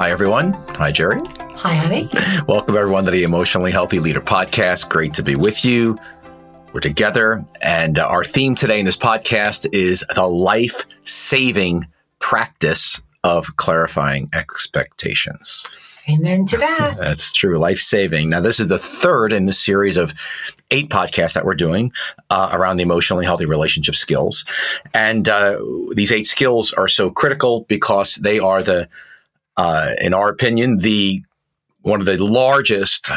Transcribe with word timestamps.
Hi, 0.00 0.10
everyone. 0.10 0.54
Hi, 0.78 0.92
Geri. 0.92 1.20
Hi, 1.56 1.74
honey. 1.74 2.08
Welcome, 2.48 2.74
everyone, 2.74 3.04
to 3.04 3.10
the 3.10 3.22
Emotionally 3.22 3.70
Healthy 3.70 3.98
Leader 3.98 4.22
podcast. 4.22 4.88
Great 4.88 5.12
to 5.12 5.22
be 5.22 5.36
with 5.36 5.62
you. 5.62 5.98
We're 6.72 6.80
together, 6.80 7.44
and 7.60 7.98
uh, 7.98 8.06
our 8.06 8.24
theme 8.24 8.54
today 8.54 8.80
in 8.80 8.86
this 8.86 8.96
podcast 8.96 9.68
is 9.74 10.02
the 10.14 10.26
life 10.26 10.86
saving 11.04 11.86
practice 12.18 13.02
of 13.24 13.58
clarifying 13.58 14.30
expectations. 14.32 15.66
Amen 16.08 16.46
to 16.46 16.56
that. 16.56 16.96
That's 16.98 17.30
true. 17.30 17.58
Life 17.58 17.80
saving. 17.80 18.30
Now, 18.30 18.40
this 18.40 18.58
is 18.58 18.68
the 18.68 18.78
third 18.78 19.34
in 19.34 19.44
the 19.44 19.52
series 19.52 19.98
of 19.98 20.14
eight 20.70 20.88
podcasts 20.88 21.34
that 21.34 21.44
we're 21.44 21.52
doing 21.52 21.92
uh, 22.30 22.48
around 22.52 22.78
the 22.78 22.84
emotionally 22.84 23.26
healthy 23.26 23.44
relationship 23.44 23.96
skills. 23.96 24.46
And 24.94 25.28
uh, 25.28 25.60
these 25.92 26.10
eight 26.10 26.26
skills 26.26 26.72
are 26.72 26.88
so 26.88 27.10
critical 27.10 27.66
because 27.68 28.14
they 28.14 28.38
are 28.38 28.62
the 28.62 28.88
uh, 29.56 29.94
in 30.00 30.14
our 30.14 30.28
opinion, 30.28 30.78
the 30.78 31.22
one 31.82 32.00
of 32.00 32.06
the 32.06 32.22
largest 32.22 33.10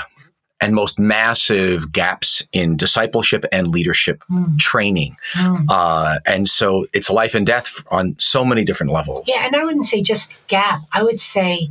and 0.61 0.73
most 0.73 0.97
massive 0.97 1.91
gaps 1.91 2.47
in 2.53 2.77
discipleship 2.77 3.43
and 3.51 3.67
leadership 3.67 4.23
mm. 4.31 4.57
training. 4.57 5.15
Mm. 5.33 5.65
Uh, 5.67 6.19
and 6.25 6.47
so 6.47 6.85
it's 6.93 7.09
life 7.09 7.35
and 7.35 7.45
death 7.45 7.83
on 7.91 8.15
so 8.17 8.45
many 8.45 8.63
different 8.63 8.93
levels. 8.93 9.25
Yeah, 9.27 9.45
and 9.45 9.55
I 9.55 9.63
wouldn't 9.65 9.85
say 9.85 10.01
just 10.01 10.35
gap. 10.47 10.79
I 10.93 11.03
would 11.03 11.19
say 11.19 11.69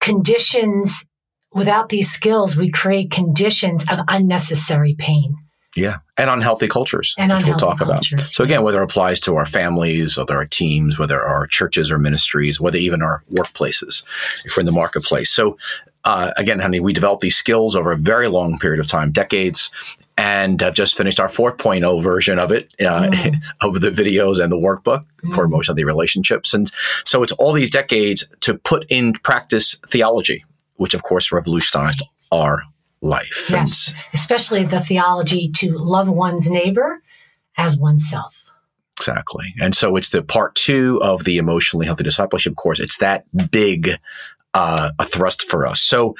conditions 0.00 1.08
without 1.52 1.88
these 1.88 2.10
skills, 2.10 2.56
we 2.56 2.70
create 2.70 3.10
conditions 3.10 3.84
of 3.90 4.00
unnecessary 4.08 4.94
pain. 4.98 5.36
Yeah, 5.78 5.98
and 6.16 6.28
unhealthy 6.30 6.68
cultures, 6.68 7.14
and 7.18 7.32
which 7.32 7.44
we'll 7.44 7.56
talk 7.56 7.78
cultures. 7.78 8.12
about. 8.20 8.26
So 8.26 8.44
again, 8.44 8.62
whether 8.62 8.80
it 8.80 8.84
applies 8.84 9.20
to 9.20 9.36
our 9.36 9.46
families, 9.46 10.16
whether 10.16 10.36
our 10.36 10.46
teams, 10.46 10.98
whether 10.98 11.22
our 11.22 11.46
churches 11.46 11.90
or 11.90 11.98
ministries, 11.98 12.60
whether 12.60 12.78
even 12.78 13.02
our 13.02 13.22
workplaces, 13.32 14.04
if 14.44 14.56
we're 14.56 14.60
in 14.60 14.66
the 14.66 14.72
marketplace. 14.72 15.30
So 15.30 15.56
uh, 16.04 16.32
again, 16.36 16.58
honey, 16.58 16.80
we 16.80 16.92
developed 16.92 17.22
these 17.22 17.36
skills 17.36 17.76
over 17.76 17.92
a 17.92 17.96
very 17.96 18.28
long 18.28 18.58
period 18.58 18.80
of 18.80 18.86
time, 18.86 19.12
decades, 19.12 19.70
and 20.16 20.60
have 20.60 20.74
just 20.74 20.96
finished 20.96 21.20
our 21.20 21.28
4.0 21.28 22.02
version 22.02 22.38
of 22.38 22.50
it, 22.50 22.74
uh, 22.80 23.08
mm. 23.08 23.36
of 23.60 23.80
the 23.80 23.90
videos 23.90 24.42
and 24.42 24.50
the 24.50 24.56
workbook 24.56 25.04
mm. 25.22 25.34
for 25.34 25.46
most 25.46 25.68
of 25.68 25.76
the 25.76 25.84
relationships. 25.84 26.52
And 26.54 26.70
so 27.04 27.22
it's 27.22 27.32
all 27.32 27.52
these 27.52 27.70
decades 27.70 28.28
to 28.40 28.54
put 28.58 28.84
in 28.88 29.12
practice 29.12 29.76
theology, 29.86 30.44
which 30.74 30.94
of 30.94 31.02
course 31.02 31.30
revolutionized 31.30 32.02
our 32.32 32.62
life. 33.00 33.48
Yes, 33.50 33.88
and, 33.88 33.96
especially 34.14 34.64
the 34.64 34.80
theology 34.80 35.50
to 35.56 35.76
love 35.76 36.08
one's 36.08 36.50
neighbor 36.50 37.02
as 37.56 37.76
oneself. 37.78 38.50
Exactly. 38.96 39.54
And 39.60 39.74
so 39.74 39.96
it's 39.96 40.10
the 40.10 40.22
part 40.22 40.54
two 40.54 41.00
of 41.02 41.24
the 41.24 41.38
emotionally 41.38 41.86
healthy 41.86 42.04
discipleship 42.04 42.56
course. 42.56 42.80
It's 42.80 42.98
that 42.98 43.24
big 43.50 43.90
uh, 44.54 44.90
a 44.98 45.04
thrust 45.04 45.44
for 45.44 45.66
us. 45.66 45.80
So, 45.80 46.16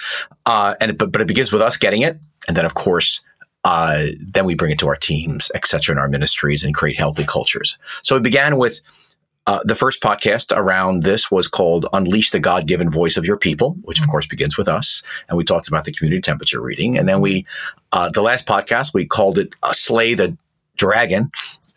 uh, 0.46 0.74
and 0.80 0.96
but 0.96 1.10
but 1.10 1.20
it 1.20 1.26
begins 1.26 1.52
with 1.52 1.62
us 1.62 1.76
getting 1.76 2.02
it, 2.02 2.18
and 2.46 2.56
then 2.56 2.64
of 2.64 2.74
course. 2.74 3.22
Uh, 3.64 4.06
then 4.20 4.46
we 4.46 4.54
bring 4.54 4.70
it 4.70 4.78
to 4.78 4.86
our 4.86 4.94
teams, 4.94 5.50
et 5.52 5.66
cetera, 5.66 5.92
in 5.92 5.98
our 5.98 6.08
ministries 6.08 6.62
and 6.62 6.74
create 6.74 6.96
healthy 6.96 7.24
cultures. 7.24 7.76
So 8.02 8.16
it 8.16 8.22
began 8.22 8.56
with 8.56 8.80
uh, 9.48 9.60
the 9.64 9.74
first 9.74 10.02
podcast 10.02 10.54
around 10.54 11.04
this 11.04 11.30
was 11.30 11.48
called 11.48 11.86
Unleash 11.94 12.32
the 12.32 12.38
God 12.38 12.66
Given 12.66 12.90
Voice 12.90 13.16
of 13.16 13.24
Your 13.24 13.38
People, 13.38 13.78
which 13.80 13.98
of 13.98 14.06
course 14.06 14.26
begins 14.26 14.58
with 14.58 14.68
us. 14.68 15.02
And 15.26 15.38
we 15.38 15.42
talked 15.42 15.68
about 15.68 15.86
the 15.86 15.92
community 15.92 16.20
temperature 16.20 16.60
reading. 16.60 16.98
And 16.98 17.08
then 17.08 17.22
we, 17.22 17.46
uh, 17.92 18.10
the 18.10 18.20
last 18.20 18.46
podcast, 18.46 18.92
we 18.92 19.06
called 19.06 19.38
it 19.38 19.54
uh, 19.62 19.72
Slay 19.72 20.12
the 20.12 20.36
Dragon 20.76 21.30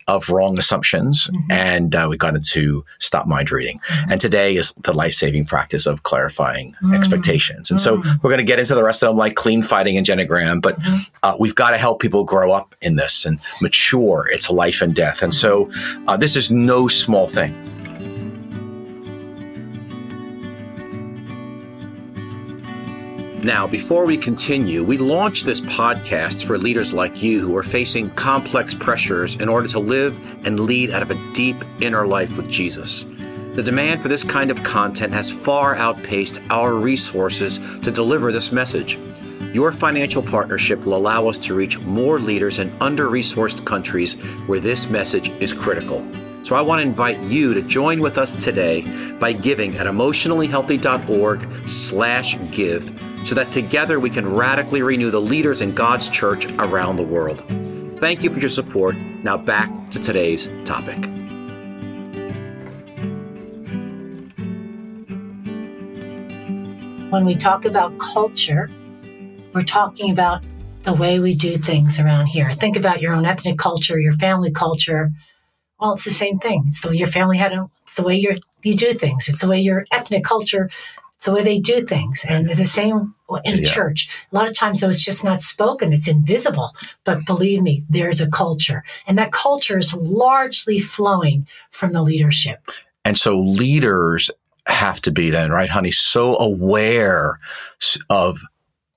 of 0.08 0.28
Wrong 0.30 0.58
Assumptions. 0.58 1.26
Mm-hmm. 1.26 1.52
And 1.52 1.94
uh, 1.94 2.06
we 2.08 2.16
got 2.16 2.34
into 2.34 2.84
Stop 2.98 3.26
Mind 3.26 3.50
Reading. 3.50 3.78
Mm-hmm. 3.78 4.12
And 4.12 4.20
today 4.20 4.56
is 4.56 4.72
the 4.74 4.92
life 4.92 5.14
saving 5.14 5.46
practice 5.46 5.86
of 5.86 6.02
clarifying 6.02 6.72
mm-hmm. 6.72 6.94
expectations. 6.94 7.70
And 7.70 7.80
so 7.80 7.98
mm. 7.98 8.22
we're 8.22 8.30
going 8.30 8.38
to 8.38 8.44
get 8.44 8.58
into 8.58 8.74
the 8.74 8.84
rest 8.84 9.02
of 9.02 9.10
them 9.10 9.16
like 9.16 9.34
clean 9.34 9.62
fighting 9.62 9.96
and 9.96 10.06
genogram, 10.06 10.60
but 10.60 10.78
mm-hmm. 10.78 10.98
uh, 11.22 11.36
we've 11.38 11.54
got 11.54 11.70
to 11.70 11.78
help 11.78 12.00
people 12.00 12.24
grow 12.24 12.52
up 12.52 12.74
in 12.80 12.96
this 12.96 13.24
and 13.24 13.38
mature. 13.60 14.28
It's 14.30 14.50
life 14.50 14.82
and 14.82 14.94
death. 14.94 15.22
And 15.22 15.34
so 15.34 15.70
uh, 16.06 16.16
this 16.16 16.36
is 16.36 16.50
no 16.50 16.88
small 16.88 17.26
thing. 17.26 17.54
Now, 23.44 23.66
before 23.66 24.06
we 24.06 24.16
continue, 24.18 24.84
we 24.84 24.98
launched 24.98 25.46
this 25.46 25.60
podcast 25.60 26.44
for 26.46 26.56
leaders 26.56 26.92
like 26.92 27.24
you 27.24 27.40
who 27.40 27.56
are 27.56 27.64
facing 27.64 28.10
complex 28.10 28.72
pressures 28.72 29.34
in 29.34 29.48
order 29.48 29.66
to 29.66 29.80
live 29.80 30.16
and 30.46 30.60
lead 30.60 30.92
out 30.92 31.02
of 31.02 31.10
a 31.10 31.32
deep 31.32 31.56
inner 31.80 32.06
life 32.06 32.36
with 32.36 32.48
Jesus. 32.48 33.04
The 33.54 33.62
demand 33.64 34.00
for 34.00 34.06
this 34.06 34.22
kind 34.22 34.52
of 34.52 34.62
content 34.62 35.12
has 35.12 35.28
far 35.28 35.74
outpaced 35.74 36.40
our 36.50 36.74
resources 36.74 37.58
to 37.80 37.90
deliver 37.90 38.30
this 38.30 38.52
message. 38.52 38.96
Your 39.52 39.72
financial 39.72 40.22
partnership 40.22 40.86
will 40.86 40.94
allow 40.94 41.26
us 41.26 41.38
to 41.38 41.54
reach 41.54 41.80
more 41.80 42.20
leaders 42.20 42.60
in 42.60 42.72
under 42.80 43.08
resourced 43.08 43.66
countries 43.66 44.14
where 44.46 44.60
this 44.60 44.88
message 44.88 45.30
is 45.42 45.52
critical. 45.52 46.06
So 46.42 46.56
I 46.56 46.60
want 46.60 46.80
to 46.80 46.82
invite 46.82 47.20
you 47.20 47.54
to 47.54 47.62
join 47.62 48.00
with 48.00 48.18
us 48.18 48.32
today 48.44 48.82
by 49.18 49.32
giving 49.32 49.76
at 49.76 49.86
emotionallyhealthy.org 49.86 51.68
slash 51.68 52.36
give 52.50 52.92
so 53.24 53.34
that 53.36 53.52
together 53.52 54.00
we 54.00 54.10
can 54.10 54.28
radically 54.28 54.82
renew 54.82 55.10
the 55.10 55.20
leaders 55.20 55.62
in 55.62 55.72
God's 55.74 56.08
church 56.08 56.46
around 56.58 56.96
the 56.96 57.04
world. 57.04 57.44
Thank 58.00 58.24
you 58.24 58.30
for 58.30 58.40
your 58.40 58.50
support. 58.50 58.96
Now 58.96 59.36
back 59.36 59.90
to 59.92 60.00
today's 60.00 60.48
topic. 60.64 60.98
When 67.10 67.24
we 67.24 67.36
talk 67.36 67.66
about 67.66 67.96
culture, 67.98 68.68
we're 69.52 69.62
talking 69.62 70.10
about 70.10 70.42
the 70.82 70.94
way 70.94 71.20
we 71.20 71.34
do 71.34 71.56
things 71.56 72.00
around 72.00 72.26
here. 72.26 72.50
Think 72.54 72.76
about 72.76 73.00
your 73.00 73.12
own 73.12 73.24
ethnic 73.24 73.58
culture, 73.58 74.00
your 74.00 74.12
family 74.12 74.50
culture. 74.50 75.12
Well, 75.82 75.94
it's 75.94 76.04
the 76.04 76.12
same 76.12 76.38
thing. 76.38 76.64
It's 76.68 76.80
the 76.80 76.90
way 76.90 76.96
your 76.96 77.08
family 77.08 77.36
had 77.36 77.52
a, 77.52 77.68
it's 77.82 77.96
the 77.96 78.04
way 78.04 78.14
you 78.14 78.38
you 78.62 78.74
do 78.74 78.94
things. 78.94 79.28
It's 79.28 79.40
the 79.40 79.48
way 79.48 79.60
your 79.60 79.84
ethnic 79.90 80.24
culture 80.24 80.70
it's 81.22 81.26
the 81.28 81.34
way 81.34 81.44
they 81.44 81.60
do 81.60 81.86
things. 81.86 82.24
And 82.28 82.50
it's 82.50 82.58
the 82.58 82.66
same 82.66 83.14
in 83.44 83.58
yeah. 83.58 83.64
church. 83.64 84.08
A 84.32 84.34
lot 84.34 84.48
of 84.48 84.56
times, 84.56 84.80
though, 84.80 84.88
it's 84.88 85.04
just 85.04 85.24
not 85.24 85.40
spoken, 85.40 85.92
it's 85.92 86.08
invisible. 86.08 86.72
But 87.04 87.24
believe 87.24 87.62
me, 87.62 87.84
there's 87.88 88.20
a 88.20 88.28
culture. 88.28 88.82
And 89.06 89.16
that 89.18 89.30
culture 89.30 89.78
is 89.78 89.94
largely 89.94 90.80
flowing 90.80 91.46
from 91.70 91.92
the 91.92 92.02
leadership. 92.02 92.72
And 93.04 93.16
so 93.16 93.38
leaders 93.38 94.32
have 94.66 95.00
to 95.02 95.12
be 95.12 95.30
then, 95.30 95.52
right, 95.52 95.70
honey, 95.70 95.92
so 95.92 96.36
aware 96.38 97.38
of 98.10 98.40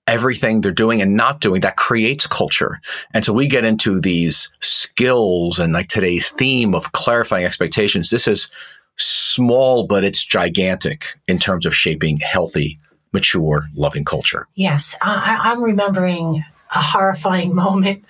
everything 0.07 0.61
they're 0.61 0.71
doing 0.71 1.01
and 1.01 1.15
not 1.15 1.41
doing 1.41 1.61
that 1.61 1.77
creates 1.77 2.27
culture. 2.27 2.79
And 3.13 3.25
so 3.25 3.33
we 3.33 3.47
get 3.47 3.65
into 3.65 3.99
these 3.99 4.51
skills 4.59 5.59
and 5.59 5.73
like 5.73 5.87
today's 5.87 6.29
theme 6.29 6.75
of 6.75 6.91
clarifying 6.91 7.45
expectations. 7.45 8.09
This 8.09 8.27
is 8.27 8.51
small, 8.97 9.87
but 9.87 10.03
it's 10.03 10.23
gigantic 10.23 11.05
in 11.27 11.39
terms 11.39 11.65
of 11.65 11.75
shaping 11.75 12.17
healthy, 12.17 12.79
mature, 13.11 13.67
loving 13.73 14.05
culture. 14.05 14.47
Yes, 14.55 14.95
I, 15.01 15.51
am 15.51 15.63
remembering 15.63 16.45
a 16.73 16.81
horrifying 16.81 17.55
moment 17.65 18.05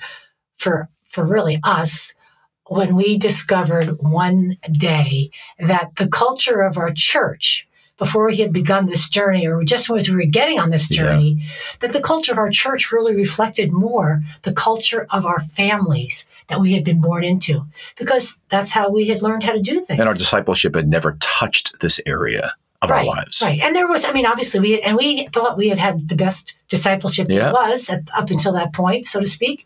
for 0.58 0.90
for 1.10 1.26
really 1.26 1.62
us 1.64 2.14
when 2.68 2.96
we 2.96 3.18
discovered 3.18 3.98
one 4.02 4.58
day 4.72 5.30
that 5.60 5.96
the 5.96 6.08
culture 6.08 6.62
of 6.62 6.78
our 6.78 6.92
church 6.94 7.68
before 7.98 8.26
we 8.26 8.38
had 8.38 8.52
begun 8.52 8.88
this 8.88 9.10
journey 9.10 9.48
or 9.48 9.64
just 9.64 9.90
as 9.90 10.10
we 10.10 10.16
were 10.16 10.26
getting 10.26 10.60
on 10.60 10.70
this 10.70 10.90
journey 10.90 11.38
yeah. 11.40 11.48
that 11.80 11.94
the 11.94 12.02
culture 12.02 12.32
of 12.32 12.38
our 12.38 12.50
church 12.50 12.92
really 12.92 13.16
reflected 13.16 13.72
more 13.72 14.22
the 14.42 14.54
culture 14.54 15.08
of 15.12 15.26
our 15.26 15.40
families 15.42 16.28
that 16.48 16.60
we 16.60 16.74
had 16.74 16.84
been 16.84 17.00
born 17.00 17.24
into 17.24 17.66
because 17.98 18.40
that's 18.50 18.72
how 18.72 18.90
we 18.90 19.08
had 19.08 19.22
learned 19.22 19.44
how 19.44 19.54
to 19.54 19.62
do 19.62 19.80
things. 19.82 20.00
And 20.00 20.10
our 20.10 20.16
discipleship 20.16 20.76
had 20.76 20.88
never 20.88 21.18
touched 21.20 21.80
this 21.80 22.00
area 22.06 22.54
of 22.82 22.90
right, 22.90 23.00
our 23.00 23.16
lives. 23.16 23.42
Right. 23.42 23.62
And 23.62 23.76
there 23.76 23.88
was, 23.88 24.06
I 24.06 24.12
mean, 24.12 24.26
obviously 24.26 24.60
we, 24.60 24.82
and 24.82 24.98
we 24.98 25.28
thought 25.28 25.58
we 25.58 25.70
had 25.70 25.80
had 25.80 26.10
the 26.10 26.16
best 26.16 26.56
discipleship 26.70 27.28
yeah. 27.30 27.46
there 27.46 27.54
was 27.54 27.90
at, 27.90 28.04
up 28.16 28.30
until 28.30 28.54
that 28.54 28.74
point, 28.74 29.08
so 29.08 29.20
to 29.20 29.28
speak. 29.28 29.66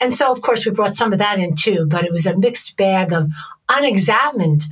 And 0.00 0.12
so, 0.12 0.30
of 0.30 0.42
course, 0.42 0.66
we 0.66 0.72
brought 0.72 0.94
some 0.94 1.12
of 1.12 1.18
that 1.20 1.38
in 1.38 1.54
too, 1.54 1.86
but 1.86 2.04
it 2.04 2.12
was 2.12 2.26
a 2.26 2.36
mixed 2.36 2.76
bag 2.76 3.12
of 3.12 3.30
unexamined, 3.68 4.64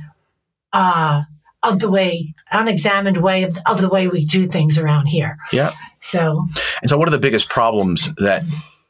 uh, 0.71 1.23
of 1.65 1.79
the 1.79 1.89
way, 1.89 2.33
unexamined 2.51 3.17
way 3.17 3.43
of, 3.43 3.57
of 3.65 3.81
the 3.81 3.89
way 3.89 4.07
we 4.07 4.25
do 4.25 4.47
things 4.47 4.77
around 4.77 5.07
here. 5.07 5.37
Yeah. 5.51 5.73
So, 5.99 6.47
and 6.81 6.89
so 6.89 6.97
one 6.97 7.07
of 7.07 7.11
the 7.11 7.19
biggest 7.19 7.49
problems 7.49 8.13
that 8.15 8.43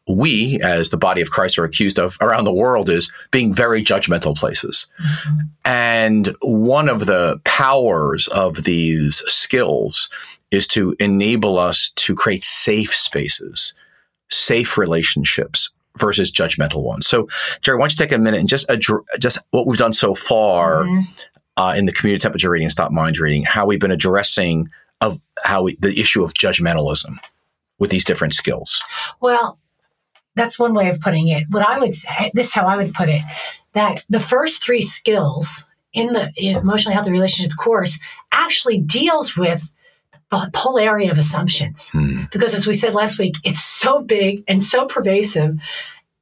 we, 0.07 0.59
as 0.61 0.89
the 0.89 0.97
body 0.97 1.21
of 1.21 1.31
Christ, 1.31 1.57
are 1.57 1.63
accused 1.63 1.99
of 1.99 2.17
around 2.21 2.43
the 2.43 2.53
world 2.53 2.89
is 2.89 3.11
being 3.31 3.53
very 3.53 3.83
judgmental 3.83 4.35
places. 4.35 4.87
Mm-hmm. 5.01 5.39
And 5.63 6.35
one 6.41 6.89
of 6.89 7.05
the 7.05 7.41
powers 7.43 8.27
of 8.27 8.63
these 8.63 9.23
skills 9.25 10.09
is 10.51 10.67
to 10.67 10.95
enable 10.99 11.57
us 11.57 11.91
to 11.95 12.13
create 12.13 12.43
safe 12.43 12.93
spaces, 12.93 13.73
safe 14.29 14.77
relationships 14.77 15.71
versus 15.97 16.31
judgmental 16.31 16.83
ones. 16.83 17.07
So, 17.07 17.27
Geri, 17.61 17.77
why 17.77 17.83
don't 17.83 17.99
you 17.99 18.05
take 18.05 18.11
a 18.11 18.17
minute 18.17 18.39
and 18.39 18.49
just 18.49 18.69
address 18.69 19.01
just 19.19 19.39
what 19.51 19.65
we've 19.65 19.79
done 19.79 19.93
so 19.93 20.13
far 20.13 20.83
mm-hmm. 20.83 21.03
Uh, 21.57 21.73
in 21.77 21.85
the 21.85 21.91
community 21.91 22.21
temperature 22.21 22.49
reading 22.49 22.65
and 22.65 22.71
stop 22.71 22.91
mind 22.91 23.17
reading 23.17 23.43
how 23.43 23.65
we've 23.65 23.79
been 23.79 23.91
addressing 23.91 24.69
of 25.01 25.19
how 25.43 25.63
we, 25.63 25.75
the 25.79 25.99
issue 25.99 26.23
of 26.23 26.33
judgmentalism 26.33 27.17
with 27.79 27.89
these 27.89 28.05
different 28.05 28.33
skills. 28.33 28.79
Well, 29.19 29.59
that's 30.35 30.59
one 30.59 30.73
way 30.73 30.89
of 30.89 30.99
putting 30.99 31.27
it. 31.29 31.45
What 31.49 31.67
I 31.67 31.79
would 31.79 31.93
say, 31.93 32.31
this 32.33 32.47
is 32.47 32.53
how 32.53 32.65
I 32.65 32.77
would 32.77 32.93
put 32.93 33.09
it, 33.09 33.21
that 33.73 34.03
the 34.09 34.19
first 34.19 34.63
three 34.63 34.81
skills 34.81 35.65
in 35.93 36.13
the 36.13 36.31
emotionally 36.37 36.93
healthy 36.93 37.11
relationship 37.11 37.55
course 37.57 37.99
actually 38.31 38.79
deals 38.79 39.37
with 39.37 39.71
the 40.31 40.49
whole 40.55 40.77
area 40.77 41.11
of 41.11 41.17
assumptions. 41.17 41.89
Hmm. 41.91 42.23
Because 42.31 42.53
as 42.53 42.67
we 42.67 42.73
said 42.73 42.93
last 42.93 43.17
week, 43.19 43.35
it's 43.43 43.63
so 43.63 44.01
big 44.01 44.43
and 44.47 44.61
so 44.61 44.85
pervasive 44.85 45.57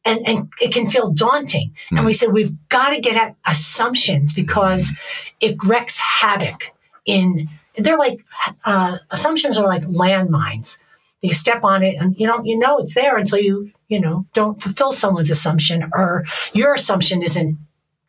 and, 0.06 0.28
and 0.28 0.50
it 0.62 0.74
can 0.74 0.86
feel 0.86 1.12
daunting. 1.12 1.74
And 1.92 2.00
Hmm. 2.00 2.06
we 2.06 2.14
said 2.14 2.32
we've 2.34 2.54
got 2.70 2.90
to 2.90 3.00
get 3.00 3.16
at 3.16 3.36
assumptions 3.48 4.34
because 4.34 4.92
it 5.40 5.56
wrecks 5.66 5.98
havoc 5.98 6.72
in 7.06 7.50
they're 7.78 7.98
like 7.98 8.20
uh, 8.66 8.98
assumptions 9.12 9.58
are 9.58 9.66
like 9.68 9.82
landmines. 9.84 10.78
You 11.22 11.34
step 11.34 11.64
on 11.64 11.84
it 11.84 11.96
and 12.00 12.16
you 12.20 12.28
don't 12.28 12.46
you 12.46 12.58
know 12.60 12.78
it's 12.80 12.94
there 12.96 13.18
until 13.18 13.40
you, 13.40 13.72
you 13.88 14.00
know, 14.00 14.26
don't 14.34 14.62
fulfill 14.62 14.92
someone's 14.92 15.32
assumption 15.32 15.90
or 15.94 16.24
your 16.54 16.76
assumption 16.76 17.24
isn't 17.24 17.58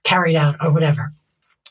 carried 0.02 0.37
out 0.37 0.56
or 0.61 0.70
whatever. 0.73 1.12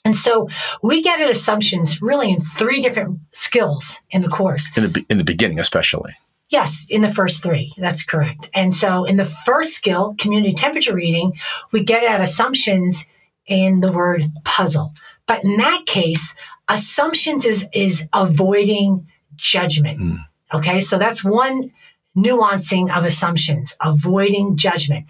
And 0.05 0.15
so 0.15 0.49
we 0.81 1.01
get 1.01 1.21
at 1.21 1.29
assumptions 1.29 2.01
really 2.01 2.31
in 2.31 2.39
three 2.39 2.81
different 2.81 3.19
skills 3.31 4.01
in 4.09 4.21
the 4.21 4.27
course. 4.27 4.75
In 4.75 4.91
the 4.91 5.05
in 5.09 5.17
the 5.17 5.23
beginning, 5.23 5.59
especially. 5.59 6.13
Yes, 6.49 6.87
in 6.89 7.01
the 7.01 7.11
first 7.11 7.41
three. 7.41 7.71
That's 7.77 8.03
correct. 8.03 8.49
And 8.53 8.73
so 8.73 9.05
in 9.05 9.17
the 9.17 9.25
first 9.25 9.73
skill, 9.73 10.15
community 10.19 10.53
temperature 10.53 10.93
reading, 10.93 11.33
we 11.71 11.83
get 11.83 12.03
at 12.03 12.21
assumptions 12.21 13.05
in 13.47 13.79
the 13.79 13.91
word 13.91 14.23
puzzle. 14.43 14.93
But 15.25 15.43
in 15.43 15.57
that 15.57 15.85
case, 15.85 16.35
assumptions 16.67 17.45
is, 17.45 17.67
is 17.73 18.07
avoiding 18.13 19.07
judgment. 19.35 19.99
Mm. 19.99 20.25
Okay, 20.53 20.79
so 20.79 20.97
that's 20.97 21.23
one 21.23 21.71
nuancing 22.15 22.95
of 22.95 23.05
assumptions, 23.05 23.75
avoiding 23.81 24.55
judgment. 24.55 25.07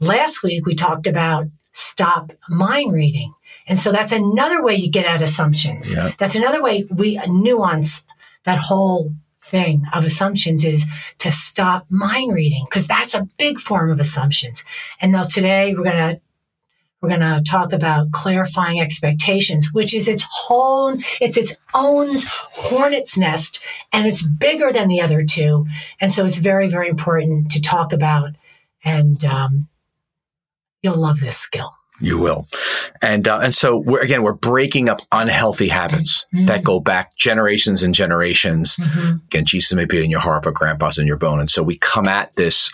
Last 0.00 0.42
week, 0.42 0.66
we 0.66 0.74
talked 0.74 1.06
about 1.06 1.46
stop 1.72 2.32
mind 2.48 2.92
reading. 2.92 3.32
And 3.66 3.78
so 3.78 3.92
that's 3.92 4.12
another 4.12 4.62
way 4.62 4.74
you 4.74 4.90
get 4.90 5.06
at 5.06 5.22
assumptions. 5.22 5.94
Yeah. 5.94 6.12
That's 6.18 6.34
another 6.34 6.62
way 6.62 6.86
we 6.92 7.20
nuance 7.28 8.04
that 8.44 8.58
whole 8.58 9.14
thing 9.50 9.84
of 9.92 10.04
assumptions 10.04 10.64
is 10.64 10.84
to 11.18 11.32
stop 11.32 11.86
mind 11.90 12.32
reading 12.32 12.64
because 12.68 12.86
that's 12.86 13.14
a 13.14 13.28
big 13.38 13.58
form 13.58 13.90
of 13.90 14.00
assumptions. 14.00 14.64
And 15.00 15.12
now 15.12 15.24
today 15.24 15.74
we're 15.74 15.84
going 15.84 16.14
to 16.16 16.20
we're 17.00 17.08
going 17.08 17.20
to 17.20 17.42
talk 17.42 17.72
about 17.72 18.12
clarifying 18.12 18.78
expectations, 18.78 19.70
which 19.72 19.94
is 19.94 20.06
its 20.06 20.26
whole, 20.30 20.92
it's 21.20 21.38
its 21.38 21.58
own 21.72 22.08
hornet's 22.12 23.16
nest 23.16 23.60
and 23.90 24.06
it's 24.06 24.26
bigger 24.26 24.70
than 24.70 24.88
the 24.88 25.00
other 25.00 25.24
two. 25.24 25.66
And 25.98 26.12
so 26.12 26.26
it's 26.26 26.36
very, 26.36 26.68
very 26.68 26.88
important 26.88 27.52
to 27.52 27.60
talk 27.62 27.94
about. 27.94 28.32
And 28.84 29.24
um, 29.24 29.68
you'll 30.82 30.96
love 30.96 31.20
this 31.20 31.38
skill. 31.38 31.72
You 32.00 32.18
will, 32.18 32.46
and 33.02 33.28
uh, 33.28 33.40
and 33.42 33.54
so 33.54 33.76
we're 33.76 34.00
again 34.00 34.22
we're 34.22 34.32
breaking 34.32 34.88
up 34.88 35.02
unhealthy 35.12 35.68
habits 35.68 36.26
Mhm. 36.34 36.46
that 36.46 36.64
go 36.64 36.80
back 36.80 37.14
generations 37.16 37.82
and 37.82 37.94
generations. 37.94 38.76
Mhm. 38.76 39.24
Again, 39.26 39.44
Jesus 39.44 39.72
may 39.74 39.84
be 39.84 40.02
in 40.04 40.10
your 40.10 40.20
heart, 40.20 40.44
but 40.44 40.54
Grandpa's 40.54 40.98
in 40.98 41.06
your 41.06 41.16
bone, 41.18 41.40
and 41.40 41.50
so 41.50 41.62
we 41.62 41.76
come 41.76 42.08
at 42.08 42.34
this 42.36 42.72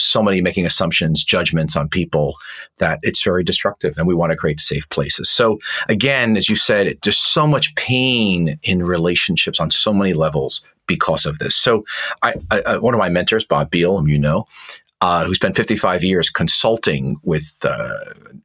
so 0.00 0.22
many 0.22 0.40
making 0.40 0.64
assumptions, 0.64 1.24
judgments 1.24 1.74
on 1.74 1.88
people 1.88 2.36
that 2.78 3.00
it's 3.02 3.22
very 3.24 3.42
destructive, 3.42 3.98
and 3.98 4.06
we 4.06 4.14
want 4.14 4.30
to 4.30 4.36
create 4.36 4.60
safe 4.60 4.88
places. 4.90 5.28
So 5.28 5.58
again, 5.88 6.36
as 6.36 6.48
you 6.48 6.54
said, 6.54 6.96
there's 7.02 7.18
so 7.18 7.48
much 7.48 7.74
pain 7.74 8.60
in 8.62 8.84
relationships 8.84 9.58
on 9.58 9.72
so 9.72 9.92
many 9.92 10.12
levels 10.12 10.62
because 10.86 11.26
of 11.26 11.40
this. 11.40 11.56
So 11.56 11.84
I, 12.22 12.34
I, 12.50 12.60
I- 12.62 12.76
one 12.78 12.94
of 12.94 12.98
my 12.98 13.08
mentors, 13.08 13.44
Bob 13.44 13.70
Beal, 13.72 13.96
whom 13.98 14.06
you 14.08 14.18
know. 14.20 14.46
Uh, 15.00 15.24
who 15.24 15.32
spent 15.32 15.54
55 15.54 16.02
years 16.02 16.28
consulting 16.28 17.20
with 17.22 17.54
uh, 17.62 17.98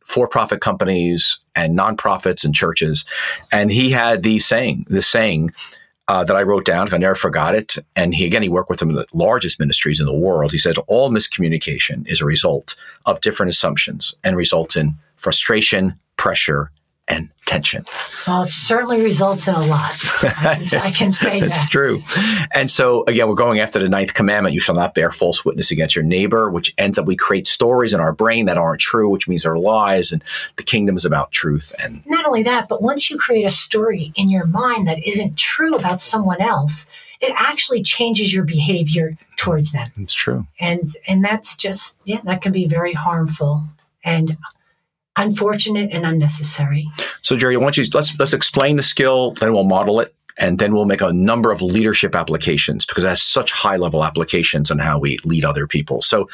for-profit 0.06 0.62
companies 0.62 1.40
and 1.56 1.76
nonprofits 1.76 2.46
and 2.46 2.54
churches, 2.54 3.06
and 3.52 3.72
he 3.72 3.90
had 3.90 4.22
the 4.22 4.38
saying, 4.38 4.86
the 4.88 5.02
saying 5.02 5.52
uh, 6.08 6.24
that 6.24 6.36
I 6.36 6.44
wrote 6.44 6.66
down. 6.66 6.94
I 6.94 6.98
never 6.98 7.16
forgot 7.16 7.56
it. 7.56 7.78
And 7.96 8.14
he 8.14 8.26
again, 8.26 8.44
he 8.44 8.50
worked 8.50 8.70
with 8.70 8.80
some 8.80 8.90
of 8.90 8.96
the 8.96 9.08
largest 9.14 9.60
ministries 9.60 10.00
in 10.00 10.06
the 10.06 10.14
world. 10.14 10.52
He 10.52 10.58
said 10.58 10.78
all 10.88 11.10
miscommunication 11.10 12.08
is 12.08 12.22
a 12.22 12.26
result 12.26 12.76
of 13.06 13.22
different 13.22 13.50
assumptions 13.50 14.14
and 14.24 14.36
results 14.36 14.76
in 14.76 14.96
frustration, 15.16 15.98
pressure, 16.18 16.72
and 17.08 17.30
tension. 17.46 17.86
Well, 18.28 18.42
it 18.44 18.48
certainly 18.48 19.02
results 19.02 19.48
in 19.48 19.56
a 19.56 19.66
lot. 19.66 19.92
I 20.24 20.64
can, 20.70 20.80
I 20.82 20.92
can 20.92 21.12
say 21.12 21.40
That's 21.40 21.62
that. 21.62 21.70
true. 21.72 22.02
And 22.54 22.70
so 22.70 23.04
again, 23.06 23.28
we're 23.28 23.36
going 23.36 23.60
after 23.60 23.80
the 23.80 23.90
ninth 23.90 24.14
commandment: 24.14 24.54
you 24.54 24.60
shall 24.60 24.76
not 24.76 24.94
bear 24.94 25.12
false 25.12 25.44
witness 25.46 25.72
against 25.72 25.96
your 25.96 26.04
neighbor. 26.06 26.50
Which 26.50 26.74
ends 26.78 26.98
up 26.98 27.06
we 27.06 27.16
create 27.16 27.48
stories 27.48 27.94
in 27.94 28.00
our 28.00 28.14
brain 28.14 28.46
that 28.46 28.58
aren't 28.58 28.82
true, 28.82 29.10
which 29.10 29.28
means 29.28 29.44
they're 29.44 29.58
lies. 29.58 30.12
And 30.12 30.24
the 30.56 30.64
kingdom 30.64 30.98
is 30.98 31.06
about 31.06 31.32
truth 31.32 31.74
and 31.84 32.06
Not 32.06 32.26
only 32.26 32.44
that, 32.44 32.68
but 32.70 32.82
once 32.82 33.10
you 33.10 33.18
create 33.18 33.46
a 33.46 33.52
story 33.52 34.12
in 34.16 34.30
your 34.30 34.46
mind 34.46 34.88
that 34.88 35.06
isn't 35.08 35.38
true 35.38 35.76
about 35.76 36.02
someone 36.02 36.42
else, 36.42 36.90
it 37.22 37.34
actually 37.38 37.84
changes 37.84 38.34
your 38.34 38.44
behavior 38.44 39.18
towards 39.38 39.72
them. 39.72 39.88
it's 39.98 40.14
true. 40.14 40.46
And 40.60 40.84
and 41.08 41.24
that's 41.24 41.56
just 41.58 42.02
yeah, 42.06 42.22
that 42.24 42.42
can 42.42 42.52
be 42.52 42.68
very 42.68 42.94
harmful 42.94 43.64
and 44.04 44.38
unfortunate 45.16 45.92
and 45.92 46.06
unnecessary. 46.06 46.90
So, 47.22 47.36
Geri, 47.38 47.58
why 47.58 47.66
don't 47.66 47.78
you 47.78 47.86
let's 47.94 48.18
let's 48.18 48.34
explain 48.34 48.78
the 48.78 48.84
skill, 48.84 49.32
then 49.32 49.54
we'll 49.54 49.64
model 49.64 50.00
it, 50.00 50.14
and 50.38 50.60
then 50.60 50.74
we'll 50.74 50.86
make 50.86 51.02
a 51.02 51.14
number 51.14 51.52
of 51.52 51.62
leadership 51.62 52.16
applications 52.16 52.86
because 52.86 53.04
it 53.04 53.08
has 53.08 53.22
such 53.22 53.52
high 53.52 53.78
level 53.78 54.04
applications 54.04 54.72
on 54.72 54.80
how 54.80 54.98
we 54.98 55.20
lead 55.26 55.46
other 55.46 55.68
people. 55.68 56.02
So, 56.02 56.30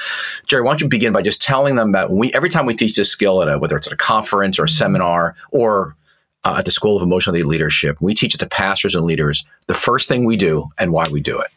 Geri, 0.47 0.61
why 0.61 0.71
don't 0.71 0.81
you 0.81 0.87
begin 0.87 1.13
by 1.13 1.21
just 1.21 1.41
telling 1.41 1.75
them 1.75 1.91
that 1.91 2.11
we 2.11 2.33
every 2.33 2.49
time 2.49 2.65
we 2.65 2.75
teach 2.75 2.95
this 2.95 3.11
skill 3.11 3.41
at 3.41 3.49
a 3.49 3.57
whether 3.57 3.77
it's 3.77 3.87
at 3.87 3.93
a 3.93 3.97
conference 3.97 4.59
or 4.59 4.65
a 4.65 4.69
seminar 4.69 5.35
or 5.51 5.95
uh, 6.43 6.55
at 6.59 6.65
the 6.65 6.71
School 6.71 6.95
of 6.95 7.03
Emotional 7.03 7.35
Leadership, 7.35 7.97
we 8.01 8.15
teach 8.15 8.33
it 8.33 8.39
to 8.39 8.47
pastors 8.47 8.95
and 8.95 9.05
leaders. 9.05 9.45
The 9.67 9.73
first 9.73 10.07
thing 10.07 10.23
we 10.23 10.37
do 10.37 10.69
and 10.77 10.91
why 10.91 11.07
we 11.11 11.19
do 11.19 11.39
it. 11.39 11.49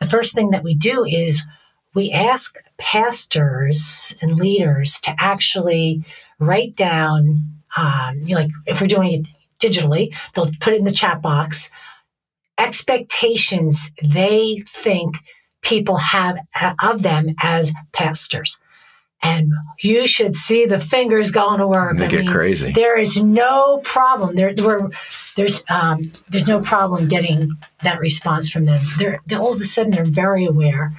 The 0.00 0.06
first 0.06 0.34
thing 0.34 0.50
that 0.50 0.62
we 0.62 0.74
do 0.74 1.04
is 1.04 1.46
we 1.94 2.10
ask 2.10 2.56
pastors 2.76 4.16
and 4.20 4.36
leaders 4.36 5.00
to 5.00 5.14
actually 5.18 6.04
write 6.38 6.76
down, 6.76 7.40
um, 7.76 8.20
you 8.24 8.34
know, 8.34 8.42
like 8.42 8.50
if 8.66 8.80
we're 8.80 8.86
doing 8.86 9.12
it 9.12 9.26
digitally, 9.60 10.14
they'll 10.34 10.50
put 10.60 10.72
it 10.72 10.78
in 10.78 10.84
the 10.84 10.92
chat 10.92 11.22
box, 11.22 11.70
expectations 12.58 13.92
they 14.02 14.62
think 14.66 15.16
people 15.62 15.96
have 15.96 16.38
uh, 16.60 16.74
of 16.82 17.02
them 17.02 17.34
as 17.40 17.72
pastors. 17.92 18.60
And 19.22 19.54
you 19.80 20.06
should 20.06 20.34
see 20.34 20.66
the 20.66 20.78
fingers 20.78 21.30
going 21.30 21.58
to 21.58 21.66
work. 21.66 21.96
They 21.96 22.04
I 22.04 22.08
get 22.08 22.20
mean, 22.20 22.30
crazy. 22.30 22.72
there 22.72 22.98
is 22.98 23.16
no 23.16 23.78
problem. 23.78 24.36
There, 24.36 24.52
there 24.52 24.90
there's 25.36 25.68
um, 25.70 26.12
there's 26.28 26.46
no 26.46 26.60
problem 26.60 27.08
getting 27.08 27.50
that 27.82 28.00
response 28.00 28.50
from 28.50 28.66
them. 28.66 28.78
They're, 28.98 29.20
they 29.26 29.36
all 29.36 29.54
of 29.54 29.60
a 29.60 29.64
sudden 29.64 29.92
they're 29.92 30.04
very 30.04 30.44
aware 30.44 30.92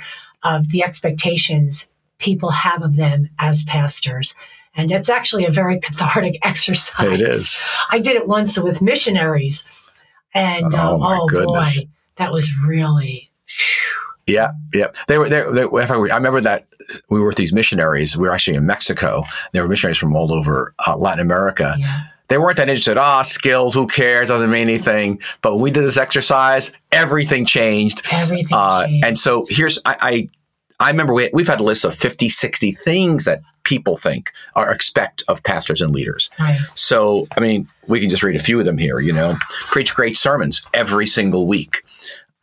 of 0.44 0.70
the 0.70 0.84
expectations 0.84 1.92
people 2.18 2.50
have 2.50 2.82
of 2.82 2.96
them 2.96 3.30
as 3.38 3.64
pastors, 3.64 4.36
and 4.76 4.92
it's 4.92 5.10
actually 5.10 5.46
a 5.46 5.52
very 5.52 5.80
cathartic 5.80 6.38
exercise. 6.44 7.22
It 7.22 7.22
is. 7.22 7.60
I 7.92 8.00
did 8.00 8.16
it 8.16 8.28
once 8.28 8.58
with 8.58 8.82
missionaries, 8.82 9.66
and 10.34 10.74
Oh, 10.74 11.02
uh, 11.02 11.20
oh 11.22 11.28
boy, 11.46 11.64
that 12.18 12.32
was 12.32 12.52
really. 12.66 13.32
Yeah, 14.28 14.52
yeah. 14.74 14.88
They 15.08 15.18
were 15.20 15.30
there. 15.30 15.52
They, 15.52 15.64
I 15.64 15.96
remember 16.16 16.42
that 16.42 16.66
we 17.10 17.20
were 17.20 17.28
with 17.28 17.38
these 17.38 17.54
missionaries. 17.54 18.18
We 18.18 18.28
were 18.28 18.34
actually 18.34 18.58
in 18.58 18.66
Mexico. 18.66 19.24
They 19.52 19.62
were 19.62 19.68
missionaries 19.68 19.98
from 20.00 20.16
all 20.16 20.34
over 20.34 20.74
uh, 20.88 20.98
Latin 20.98 21.20
America. 21.20 21.76
Yeah. 21.78 22.02
They 22.28 22.40
weren't 22.40 22.58
that 22.58 22.68
interested. 22.70 22.98
Ah, 22.98 23.22
skills. 23.22 23.76
Who 23.76 23.86
cares? 23.86 24.30
Doesn't 24.30 24.50
mean 24.50 24.64
anything. 24.68 25.20
But 25.44 25.54
when 25.54 25.62
we 25.62 25.70
did 25.70 25.84
this 25.84 25.98
exercise, 25.98 26.74
everything 26.92 27.46
changed. 27.46 28.02
Everything 28.12 28.48
Uh, 28.52 28.88
changed. 28.88 29.06
and 29.06 29.18
so 29.20 29.46
here's 29.48 29.78
I, 29.86 29.96
I 30.02 30.30
I 30.80 30.90
remember 30.90 31.14
we, 31.14 31.30
we've 31.34 31.48
had 31.48 31.60
a 31.60 31.64
list 31.64 31.86
of 31.86 31.96
50, 31.96 32.28
60 32.30 32.72
things 32.74 33.24
that 33.26 33.42
people 33.64 33.98
think 33.98 34.32
or 34.56 34.70
expect 34.70 35.24
of 35.28 35.42
pastors 35.44 35.82
and 35.82 35.92
leaders. 35.94 36.30
right. 36.40 36.60
So, 36.76 37.26
I 37.36 37.40
mean, 37.40 37.68
we 37.88 38.00
can 38.00 38.10
just 38.10 38.24
read 38.24 38.36
a 38.36 38.40
few 38.40 38.60
of 38.60 38.66
them 38.66 38.78
here, 38.78 39.00
you 39.00 39.14
know. 39.14 39.36
Preach 39.68 39.94
great 39.96 40.18
sermons 40.18 40.62
every 40.74 41.08
single 41.08 41.48
week. 41.48 41.82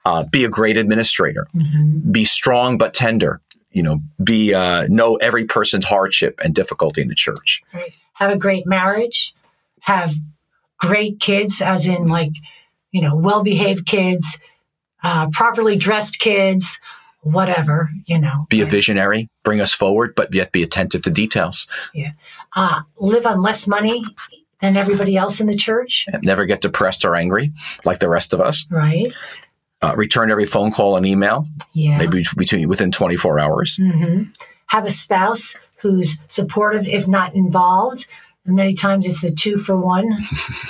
Uh, 0.04 0.24
be 0.32 0.44
a 0.44 0.48
great 0.48 0.76
administrator. 0.76 1.46
Mhm. 1.54 2.10
Be 2.10 2.24
strong 2.24 2.76
but 2.78 2.92
tender. 2.94 3.40
You 3.70 3.82
know, 3.82 4.00
be 4.22 4.52
uh, 4.52 4.86
know 4.88 5.16
every 5.16 5.44
person's 5.46 5.84
hardship 5.86 6.38
and 6.44 6.54
difficulty 6.54 7.00
in 7.02 7.08
the 7.08 7.14
church. 7.14 7.62
right. 7.72 7.92
Have 8.14 8.30
a 8.30 8.36
great 8.36 8.66
marriage. 8.66 9.32
Have 9.80 10.14
great 10.78 11.20
kids, 11.20 11.62
as 11.62 11.86
in 11.86 12.08
like, 12.08 12.32
you 12.90 13.00
know, 13.00 13.14
well 13.16 13.42
behaved 13.42 13.86
kids, 13.86 14.40
uh, 15.02 15.28
properly 15.30 15.76
dressed 15.76 16.18
kids, 16.18 16.80
whatever, 17.22 17.90
you 18.06 18.18
know. 18.18 18.46
Be 18.50 18.60
a 18.60 18.66
visionary. 18.66 19.28
Bring 19.44 19.60
us 19.60 19.72
forward, 19.72 20.14
but 20.14 20.32
yet 20.34 20.52
be 20.52 20.62
attentive 20.62 21.02
to 21.02 21.10
details. 21.10 21.66
Yeah. 21.94 22.12
Uh, 22.54 22.82
live 22.98 23.26
on 23.26 23.42
less 23.42 23.66
money 23.66 24.04
than 24.60 24.76
everybody 24.76 25.16
else 25.16 25.40
in 25.40 25.46
the 25.48 25.56
church, 25.56 26.06
Never 26.22 26.46
get 26.46 26.60
depressed 26.60 27.04
or 27.04 27.16
angry 27.16 27.52
like 27.84 27.98
the 27.98 28.08
rest 28.08 28.32
of 28.32 28.40
us. 28.40 28.66
right? 28.70 29.12
Uh, 29.80 29.94
return 29.96 30.30
every 30.30 30.46
phone 30.46 30.70
call 30.70 30.96
and 30.96 31.04
email, 31.04 31.46
Yeah. 31.72 31.98
maybe 31.98 32.24
between 32.36 32.68
within 32.68 32.92
24 32.92 33.40
hours. 33.40 33.76
hmm 33.82 34.22
Have 34.66 34.86
a 34.86 34.90
spouse 34.92 35.58
who's 35.78 36.20
supportive, 36.28 36.86
if 36.86 37.08
not 37.08 37.34
involved. 37.34 38.06
And 38.44 38.54
many 38.56 38.74
times 38.74 39.06
it's 39.06 39.24
a 39.24 39.32
two 39.34 39.56
for 39.58 39.76
one, 39.76 40.16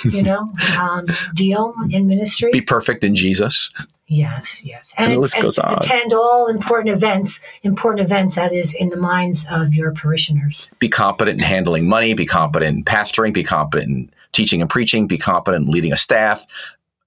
you 0.05 0.21
know, 0.23 0.51
um, 0.79 1.05
deal 1.35 1.75
in 1.91 2.07
ministry. 2.07 2.49
Be 2.51 2.61
perfect 2.61 3.03
in 3.03 3.15
Jesus. 3.15 3.71
Yes, 4.13 4.63
yes. 4.63 4.93
And 4.95 5.11
the 5.11 5.19
list 5.19 5.41
goes 5.41 5.57
on. 5.57 5.73
Attend 5.73 6.13
all 6.13 6.47
important 6.47 6.89
events, 6.89 7.41
important 7.63 8.05
events 8.05 8.35
that 8.35 8.53
is 8.53 8.75
in 8.75 8.89
the 8.89 8.97
minds 8.97 9.47
of 9.49 9.73
your 9.73 9.91
parishioners. 9.91 10.69
Be 10.77 10.87
competent 10.87 11.39
in 11.39 11.45
handling 11.45 11.89
money. 11.89 12.13
Be 12.13 12.27
competent 12.27 12.77
in 12.77 12.83
pastoring. 12.85 13.33
Be 13.33 13.43
competent 13.43 13.89
in 13.89 14.11
teaching 14.31 14.61
and 14.61 14.69
preaching. 14.69 15.07
Be 15.07 15.17
competent 15.17 15.65
in 15.65 15.71
leading 15.71 15.91
a 15.91 15.97
staff, 15.97 16.45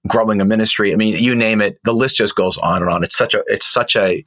growing 0.05 0.41
a 0.41 0.45
ministry. 0.45 0.91
I 0.91 0.97
mean, 0.97 1.15
you 1.15 1.33
name 1.33 1.61
it. 1.61 1.79
The 1.85 1.93
list 1.93 2.17
just 2.17 2.35
goes 2.35 2.57
on 2.57 2.81
and 2.81 2.91
on. 2.91 3.05
It's 3.05 3.17
such 3.17 3.33
a. 3.33 3.41
It's 3.47 3.65
such 3.65 3.95
a. 3.95 4.25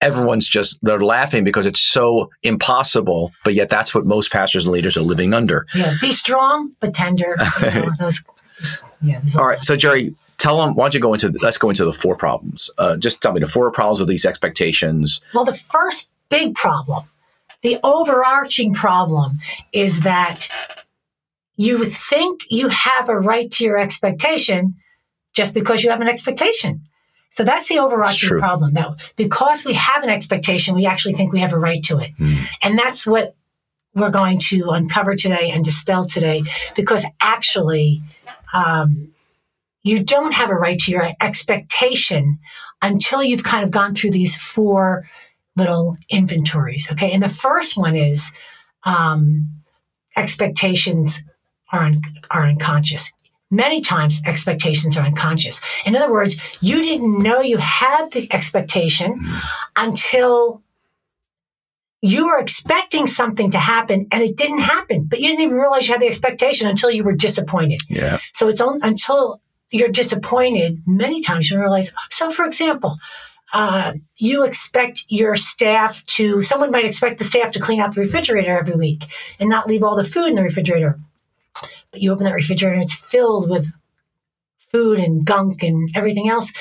Everyone's 0.00 0.48
just 0.48 0.82
they're 0.82 1.02
laughing 1.02 1.44
because 1.44 1.66
it's 1.66 1.80
so 1.80 2.30
impossible, 2.42 3.32
but 3.44 3.52
yet 3.52 3.68
that's 3.68 3.94
what 3.94 4.06
most 4.06 4.32
pastors 4.32 4.64
and 4.64 4.72
leaders 4.72 4.96
are 4.96 5.02
living 5.02 5.34
under. 5.34 5.66
Yeah, 5.74 5.92
be 6.00 6.12
strong 6.12 6.72
but 6.80 6.94
tender. 6.94 7.36
You 7.60 7.70
know, 7.70 7.90
those, 7.98 8.24
yeah, 9.02 9.20
All 9.36 9.46
right, 9.46 9.62
so 9.62 9.76
Geri, 9.76 10.14
tell 10.38 10.58
them. 10.58 10.74
Why 10.74 10.84
don't 10.84 10.94
you 10.94 11.00
go 11.00 11.14
into? 11.14 11.32
Let's 11.40 11.58
go 11.58 11.68
into 11.68 11.84
the 11.84 11.92
four 11.92 12.16
problems. 12.16 12.70
Uh, 12.78 12.96
just 12.96 13.22
tell 13.22 13.32
me 13.32 13.40
the 13.40 13.46
four 13.46 13.70
problems 13.70 14.00
with 14.00 14.08
these 14.08 14.26
expectations. 14.26 15.20
Well, 15.34 15.44
the 15.44 15.54
first 15.54 16.10
big 16.28 16.54
problem, 16.54 17.04
the 17.62 17.78
overarching 17.82 18.74
problem, 18.74 19.40
is 19.72 20.00
that 20.02 20.48
you 21.56 21.84
think 21.84 22.42
you 22.50 22.68
have 22.68 23.08
a 23.08 23.18
right 23.18 23.50
to 23.52 23.64
your 23.64 23.78
expectation 23.78 24.74
just 25.32 25.54
because 25.54 25.82
you 25.82 25.90
have 25.90 26.00
an 26.00 26.08
expectation. 26.08 26.82
So 27.30 27.44
that's 27.44 27.68
the 27.68 27.78
overarching 27.78 28.38
problem. 28.38 28.72
That 28.74 28.96
because 29.16 29.64
we 29.64 29.74
have 29.74 30.02
an 30.02 30.08
expectation, 30.08 30.74
we 30.74 30.86
actually 30.86 31.14
think 31.14 31.32
we 31.32 31.40
have 31.40 31.52
a 31.52 31.58
right 31.58 31.82
to 31.84 31.98
it. 31.98 32.12
And 32.62 32.78
that's 32.78 33.06
what 33.06 33.34
we're 33.94 34.10
going 34.10 34.38
to 34.38 34.70
uncover 34.70 35.14
today 35.14 35.50
and 35.50 35.64
dispel 35.64 36.06
today 36.06 36.42
because 36.76 37.04
actually, 37.20 38.02
um, 38.52 39.12
you 39.86 40.02
don't 40.02 40.32
have 40.32 40.50
a 40.50 40.54
right 40.54 40.80
to 40.80 40.90
your 40.90 41.12
expectation 41.20 42.40
until 42.82 43.22
you've 43.22 43.44
kind 43.44 43.62
of 43.62 43.70
gone 43.70 43.94
through 43.94 44.10
these 44.10 44.36
four 44.36 45.08
little 45.54 45.96
inventories. 46.10 46.88
Okay. 46.90 47.12
And 47.12 47.22
the 47.22 47.28
first 47.28 47.76
one 47.76 47.94
is 47.94 48.32
um, 48.82 49.62
expectations 50.16 51.22
are, 51.72 51.84
un- 51.84 52.02
are 52.30 52.46
unconscious. 52.46 53.12
Many 53.48 53.80
times, 53.80 54.20
expectations 54.26 54.96
are 54.96 55.06
unconscious. 55.06 55.60
In 55.84 55.94
other 55.94 56.12
words, 56.12 56.36
you 56.60 56.82
didn't 56.82 57.22
know 57.22 57.40
you 57.40 57.58
had 57.58 58.10
the 58.10 58.26
expectation 58.32 59.24
until 59.76 60.62
you 62.02 62.26
were 62.26 62.40
expecting 62.40 63.06
something 63.06 63.52
to 63.52 63.58
happen 63.58 64.08
and 64.10 64.20
it 64.20 64.36
didn't 64.36 64.58
happen, 64.58 65.06
but 65.08 65.20
you 65.20 65.28
didn't 65.28 65.44
even 65.44 65.58
realize 65.58 65.86
you 65.86 65.94
had 65.94 66.02
the 66.02 66.08
expectation 66.08 66.68
until 66.68 66.90
you 66.90 67.04
were 67.04 67.14
disappointed. 67.14 67.80
Yeah, 67.88 68.18
So 68.34 68.48
it's 68.48 68.60
on, 68.60 68.80
until 68.82 69.40
you're 69.70 69.88
disappointed 69.88 70.82
many 70.86 71.20
times 71.22 71.50
you 71.50 71.58
realize. 71.58 71.92
So, 72.10 72.30
for 72.30 72.44
example, 72.44 72.98
uh, 73.52 73.94
you 74.16 74.44
expect 74.44 75.04
your 75.08 75.36
staff 75.36 76.04
to, 76.06 76.42
someone 76.42 76.70
might 76.70 76.84
expect 76.84 77.18
the 77.18 77.24
staff 77.24 77.52
to 77.52 77.60
clean 77.60 77.80
out 77.80 77.94
the 77.94 78.00
refrigerator 78.00 78.56
every 78.56 78.76
week 78.76 79.04
and 79.38 79.48
not 79.48 79.66
leave 79.68 79.82
all 79.82 79.96
the 79.96 80.04
food 80.04 80.28
in 80.28 80.34
the 80.34 80.42
refrigerator. 80.42 80.98
But 81.90 82.00
you 82.00 82.12
open 82.12 82.24
that 82.24 82.34
refrigerator 82.34 82.74
and 82.74 82.82
it's 82.82 82.94
filled 82.94 83.48
with 83.48 83.72
food 84.72 84.98
and 85.00 85.24
gunk 85.24 85.62
and 85.62 85.90
everything 85.94 86.28
else. 86.28 86.52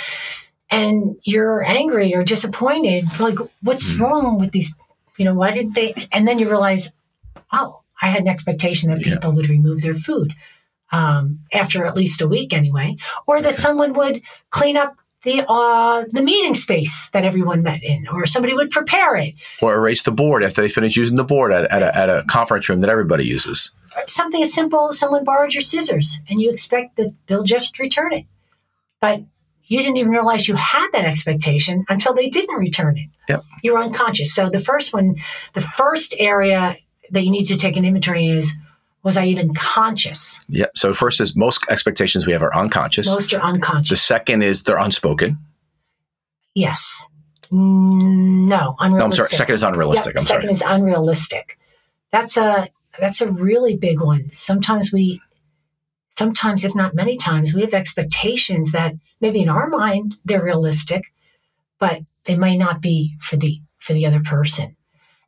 And 0.70 1.18
you're 1.24 1.64
angry 1.64 2.16
or 2.16 2.24
disappointed. 2.24 3.06
Like, 3.20 3.38
what's 3.62 3.94
wrong 3.96 4.40
with 4.40 4.52
these? 4.52 4.74
You 5.18 5.26
know, 5.26 5.34
why 5.34 5.52
didn't 5.52 5.74
they? 5.76 6.08
And 6.12 6.28
then 6.28 6.40
you 6.40 6.50
realize, 6.50 6.94
oh, 7.52 7.82
I 8.02 8.08
had 8.10 8.22
an 8.22 8.28
expectation 8.28 8.90
that 8.90 9.06
Yeah. 9.06 9.16
people 9.16 9.32
would 9.34 9.50
remove 9.50 9.82
their 9.82 9.94
food 9.94 10.34
um, 10.92 11.40
after 11.52 11.86
at 11.86 11.96
least 11.96 12.22
a 12.22 12.28
week 12.28 12.54
anyway, 12.54 12.96
or 13.28 13.42
that 13.42 13.58
someone 13.58 13.94
would 13.94 14.22
clean 14.50 14.78
up 14.78 14.96
the 15.24 15.44
uh, 15.50 16.06
the 16.12 16.22
meeting 16.22 16.56
space 16.56 17.10
that 17.12 17.26
everyone 17.26 17.64
met 17.64 17.84
in, 17.84 18.08
or 18.08 18.26
somebody 18.26 18.54
would 18.54 18.70
prepare 18.70 19.16
it. 19.16 19.34
or 19.62 19.76
erase 19.76 20.04
the 20.04 20.12
board 20.12 20.44
after 20.44 20.62
they 20.62 20.70
finish 20.70 20.96
using 20.96 21.18
the 21.18 21.24
board 21.24 21.52
at, 21.52 21.70
at, 21.72 21.82
a, 21.82 21.98
at 21.98 22.10
a 22.10 22.24
conference 22.28 22.70
room 22.70 22.82
that 22.82 22.90
everybody 22.90 23.26
uses. 23.26 23.72
Something 24.08 24.42
as 24.44 24.54
simple 24.54 24.90
as 24.90 25.00
someone 25.00 25.24
borrowed 25.24 25.54
your 25.54 25.62
scissors, 25.62 26.20
and 26.30 26.40
you 26.40 26.52
expect 26.52 26.98
that 26.98 27.14
they'll 27.28 27.44
just 27.44 27.80
return 27.80 28.14
it, 28.14 28.26
but 29.02 29.22
you 29.68 29.80
didn't 29.80 29.98
even 29.98 30.12
realize 30.12 30.48
you 30.48 30.56
had 30.56 30.88
that 30.94 31.06
expectation 31.06 31.84
until 31.90 32.14
they 32.14 32.30
didn't 32.30 32.58
return 32.58 32.98
it. 32.98 33.10
Yep. 33.28 33.44
You 33.64 33.74
were 33.74 33.80
unconscious. 33.80 34.36
So 34.36 34.50
the 34.52 34.60
first 34.60 34.94
one, 34.94 35.16
the 35.54 35.62
first 35.62 36.14
area 36.20 36.78
that 37.10 37.24
you 37.24 37.32
need 37.32 37.46
to 37.46 37.58
take 37.58 37.76
an 37.76 37.84
inventory 37.84 38.30
is. 38.30 38.54
Was 39.06 39.16
I 39.18 39.26
even 39.28 39.54
conscious? 39.54 40.44
Yeah. 40.50 40.66
So 40.76 40.94
first 40.94 41.22
is 41.22 41.36
most 41.36 41.64
expectations 41.70 42.26
we 42.28 42.34
have 42.34 42.44
are 42.44 42.54
unconscious. 42.54 43.08
Most 43.08 43.34
are 43.34 43.42
unconscious. 43.42 43.92
the 43.92 43.96
second 43.98 44.42
is 44.42 44.64
they're 44.64 44.78
unspoken. 44.78 45.38
Yes. 46.56 47.12
Mm, 47.52 48.48
No, 48.48 48.76
unrealistic. 48.80 49.00
No, 49.00 49.06
I'm 49.06 49.14
sorry. 49.14 49.30
Second 49.30 49.56
is 49.56 49.64
unrealistic. 49.64 50.14
Yep, 50.16 50.20
I'm 50.22 50.26
second 50.26 50.42
sorry. 50.42 50.52
is 50.52 50.62
unrealistic. 50.82 51.60
That's 52.12 52.36
a 52.36 52.70
that's 53.00 53.22
a 53.22 53.32
really 53.32 53.76
big 53.78 54.02
one. 54.02 54.30
Sometimes 54.30 54.92
we, 54.92 55.22
sometimes 56.18 56.64
if 56.64 56.74
not 56.74 56.96
many 56.96 57.18
times, 57.18 57.54
we 57.54 57.62
have 57.62 57.74
expectations 57.74 58.72
that 58.72 58.96
maybe 59.22 59.42
in 59.42 59.50
our 59.50 59.68
mind 59.68 60.16
they're 60.26 60.44
realistic, 60.44 61.04
but 61.78 62.00
they 62.24 62.36
may 62.38 62.58
not 62.58 62.82
be 62.82 63.16
for 63.20 63.36
the 63.36 63.62
for 63.80 63.94
the 63.94 64.06
other 64.08 64.22
person. 64.22 64.76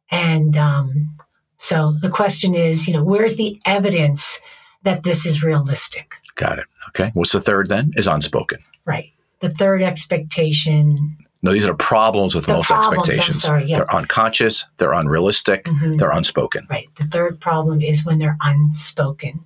And 0.09 0.55
um, 0.57 1.16
so 1.59 1.95
the 2.01 2.09
question 2.09 2.53
is, 2.55 2.87
you 2.87 2.93
know, 2.93 3.03
where's 3.03 3.35
the 3.37 3.59
evidence 3.65 4.39
that 4.83 5.03
this 5.03 5.25
is 5.25 5.43
realistic? 5.43 6.15
Got 6.35 6.59
it. 6.59 6.65
Okay. 6.89 7.11
What's 7.13 7.31
the 7.31 7.41
third 7.41 7.67
then? 7.69 7.93
Is 7.97 8.07
unspoken. 8.07 8.59
Right. 8.85 9.11
The 9.39 9.49
third 9.49 9.81
expectation. 9.81 11.17
No, 11.43 11.51
these 11.51 11.65
are 11.67 11.73
problems 11.75 12.33
with 12.35 12.45
The 12.45 12.53
most 12.53 12.67
problems, 12.67 12.93
I'm 12.95 12.99
expectations. 12.99 13.41
sorry, 13.41 13.65
yeah. 13.65 13.77
They're 13.77 13.95
unconscious. 13.95 14.65
They're 14.77 14.93
unrealistic. 14.93 15.65
Mhm. 15.65 15.97
They're 15.99 16.11
unspoken. 16.11 16.67
Right. 16.69 16.87
The 16.95 17.05
third 17.05 17.39
problem 17.39 17.81
is 17.81 18.05
when 18.05 18.17
they're 18.19 18.37
unspoken. 18.41 19.45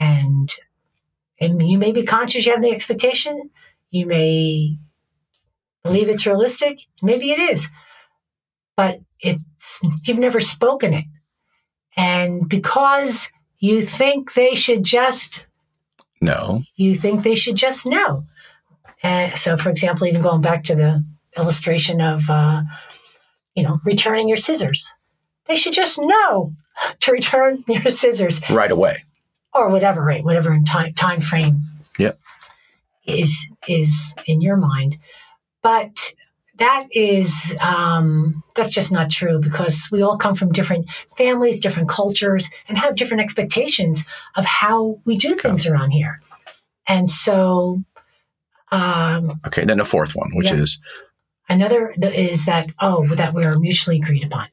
And, 0.00 0.52
and 1.40 1.68
you 1.68 1.78
may 1.78 1.92
be 1.92 2.04
conscious 2.04 2.46
you 2.46 2.52
have 2.52 2.62
the 2.62 2.70
expectation. 2.70 3.50
You 3.90 4.06
may 4.06 4.76
believe 5.82 6.08
it's 6.08 6.26
realistic. 6.26 6.80
Maybe 7.02 7.30
it 7.32 7.38
is. 7.40 7.68
But 8.76 9.00
it's 9.20 9.80
you've 10.04 10.18
never 10.20 10.40
spoken 10.40 10.94
it. 10.94 11.04
And 11.98 12.48
because 12.48 13.30
you 13.58 13.82
think 13.82 14.32
they 14.34 14.54
should 14.54 14.84
just 14.84 15.46
No. 16.20 16.62
you 16.76 16.94
think 16.94 17.22
they 17.24 17.34
should 17.34 17.56
just 17.56 17.84
know. 17.86 18.22
Uh, 19.02 19.34
so, 19.36 19.56
for 19.56 19.68
example, 19.70 20.06
even 20.06 20.22
going 20.22 20.40
back 20.40 20.64
to 20.64 20.74
the 20.74 21.04
illustration 21.36 22.00
of, 22.00 22.30
uh, 22.30 22.62
you 23.54 23.62
know, 23.64 23.78
returning 23.84 24.28
your 24.28 24.36
scissors, 24.36 24.92
they 25.46 25.56
should 25.56 25.72
just 25.72 25.98
know 26.00 26.52
to 27.00 27.12
return 27.12 27.64
your 27.68 27.90
scissors 27.90 28.40
Right 28.48 28.70
away. 28.70 29.04
or 29.52 29.68
whatever, 29.70 30.02
right? 30.04 30.24
Whatever 30.24 30.52
in 30.54 30.64
time 30.64 30.94
time 30.94 31.20
frame 31.20 31.62
Yep. 31.98 32.18
is 33.06 33.50
is 33.66 34.14
in 34.26 34.40
your 34.40 34.56
mind, 34.56 34.96
but 35.62 36.14
that 36.58 36.86
is 36.92 37.54
um, 37.60 38.42
that's 38.56 38.70
just 38.70 38.92
not 38.92 39.10
true 39.10 39.38
because 39.40 39.88
we 39.92 40.02
all 40.02 40.16
come 40.18 40.34
from 40.34 40.52
different 40.52 40.88
families, 41.16 41.60
different 41.60 41.88
cultures, 41.88 42.48
and 42.68 42.76
have 42.78 42.96
different 42.96 43.22
expectations 43.22 44.04
of 44.36 44.44
how 44.44 45.00
we 45.04 45.16
do 45.16 45.34
things 45.34 45.66
around 45.66 45.90
here. 45.92 46.20
And 46.86 47.08
so, 47.08 47.82
um, 48.72 49.40
Okay. 49.46 49.64
Then 49.64 49.78
the 49.78 49.84
fourth 49.84 50.14
one, 50.14 50.30
which 50.34 50.48
Yeah. 50.48 50.54
is 50.54 50.80
another 51.48 51.94
is 52.02 52.44
that 52.46 52.68
oh, 52.80 53.06
that 53.14 53.34
we 53.34 53.44
are 53.44 53.58
mutually 53.58 53.96
agreed 53.98 54.24
upon. 54.24 54.48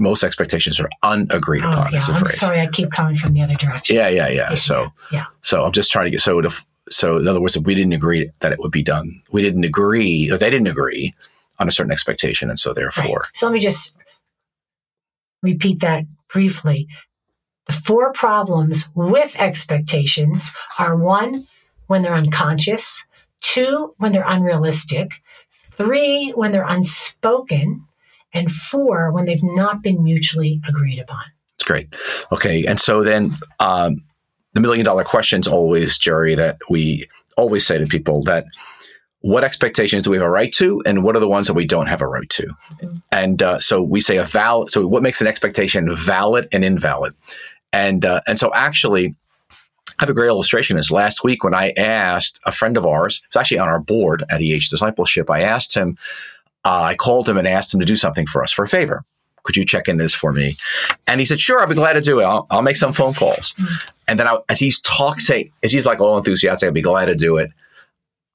most 0.00 0.22
expectations 0.22 0.78
are 0.78 0.88
unagreed 1.02 1.64
Oh, 1.64 1.70
upon. 1.70 1.92
yeah. 1.92 1.98
Is 1.98 2.06
the 2.06 2.12
I'm 2.14 2.22
phrase. 2.22 2.38
sorry, 2.38 2.60
I 2.60 2.68
keep 2.68 2.90
coming 2.92 3.16
from 3.16 3.32
the 3.32 3.42
other 3.42 3.54
direction. 3.54 3.96
Yeah. 3.96 4.08
Yeah. 4.08 4.28
Yeah. 4.28 4.54
So. 4.54 4.92
yeah. 5.10 5.24
So 5.42 5.64
I'm 5.64 5.72
just 5.72 5.90
trying 5.90 6.04
to 6.06 6.10
get 6.12 6.20
so 6.22 6.40
to 6.40 6.50
so 6.90 7.16
in 7.18 7.26
other 7.28 7.40
words, 7.40 7.56
if 7.56 7.64
we 7.64 7.74
didn't 7.74 7.92
agree 7.92 8.30
that 8.40 8.52
it 8.52 8.60
would 8.60 8.70
be 8.70 8.82
done, 8.82 9.20
we 9.32 9.42
didn't 9.42 9.64
agree, 9.64 10.30
or 10.30 10.38
they 10.38 10.48
didn't 10.50 10.68
agree 10.68 11.14
on 11.58 11.68
a 11.68 11.72
certain 11.72 11.92
expectation, 11.92 12.48
and 12.50 12.58
so 12.58 12.70
Right. 12.70 12.76
therefore, 12.76 13.26
So 13.34 13.46
let 13.46 13.52
me 13.52 13.60
just 13.60 13.94
repeat 15.42 15.80
that 15.80 16.04
briefly. 16.32 16.88
The 17.66 17.72
four 17.72 18.12
problems 18.12 18.88
with 18.94 19.36
expectations 19.38 20.50
are 20.78 20.96
one, 20.96 21.46
when 21.86 22.02
they're 22.02 22.14
unconscious, 22.14 23.04
two, 23.40 23.94
when 23.98 24.12
they're 24.12 24.24
unrealistic, 24.26 25.08
three, 25.52 26.30
when 26.30 26.52
they're 26.52 26.66
unspoken, 26.68 27.84
and 28.34 28.50
four, 28.50 29.10
when 29.12 29.24
they've 29.26 29.42
not 29.42 29.82
been 29.82 30.02
mutually 30.02 30.60
agreed 30.68 30.98
upon. 30.98 31.24
it's 31.54 31.64
great. 31.64 31.88
Okay, 32.32 32.64
and 32.66 32.78
so 32.80 33.02
then 33.02 33.36
um, 33.60 34.02
the 34.54 34.60
million 34.60 34.84
dollar 34.84 35.04
question 35.04 35.40
is 35.40 35.48
always, 35.48 35.98
Geri, 35.98 36.34
that 36.34 36.58
we 36.70 37.08
always 37.36 37.66
say 37.66 37.78
to 37.78 37.86
people 37.86 38.22
that 38.24 38.44
what 39.20 39.42
expectations 39.42 40.04
do 40.04 40.10
we 40.10 40.16
have 40.16 40.26
a 40.26 40.30
right 40.30 40.52
to, 40.54 40.82
and 40.86 41.02
what 41.02 41.16
are 41.16 41.20
the 41.20 41.28
ones 41.28 41.48
that 41.48 41.54
we 41.54 41.66
don't 41.66 41.88
have 41.88 42.02
a 42.02 42.06
right 42.06 42.28
to? 42.30 42.46
Mm-hmm. 42.46 42.96
And 43.10 43.42
uh, 43.42 43.60
so 43.60 43.82
we 43.82 44.00
say 44.00 44.16
a 44.16 44.24
valid. 44.24 44.70
So 44.70 44.86
what 44.86 45.02
makes 45.02 45.20
an 45.20 45.26
expectation 45.26 45.94
valid 45.94 46.48
and 46.52 46.64
invalid? 46.64 47.14
And 47.72 48.04
uh, 48.04 48.20
and 48.26 48.38
so 48.38 48.52
actually, 48.54 49.14
I 49.50 49.54
have 50.00 50.08
a 50.08 50.14
great 50.14 50.28
illustration. 50.28 50.78
Is 50.78 50.90
last 50.90 51.24
week 51.24 51.42
when 51.42 51.54
I 51.54 51.72
asked 51.72 52.40
a 52.46 52.52
friend 52.52 52.76
of 52.76 52.86
ours, 52.86 53.22
it's 53.26 53.36
actually 53.36 53.58
on 53.58 53.68
our 53.68 53.80
board 53.80 54.22
at 54.30 54.40
EH 54.40 54.68
Discipleship, 54.70 55.30
I 55.30 55.42
asked 55.42 55.74
him, 55.74 55.98
uh, 56.64 56.82
I 56.82 56.94
called 56.94 57.28
him 57.28 57.36
and 57.36 57.46
asked 57.48 57.74
him 57.74 57.80
to 57.80 57.86
do 57.86 57.96
something 57.96 58.26
for 58.26 58.42
us 58.42 58.52
for 58.52 58.62
a 58.62 58.68
favor. 58.68 59.04
Could 59.42 59.56
you 59.56 59.64
check 59.64 59.88
in 59.88 59.96
this 59.96 60.14
for 60.14 60.32
me? 60.32 60.52
And 61.08 61.20
he 61.20 61.26
said, 61.26 61.40
Sure, 61.40 61.60
I'll 61.60 61.66
be 61.66 61.74
glad 61.74 61.94
to 61.94 62.00
do 62.00 62.20
it. 62.20 62.24
I'll, 62.24 62.46
I'll 62.50 62.62
make 62.62 62.76
some 62.76 62.92
phone 62.92 63.14
calls. 63.14 63.54
Mm-hmm. 63.54 63.88
And 64.08 64.20
then 64.20 64.28
I, 64.28 64.38
as 64.48 64.58
he's 64.58 64.80
talking, 64.80 65.50
as 65.62 65.72
he's 65.72 65.86
like 65.86 66.00
all 66.00 66.18
enthusiastic, 66.18 66.66
I'll 66.66 66.72
be 66.72 66.82
glad 66.82 67.06
to 67.06 67.14
do 67.14 67.36
it. 67.38 67.50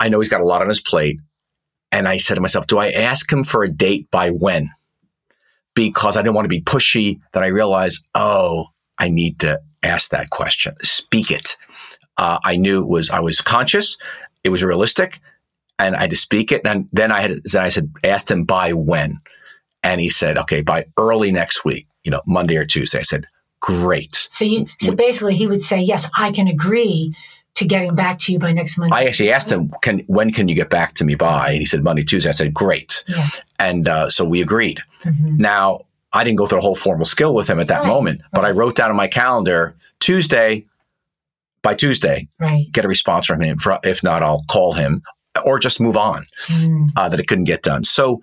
I 0.03 0.09
know 0.09 0.19
he's 0.19 0.27
got 0.27 0.41
a 0.41 0.45
lot 0.45 0.61
on 0.61 0.67
his 0.67 0.81
plate. 0.81 1.21
And 1.89 2.09
I 2.09 2.17
said 2.17 2.35
to 2.35 2.41
myself, 2.41 2.67
Do 2.67 2.77
I 2.77 2.91
ask 2.91 3.31
him 3.31 3.45
for 3.45 3.63
a 3.63 3.69
date 3.69 4.11
by 4.11 4.31
when? 4.31 4.69
Because 5.75 6.17
I 6.17 6.21
didn't 6.21 6.35
want 6.35 6.43
to 6.43 6.49
be 6.49 6.61
pushy. 6.61 7.21
Then 7.31 7.43
I 7.43 7.47
realized, 7.47 8.05
oh, 8.13 8.67
I 8.99 9.09
need 9.09 9.39
to 9.39 9.61
ask 9.81 10.09
that 10.09 10.29
question, 10.29 10.75
speak 10.83 11.31
it. 11.31 11.55
Uh, 12.17 12.37
I 12.43 12.57
knew 12.57 12.81
it 12.81 12.89
was, 12.89 13.09
I 13.09 13.21
was 13.21 13.39
conscious, 13.41 13.97
it 14.43 14.49
was 14.49 14.61
realistic, 14.61 15.19
and 15.79 15.95
I 15.95 16.01
had 16.01 16.09
to 16.09 16.15
speak 16.15 16.51
it. 16.51 16.61
And 16.65 16.89
then 16.91 17.11
I 17.11 17.21
had, 17.21 17.31
then 17.45 17.63
I 17.63 17.69
said, 17.69 17.91
asked 18.03 18.29
him 18.29 18.43
by 18.43 18.73
when. 18.73 19.19
And 19.83 20.01
he 20.01 20.09
said, 20.09 20.37
okay, 20.37 20.61
by 20.61 20.85
early 20.97 21.31
next 21.31 21.63
week, 21.63 21.87
you 22.03 22.11
know, 22.11 22.21
Monday 22.27 22.57
or 22.57 22.65
Tuesday. 22.65 22.99
I 22.99 23.03
said, 23.03 23.25
great. 23.61 24.15
So 24.15 24.45
you, 24.45 24.67
so 24.79 24.93
basically 24.95 25.35
he 25.35 25.47
would 25.47 25.61
say, 25.61 25.79
yes, 25.79 26.09
I 26.17 26.31
can 26.31 26.47
agree 26.47 27.15
to 27.55 27.65
getting 27.65 27.93
back 27.95 28.17
to 28.19 28.31
you 28.31 28.39
by 28.39 28.51
next 28.51 28.77
Monday. 28.77 28.95
I 28.95 29.03
actually 29.03 29.31
asked 29.31 29.51
him, 29.51 29.71
"Can 29.81 29.99
when 30.07 30.31
can 30.31 30.47
you 30.47 30.55
get 30.55 30.69
back 30.69 30.93
to 30.95 31.03
me 31.03 31.15
by?" 31.15 31.51
And 31.51 31.59
he 31.59 31.65
said 31.65 31.83
Monday, 31.83 32.03
Tuesday. 32.03 32.29
I 32.29 32.33
said, 32.33 32.53
"Great," 32.53 33.03
yeah. 33.07 33.27
and 33.59 33.87
uh, 33.87 34.09
so 34.09 34.25
we 34.25 34.41
agreed. 34.41 34.81
Mm-hmm. 35.01 35.37
Now 35.37 35.85
I 36.11 36.23
didn't 36.23 36.37
go 36.37 36.47
through 36.47 36.59
a 36.59 36.61
whole 36.61 36.75
formal 36.75 37.05
skill 37.05 37.33
with 37.33 37.49
him 37.49 37.59
at 37.59 37.67
that 37.67 37.81
right. 37.81 37.87
moment, 37.87 38.21
but 38.31 38.45
I 38.45 38.51
wrote 38.51 38.75
down 38.75 38.89
on 38.89 38.95
my 38.95 39.07
calendar 39.07 39.75
Tuesday. 39.99 40.65
By 41.61 41.75
Tuesday, 41.75 42.27
right. 42.41 42.69
get 42.73 42.83
a 42.83 42.89
response 42.89 43.25
from 43.25 43.39
him. 43.39 43.57
If 43.85 44.03
not, 44.03 44.21
I'll 44.21 44.43
call 44.49 44.73
him 44.73 45.01
or 45.45 45.59
just 45.59 45.79
move 45.79 45.97
on 45.97 46.27
mm. 46.47 46.89
uh, 46.95 47.09
that 47.09 47.19
it 47.19 47.27
couldn't 47.27 47.45
get 47.45 47.63
done. 47.63 47.83
So 47.83 48.21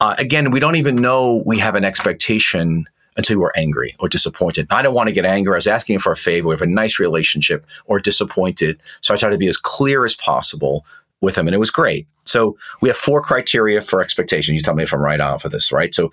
uh, 0.00 0.14
again, 0.18 0.50
we 0.50 0.60
don't 0.60 0.76
even 0.76 0.96
know 0.96 1.42
we 1.46 1.58
have 1.58 1.74
an 1.74 1.84
expectation 1.84 2.86
until 3.16 3.38
we're 3.38 3.52
angry 3.56 3.94
or 3.98 4.08
disappointed. 4.08 4.66
I 4.70 4.82
don't 4.82 4.94
want 4.94 5.08
to 5.08 5.12
get 5.12 5.24
angry. 5.24 5.54
I 5.54 5.56
was 5.56 5.66
asking 5.66 5.98
for 5.98 6.12
a 6.12 6.16
favor. 6.16 6.48
We 6.48 6.54
have 6.54 6.62
a 6.62 6.66
nice 6.66 6.98
relationship 6.98 7.66
or 7.86 8.00
disappointed. 8.00 8.80
So 9.00 9.12
I 9.12 9.16
try 9.16 9.30
to 9.30 9.38
be 9.38 9.48
as 9.48 9.56
clear 9.56 10.04
as 10.04 10.14
possible 10.14 10.86
with 11.20 11.36
him. 11.36 11.46
And 11.46 11.54
it 11.54 11.58
was 11.58 11.70
great. 11.70 12.06
So 12.24 12.56
we 12.80 12.88
have 12.88 12.96
four 12.96 13.22
criteria 13.22 13.80
for 13.80 14.00
expectation. 14.00 14.54
You 14.54 14.60
tell 14.60 14.74
me 14.74 14.82
if 14.82 14.92
I'm 14.92 15.00
right 15.00 15.20
on 15.20 15.38
for 15.38 15.48
this, 15.48 15.72
right? 15.72 15.94
So 15.94 16.10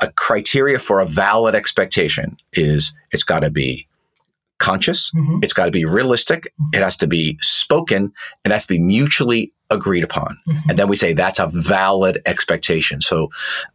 a 0.00 0.10
criteria 0.12 0.78
for 0.78 1.00
a 1.00 1.04
valid 1.04 1.54
expectation 1.54 2.36
is 2.52 2.94
it's 3.12 3.24
got 3.24 3.40
to 3.40 3.50
be 3.50 3.86
conscious. 4.58 5.10
Mm-hmm. 5.12 5.38
It's 5.42 5.52
got 5.52 5.66
to 5.66 5.70
be 5.70 5.84
realistic. 5.84 6.52
It 6.72 6.82
has 6.82 6.96
to 6.98 7.06
be 7.06 7.38
spoken. 7.40 8.12
It 8.44 8.52
has 8.52 8.66
to 8.66 8.74
be 8.74 8.78
mutually 8.78 9.52
agreed 9.70 10.04
upon. 10.04 10.38
Mm-hmm. 10.46 10.70
And 10.70 10.78
then 10.78 10.88
we 10.88 10.96
say 10.96 11.12
that's 11.12 11.38
a 11.38 11.46
valid 11.46 12.20
expectation. 12.26 13.00
So, 13.00 13.30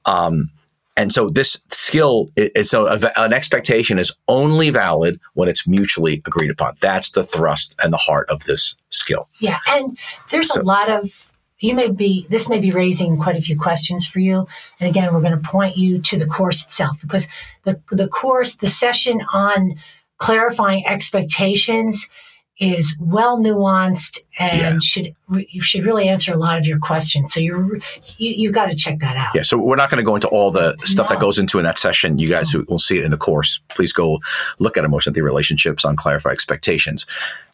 um, 0.05 0.51
and 0.97 1.11
so 1.11 1.27
this 1.27 1.61
skill 1.71 2.29
is 2.35 2.69
so 2.69 2.87
an 2.87 3.33
expectation 3.33 3.99
is 3.99 4.15
only 4.27 4.69
valid 4.69 5.19
when 5.33 5.49
it's 5.49 5.67
mutually 5.67 6.21
agreed 6.25 6.49
upon. 6.49 6.75
That's 6.79 7.11
the 7.11 7.25
thrust 7.25 7.75
and 7.83 7.91
the 7.91 7.97
heart 7.97 8.29
of 8.29 8.45
this 8.45 8.75
skill. 8.91 9.27
Yeah. 9.39 9.59
And 9.67 9.97
there's 10.31 10.53
so, 10.53 10.61
a 10.61 10.63
lot 10.63 10.89
of 10.89 11.33
you 11.59 11.73
may 11.73 11.89
be 11.89 12.25
this 12.29 12.49
may 12.49 12.59
be 12.59 12.71
raising 12.71 13.17
quite 13.17 13.37
a 13.37 13.41
few 13.41 13.57
questions 13.57 14.05
for 14.05 14.19
you 14.19 14.47
and 14.79 14.89
again 14.89 15.13
we're 15.13 15.21
going 15.21 15.31
to 15.31 15.49
point 15.49 15.77
you 15.77 15.99
to 15.99 16.19
the 16.19 16.25
course 16.25 16.63
itself 16.63 16.99
because 17.01 17.27
the 17.63 17.81
the 17.89 18.07
course 18.07 18.57
the 18.57 18.67
session 18.67 19.21
on 19.33 19.75
clarifying 20.17 20.85
expectations 20.85 22.09
is 22.57 22.97
well 23.01 23.37
nuanced 23.37 24.19
and 24.39 24.61
yeah. 24.61 24.79
should 24.81 25.13
you 25.49 25.61
should 25.61 25.83
really 25.83 26.07
answer 26.07 26.33
a 26.33 26.37
lot 26.37 26.57
of 26.57 26.65
your 26.65 26.79
questions. 26.79 27.33
So 27.33 27.41
you're 27.41 27.75
you, 28.17 28.31
you've 28.31 28.53
got 28.53 28.71
to 28.71 28.75
check 28.75 28.99
that 28.99 29.17
out. 29.17 29.35
Yeah. 29.35 29.41
So 29.41 29.57
we're 29.57 29.75
not 29.75 29.89
going 29.89 29.97
to 29.97 30.05
go 30.05 30.15
into 30.15 30.29
all 30.29 30.51
the 30.51 30.77
stuff 30.83 31.09
no. 31.09 31.15
that 31.15 31.21
goes 31.21 31.37
into 31.37 31.57
in 31.57 31.65
that 31.65 31.77
session. 31.77 32.17
You 32.17 32.29
guys 32.29 32.53
no. 32.53 32.63
will 32.69 32.79
see 32.79 32.97
it 32.97 33.03
in 33.03 33.11
the 33.11 33.17
course. 33.17 33.59
Please 33.69 33.91
go 33.91 34.19
look 34.59 34.77
at 34.77 34.85
emotion 34.85 35.13
theory 35.13 35.25
relationships 35.25 35.83
on 35.83 35.97
clarify 35.97 36.29
expectations. 36.29 37.05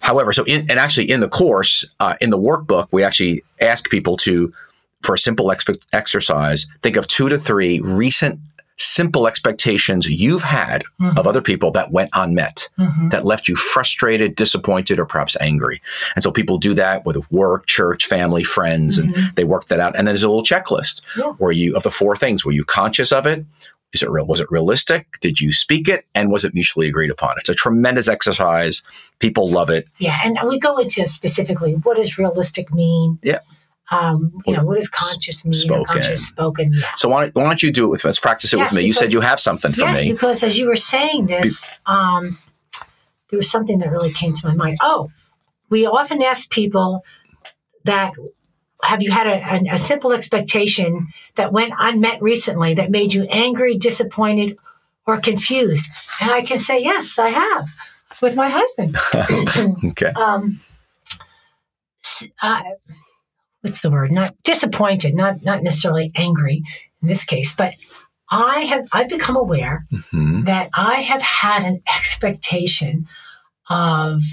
However, 0.01 0.33
so 0.33 0.43
in, 0.43 0.69
and 0.69 0.79
actually 0.79 1.09
in 1.09 1.19
the 1.19 1.29
course 1.29 1.83
uh, 1.99 2.15
in 2.21 2.29
the 2.29 2.39
workbook, 2.39 2.87
we 2.91 3.03
actually 3.03 3.43
ask 3.59 3.89
people 3.89 4.17
to 4.17 4.53
for 5.01 5.15
a 5.15 5.17
simple 5.17 5.51
exercise, 5.93 6.67
think 6.83 6.95
of 6.95 7.07
two 7.07 7.27
to 7.27 7.37
three 7.37 7.79
recent 7.81 8.39
simple 8.81 9.27
expectations 9.27 10.07
you've 10.07 10.43
had 10.43 10.83
mm-hmm. 10.99 11.17
of 11.17 11.27
other 11.27 11.41
people 11.41 11.71
that 11.71 11.91
went 11.91 12.09
unmet, 12.13 12.69
mm-hmm. 12.77 13.09
that 13.09 13.25
left 13.25 13.47
you 13.47 13.55
frustrated, 13.55 14.35
disappointed, 14.35 14.99
or 14.99 15.05
perhaps 15.05 15.37
angry. 15.39 15.81
And 16.15 16.23
so 16.23 16.31
people 16.31 16.57
do 16.57 16.73
that 16.73 17.05
with 17.05 17.31
work, 17.31 17.67
church, 17.67 18.07
family, 18.07 18.43
friends, 18.43 18.97
mm-hmm. 18.97 19.13
and 19.13 19.35
they 19.35 19.43
work 19.43 19.65
that 19.67 19.79
out. 19.79 19.95
And 19.95 20.07
then 20.07 20.13
there's 20.13 20.23
a 20.23 20.29
little 20.29 20.43
checklist 20.43 21.07
yeah. 21.17 21.33
where 21.37 21.51
you, 21.51 21.75
of 21.75 21.83
the 21.83 21.91
four 21.91 22.15
things, 22.15 22.43
were 22.43 22.51
you 22.51 22.65
conscious 22.65 23.11
of 23.11 23.25
it? 23.25 23.45
Is 23.93 24.01
it 24.01 24.09
real? 24.09 24.25
Was 24.25 24.39
it 24.39 24.47
realistic? 24.49 25.19
Did 25.19 25.41
you 25.41 25.51
speak 25.51 25.89
it? 25.89 26.05
And 26.15 26.31
was 26.31 26.45
it 26.45 26.53
mutually 26.53 26.87
agreed 26.87 27.11
upon? 27.11 27.35
It's 27.37 27.49
a 27.49 27.55
tremendous 27.55 28.07
exercise. 28.07 28.81
People 29.19 29.49
love 29.49 29.69
it. 29.69 29.85
Yeah. 29.97 30.17
And 30.23 30.37
we 30.47 30.59
go 30.59 30.77
into 30.77 31.05
specifically 31.05 31.73
what 31.73 31.97
does 31.97 32.17
realistic 32.17 32.73
mean? 32.73 33.19
Yeah 33.21 33.39
um, 33.91 34.41
you 34.45 34.55
know, 34.55 34.63
what 34.63 34.77
does 34.77 34.87
conscious 34.87 35.45
mean? 35.45 35.53
Spoken. 35.53 35.85
Conscious 35.85 36.25
spoken. 36.27 36.73
Yeah. 36.73 36.95
So 36.95 37.09
why, 37.09 37.29
why 37.29 37.43
don't 37.43 37.61
you 37.61 37.71
do 37.71 37.85
it 37.85 37.89
with? 37.89 38.03
me? 38.03 38.07
Let's 38.07 38.19
practice 38.19 38.53
it 38.53 38.57
yes, 38.57 38.71
with 38.71 38.77
me. 38.77 38.83
Because, 38.83 38.87
you 38.87 38.93
said 39.07 39.13
you 39.13 39.21
have 39.21 39.39
something 39.39 39.71
for 39.73 39.81
yes, 39.81 40.01
me. 40.01 40.11
because 40.13 40.43
as 40.43 40.57
you 40.57 40.67
were 40.67 40.77
saying 40.77 41.27
this, 41.27 41.69
um, 41.85 42.37
there 43.29 43.37
was 43.37 43.51
something 43.51 43.79
that 43.79 43.91
really 43.91 44.13
came 44.13 44.33
to 44.33 44.47
my 44.47 44.55
mind. 44.55 44.77
Oh, 44.81 45.11
we 45.69 45.85
often 45.85 46.21
ask 46.23 46.49
people 46.49 47.03
that 47.83 48.13
have 48.83 49.03
you 49.03 49.11
had 49.11 49.27
a, 49.27 49.71
a, 49.71 49.75
a 49.75 49.77
simple 49.77 50.13
expectation 50.13 51.09
that 51.35 51.51
went 51.51 51.73
unmet 51.77 52.21
recently 52.21 52.73
that 52.75 52.91
made 52.91 53.13
you 53.13 53.25
angry, 53.29 53.77
disappointed, 53.77 54.57
or 55.05 55.19
confused? 55.19 55.87
And 56.21 56.31
I 56.31 56.41
can 56.41 56.59
say 56.59 56.81
yes, 56.81 57.19
I 57.19 57.29
have 57.29 57.67
with 58.21 58.35
my 58.35 58.49
husband. 58.49 58.95
okay. 59.91 60.11
Um, 60.13 60.61
uh, 62.41 62.61
what's 63.61 63.81
the 63.81 63.91
word? 63.91 64.11
Not 64.11 64.35
disappointed, 64.43 65.15
not 65.15 65.43
not 65.43 65.63
necessarily 65.63 66.11
angry 66.15 66.63
in 67.01 67.07
this 67.07 67.23
case, 67.23 67.55
but 67.55 67.73
I 68.29 68.61
have 68.61 68.87
I've 68.91 69.09
become 69.09 69.35
aware 69.35 69.85
mm-hmm. 69.91 70.45
that 70.45 70.69
I 70.73 71.01
have 71.01 71.21
had 71.21 71.63
an 71.63 71.81
expectation 71.93 73.07
of 73.69 74.23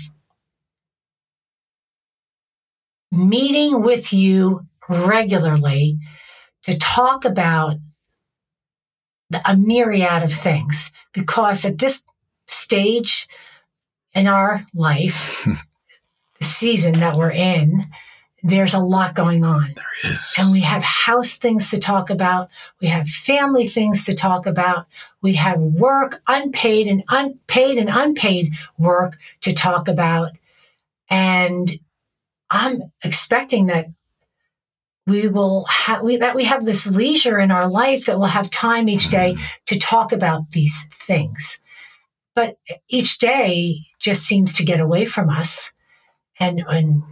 meeting 3.11 3.83
with 3.83 4.12
you 4.12 4.67
regularly 4.88 5.99
to 6.62 6.77
talk 6.79 7.25
about 7.25 7.77
a 9.45 9.57
myriad 9.57 10.23
of 10.23 10.33
things 10.33 10.91
because 11.12 11.64
at 11.64 11.79
this 11.79 12.05
stage 12.47 13.29
in 14.14 14.27
our 14.27 14.67
life 14.75 15.47
the 16.38 16.45
season 16.45 17.01
that 17.01 17.17
we're 17.17 17.31
in 17.31 17.87
there's 18.42 18.74
a 18.74 18.81
lot 18.81 19.14
going 19.14 19.44
on. 19.44 19.74
There 19.74 20.12
is. 20.12 20.35
And 20.38 20.53
we 20.53 20.61
have 20.61 20.83
house 20.83 21.37
things 21.37 21.70
to 21.70 21.79
talk 21.79 22.09
about. 22.09 22.51
We 22.81 22.88
have 22.88 23.09
family 23.09 23.66
things 23.66 24.05
to 24.07 24.14
talk 24.14 24.46
about. 24.46 24.87
We 25.22 25.35
have 25.35 25.61
work, 25.61 26.22
unpaid 26.29 26.87
and 26.87 27.03
unpaid 27.09 27.79
and 27.79 27.90
unpaid 27.90 28.53
work 28.79 29.18
to 29.40 29.53
talk 29.53 29.88
about. 29.88 30.33
And 31.11 31.81
I'm 32.51 32.92
expecting 33.03 33.66
that 33.66 33.87
we 35.07 35.27
will 35.27 35.64
have 35.64 36.03
we, 36.03 36.18
that 36.18 36.37
we 36.37 36.44
have 36.44 36.64
this 36.64 36.87
leisure 36.87 37.38
in 37.38 37.51
our 37.51 37.68
life 37.68 38.07
that 38.07 38.18
we'll 38.18 38.29
have 38.29 38.51
time 38.51 38.88
each 38.88 39.11
day 39.11 39.35
mm. 39.35 39.40
to 39.66 39.79
talk 39.79 40.12
about 40.12 40.51
these 40.51 40.87
things. 41.01 41.61
But 42.35 42.59
each 42.88 43.18
day 43.18 43.87
just 43.98 44.22
seems 44.22 44.53
to 44.55 44.64
get 44.64 44.81
away 44.81 45.07
from 45.07 45.29
us 45.29 45.72
and 46.38 46.62
and 46.68 47.03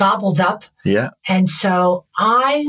gobbled 0.00 0.40
up. 0.40 0.64
Yeah. 0.82 1.10
And 1.28 1.46
so 1.46 2.06
I 2.16 2.64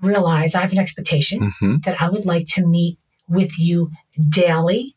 realize 0.00 0.54
I 0.54 0.62
have 0.62 0.72
an 0.72 0.78
expectation 0.78 1.40
mm-hmm. 1.40 1.76
that 1.84 2.00
I 2.00 2.08
would 2.08 2.24
like 2.24 2.46
to 2.54 2.66
meet 2.66 2.98
with 3.28 3.58
you 3.58 3.90
daily 4.30 4.96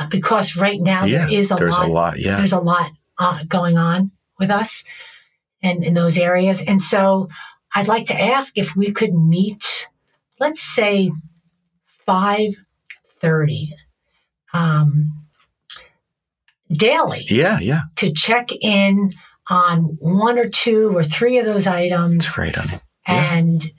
uh, 0.00 0.08
because 0.08 0.56
right 0.56 0.80
now 0.80 1.04
yeah, 1.04 1.18
there 1.18 1.38
is 1.38 1.52
a 1.52 1.54
there's 1.54 1.78
lot. 1.78 1.88
a 1.88 1.92
lot. 1.92 2.18
Yeah. 2.18 2.36
There's 2.36 2.52
a 2.52 2.58
lot 2.58 2.90
uh, 3.16 3.44
going 3.46 3.78
on 3.78 4.10
with 4.40 4.50
us 4.50 4.82
and 5.62 5.84
in 5.84 5.94
those 5.94 6.18
areas. 6.18 6.60
And 6.60 6.82
so 6.82 7.28
I'd 7.76 7.86
like 7.86 8.06
to 8.06 8.20
ask 8.20 8.58
if 8.58 8.74
we 8.74 8.90
could 8.90 9.14
meet, 9.14 9.86
let's 10.40 10.62
say 10.62 11.12
530 11.86 13.76
um, 14.52 15.26
daily 16.72 17.24
Yeah, 17.28 17.60
yeah. 17.60 17.82
to 17.98 18.12
check 18.12 18.48
in 18.60 19.12
on 19.50 19.96
one 20.00 20.38
or 20.38 20.48
two 20.48 20.96
or 20.96 21.02
three 21.04 21.38
of 21.38 21.44
those 21.46 21.66
items 21.66 22.30
great, 22.34 22.54
honey. 22.54 22.80
yeah. 23.08 23.34
and 23.34 23.70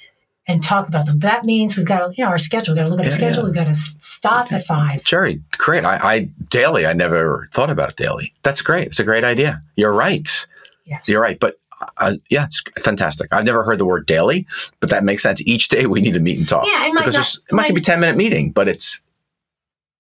and 0.46 0.62
talk 0.62 0.90
about 0.90 1.06
them. 1.06 1.20
That 1.20 1.46
means 1.46 1.78
we've 1.78 1.86
got 1.86 2.00
to, 2.00 2.14
you 2.18 2.24
know, 2.26 2.30
our 2.30 2.38
schedule. 2.38 2.74
We've 2.76 2.82
got 2.84 2.90
to 2.90 2.96
look 2.96 3.00
at 3.00 3.06
Yeah, 3.06 3.12
our 3.12 3.16
schedule. 3.18 3.40
yeah. 3.44 3.46
We've 3.46 3.56
got 3.56 3.68
to 3.68 3.76
stop 3.76 4.52
at 4.52 4.66
five. 4.66 5.02
Geri, 5.06 5.42
great. 5.58 5.86
I, 5.86 5.96
I 5.98 6.20
daily, 6.50 6.86
I 6.86 6.92
never 6.92 7.48
thought 7.54 7.70
about 7.70 7.92
it 7.92 7.96
daily. 7.96 8.34
That's 8.44 8.62
great. 8.62 8.88
It's 8.88 9.00
a 9.00 9.06
great 9.06 9.24
idea. 9.24 9.64
You're 9.78 9.94
right. 9.94 10.46
Yes. 10.86 11.08
You're 11.08 11.22
right. 11.22 11.40
But 11.40 11.60
uh, 11.98 12.16
yeah, 12.30 12.44
it's 12.44 12.62
fantastic. 12.80 13.30
I've 13.32 13.46
never 13.46 13.64
heard 13.64 13.78
the 13.78 13.86
word 13.86 14.06
daily, 14.06 14.46
but 14.82 14.90
that 14.90 15.06
makes 15.06 15.24
sense. 15.24 15.42
Each 15.48 15.70
day 15.70 15.86
we 15.86 16.02
need 16.02 16.14
to 16.14 16.20
meet 16.20 16.38
and 16.38 16.48
talk. 16.48 16.66
Yeah, 16.68 16.88
it 16.88 16.94
might 16.94 17.06
because 17.06 17.16
not- 17.16 17.36
it 17.50 17.54
might, 17.56 17.62
might- 17.70 17.76
be 17.76 17.82
ten 17.82 18.02
minute 18.02 18.18
meeting, 18.18 18.52
but 18.52 18.68
it's 18.68 19.02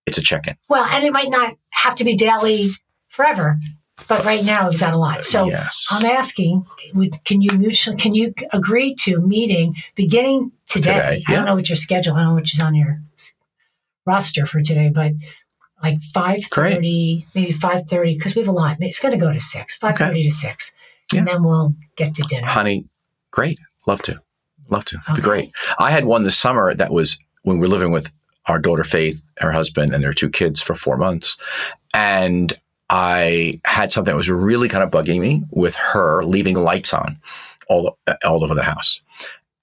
it's 0.05 0.17
a 0.17 0.21
check 0.21 0.47
in. 0.47 0.57
Well, 0.67 0.83
and 0.83 1.05
it 1.05 1.13
might 1.13 1.29
not 1.29 1.55
have 1.69 1.95
to 1.95 2.03
be 2.03 2.15
daily 2.17 2.67
forever, 3.07 3.57
but 4.07 4.25
right 4.25 4.43
now 4.43 4.69
we've 4.69 4.79
got 4.79 4.93
a 4.93 4.97
lot. 4.97 5.23
So 5.23 5.45
yes, 5.45 5.87
I'm 5.91 6.05
asking, 6.05 6.65
would, 6.93 7.23
can 7.23 7.41
you 7.41 7.57
mutually, 7.57 7.97
can 7.97 8.13
you 8.13 8.33
agree 8.51 8.95
to 8.95 9.19
meeting 9.19 9.75
beginning 9.95 10.51
today? 10.67 10.93
Today, 10.93 11.23
I 11.27 11.33
don't 11.33 11.45
know 11.45 11.55
what 11.55 11.69
your 11.69 11.75
schedule, 11.77 12.15
I 12.15 12.19
don't 12.19 12.29
know 12.29 12.35
which 12.35 12.53
is 12.53 12.59
on 12.59 12.75
your 12.75 13.01
roster 14.05 14.45
for 14.45 14.61
today, 14.61 14.89
but 14.89 15.13
like 15.81 16.01
five 16.01 16.43
thirty, 16.45 17.25
maybe 17.35 17.51
five 17.51 17.83
thirty, 17.87 18.13
because 18.13 18.35
we 18.35 18.41
have 18.41 18.47
a 18.47 18.53
lot. 18.53 18.77
It's 18.79 18.99
going 18.99 19.11
to 19.11 19.17
go 19.17 19.33
to 19.33 19.39
six, 19.39 19.77
five 19.77 19.97
thirty 19.97 20.23
to 20.23 20.31
six, 20.31 20.73
and 21.13 21.27
then 21.27 21.43
we'll 21.43 21.75
get 21.95 22.15
to 22.15 22.21
dinner. 22.23 22.47
honey, 22.47 22.85
great. 23.31 23.59
Love 23.85 24.01
to, 24.03 24.21
love 24.69 24.85
to. 24.85 24.97
Okay. 24.97 25.15
Be 25.15 25.21
great. 25.21 25.51
I 25.77 25.91
had 25.91 26.05
one 26.05 26.23
this 26.23 26.37
summer 26.37 26.73
that 26.73 26.91
was 26.91 27.19
when 27.41 27.57
we 27.57 27.61
were 27.61 27.67
living 27.67 27.91
with 27.91 28.09
our 28.45 28.59
daughter 28.59 28.85
Faith, 28.85 29.29
her 29.39 29.51
husband, 29.51 29.93
and 29.93 30.03
their 30.03 30.13
two 30.13 30.29
kids 30.29 30.61
for 30.61 30.73
four 30.73 30.95
months, 30.95 31.37
and 31.93 32.53
I 32.89 33.59
had 33.65 33.91
something 33.91 34.11
that 34.11 34.17
was 34.17 34.29
really 34.29 34.69
kind 34.69 34.83
of 34.83 34.91
bugging 34.91 35.19
me 35.19 35.43
with 35.51 35.75
her 35.75 36.23
leaving 36.23 36.55
lights 36.55 36.93
on 36.93 37.17
all 37.67 37.97
all 38.23 38.43
over 38.43 38.53
the 38.53 38.63
house. 38.63 39.01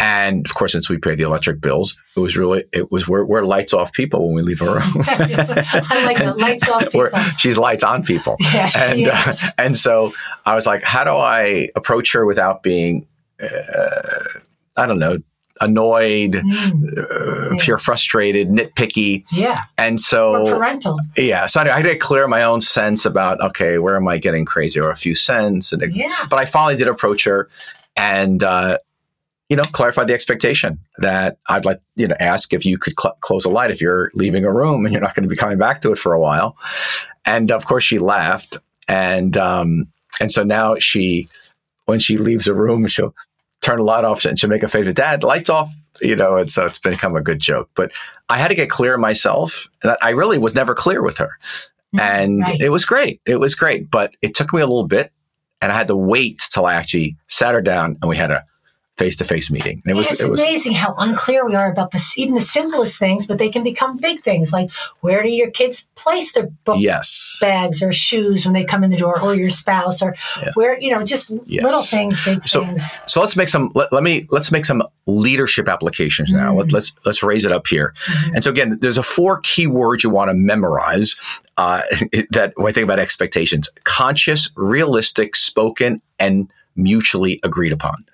And 0.02 0.46
of 0.46 0.54
course, 0.54 0.72
since 0.72 0.88
we 0.88 0.96
pay 0.96 1.14
the 1.14 1.24
electric 1.24 1.61
bills, 1.61 1.98
it 2.16 2.20
was 2.20 2.35
really 2.35 2.64
it 2.72 2.90
was 2.90 3.06
we're, 3.06 3.22
we're 3.24 3.42
lights 3.42 3.74
off 3.74 3.92
people 3.92 4.26
when 4.26 4.35
we 4.37 4.42
leave 4.42 4.62
a 4.62 4.64
room. 4.64 4.83
I 5.06 6.02
like 6.06 6.18
the 6.18 6.35
lights 6.38 6.66
off 6.68 6.94
We're- 6.94 7.11
people. 7.11 7.30
she's 7.37 7.59
lights 7.59 7.85
on 7.85 8.02
people. 8.02 8.37
Yeah, 8.40 8.66
she 8.66 8.78
and 8.80 9.09
uh, 9.09 9.33
and 9.59 9.76
so 9.76 10.12
I 10.46 10.54
was 10.54 10.66
like, 10.66 10.83
how 10.83 11.04
do 11.04 11.11
I 11.11 11.68
approach 11.76 12.12
her 12.14 12.24
without 12.24 12.62
being, 12.62 13.06
uh, 13.42 14.22
I 14.78 14.87
don't 14.87 14.98
know, 14.98 15.18
annoyed, 15.61 16.33
Mm, 16.33 16.99
uh, 16.99 17.51
Yeah. 17.55 17.57
pure 17.61 17.79
frustrated, 17.79 18.49
nitpicky, 18.49 19.25
yeah, 19.33 19.62
and 19.77 19.94
or 19.96 19.99
so 19.99 20.44
parental. 20.57 20.99
yeah, 21.16 21.46
so 21.46 21.61
I, 21.61 21.75
I 21.75 21.77
had 21.79 21.85
to 21.85 21.96
clear 21.96 22.27
my 22.29 22.42
own 22.42 22.61
sense 22.61 23.05
about 23.05 23.40
okay, 23.40 23.79
where 23.79 23.96
am 23.96 24.09
I 24.09 24.18
getting 24.18 24.44
crazy 24.44 24.81
or 24.81 24.90
a 24.90 24.96
few 24.96 25.14
cents, 25.14 25.73
and 25.73 25.83
Yeah, 25.94 26.25
but 26.31 26.38
I 26.38 26.44
finally 26.44 26.77
did 26.77 26.88
approach 26.88 27.25
her 27.25 27.49
and, 27.96 28.42
uh, 28.42 28.79
you 29.49 29.57
know, 29.57 29.64
clarify 29.64 30.05
the 30.05 30.14
expectation 30.14 30.79
that 30.99 31.38
I'd 31.49 31.64
like, 31.64 31.81
you 31.96 32.07
know, 32.07 32.14
ask 32.20 32.55
if 32.55 32.64
you 32.64 32.79
could 32.79 32.94
cl- 32.99 33.16
close 33.20 33.44
a 33.44 33.51
light 33.51 33.73
if 33.73 33.81
you're 33.81 34.12
leaving 34.14 34.44
a 34.44 34.53
room 34.53 34.87
and 34.87 34.92
you're 34.92 35.03
not 35.03 35.14
going 35.14 35.25
to 35.25 35.29
be 35.29 35.35
coming 35.37 35.59
back 35.59 35.81
to 35.83 35.90
it 35.90 35.99
for 35.99 36.12
a 36.12 36.20
while. 36.20 36.57
And 37.25 37.51
of 37.51 37.66
course, 37.66 37.83
she 37.83 37.99
laughed. 37.99 38.59
And, 38.87 39.37
um, 39.37 39.88
and 40.20 40.31
so 40.31 40.44
now 40.44 40.77
she, 40.79 41.29
when 41.87 41.99
she 41.99 42.16
leaves 42.16 42.46
a 42.46 42.55
room, 42.55 42.87
she'll 42.87 43.12
turn 43.61 43.79
the 43.79 43.85
light 43.85 44.05
off 44.05 44.25
and 44.25 44.38
she'll 44.38 44.51
make 44.51 44.62
a 44.62 44.68
face 44.68 44.87
with 44.87 44.96
dad, 44.96 45.23
lights 45.23 45.51
off, 45.51 45.70
you 46.01 46.16
know, 46.16 46.37
and 46.37 46.51
so 46.51 46.66
it's 46.66 46.79
become 46.79 47.16
a 47.16 47.23
good 47.23 47.38
joke. 47.38 47.68
But 47.75 47.92
I 48.29 48.38
had 48.38 48.49
to 48.49 48.55
get 48.55 48.70
clear 48.70 48.96
myself 48.96 49.68
that 49.83 49.99
I 50.03 50.11
really 50.11 50.38
was 50.38 50.55
never 50.55 50.75
clear 50.75 51.03
with 51.03 51.18
her 51.18 51.38
mm-hmm. 51.94 52.01
and 52.01 52.40
Right. 52.40 52.61
it 52.61 52.70
was 52.70 52.85
great. 52.85 53.20
It 53.27 53.37
was 53.40 53.55
great, 53.55 53.90
but 53.90 54.14
it 54.23 54.35
took 54.35 54.53
me 54.53 54.61
a 54.61 54.66
little 54.66 54.87
bit, 54.87 55.12
and 55.61 55.70
I 55.70 55.75
had 55.77 55.88
to 55.88 55.96
wait 55.96 56.42
till 56.51 56.64
I 56.66 56.75
actually 56.75 57.16
sat 57.29 57.55
her 57.55 57.61
down 57.61 57.99
and 58.01 58.09
we 58.09 58.16
had 58.16 58.31
a 58.31 58.44
face 59.00 59.16
to 59.16 59.24
face 59.24 59.50
meeting. 59.50 59.82
It 59.86 59.94
was 59.94 60.12
it's 60.12 60.22
it 60.22 60.30
was 60.30 60.40
amazing 60.40 60.74
how 60.74 60.94
unclear 60.98 61.46
we 61.46 61.54
are 61.56 61.70
about 61.72 61.90
this, 61.90 62.16
even 62.18 62.34
the 62.34 62.40
simplest 62.58 62.98
things, 62.98 63.26
but 63.26 63.38
they 63.38 63.48
can 63.48 63.62
become 63.64 63.96
big 63.96 64.20
things. 64.20 64.52
Like 64.52 64.70
where 65.00 65.22
do 65.22 65.30
your 65.30 65.50
kids 65.50 65.88
place 65.96 66.32
their 66.34 66.48
book 66.66 66.76
yes, 66.78 67.38
bags 67.40 67.82
or 67.82 67.92
shoes 67.92 68.44
when 68.44 68.52
they 68.52 68.64
come 68.64 68.84
in 68.84 68.90
the 68.90 68.98
door, 68.98 69.18
or 69.20 69.34
your 69.34 69.50
spouse, 69.50 70.02
or 70.02 70.14
Yeah. 70.42 70.50
where 70.54 70.78
you 70.78 70.90
know 70.92 71.02
just 71.04 71.32
Yes. 71.46 71.64
little 71.64 71.82
things, 71.82 72.22
big 72.24 72.46
So- 72.46 72.64
things. 72.64 73.00
so 73.06 73.20
let's 73.22 73.36
make 73.36 73.48
some. 73.48 73.72
Let, 73.74 73.92
let 73.92 74.02
me 74.02 74.26
let's 74.30 74.52
make 74.52 74.64
some 74.66 74.82
leadership 75.06 75.66
applications 75.68 76.30
now. 76.32 76.54
Let, 76.54 76.66
Mm. 76.68 76.72
let's 76.72 76.92
let's 77.06 77.22
raise 77.22 77.44
it 77.46 77.52
up 77.52 77.66
here. 77.66 77.94
Mhm. 78.06 78.34
And 78.34 78.44
so 78.44 78.50
again, 78.50 78.78
there's 78.82 78.98
a 78.98 79.02
four 79.02 79.40
key 79.42 79.66
words 79.66 80.04
you 80.04 80.10
want 80.10 80.28
to 80.30 80.34
memorize. 80.34 81.16
Uh, 81.56 81.82
that 82.36 82.52
when 82.56 82.68
I 82.68 82.72
think 82.72 82.84
about 82.84 82.98
expectations: 82.98 83.68
conscious, 83.84 84.50
realistic, 84.56 85.36
spoken, 85.36 86.00
and 86.18 86.50
mutually 86.76 87.40
agreed 87.42 87.72
upon. 87.72 88.04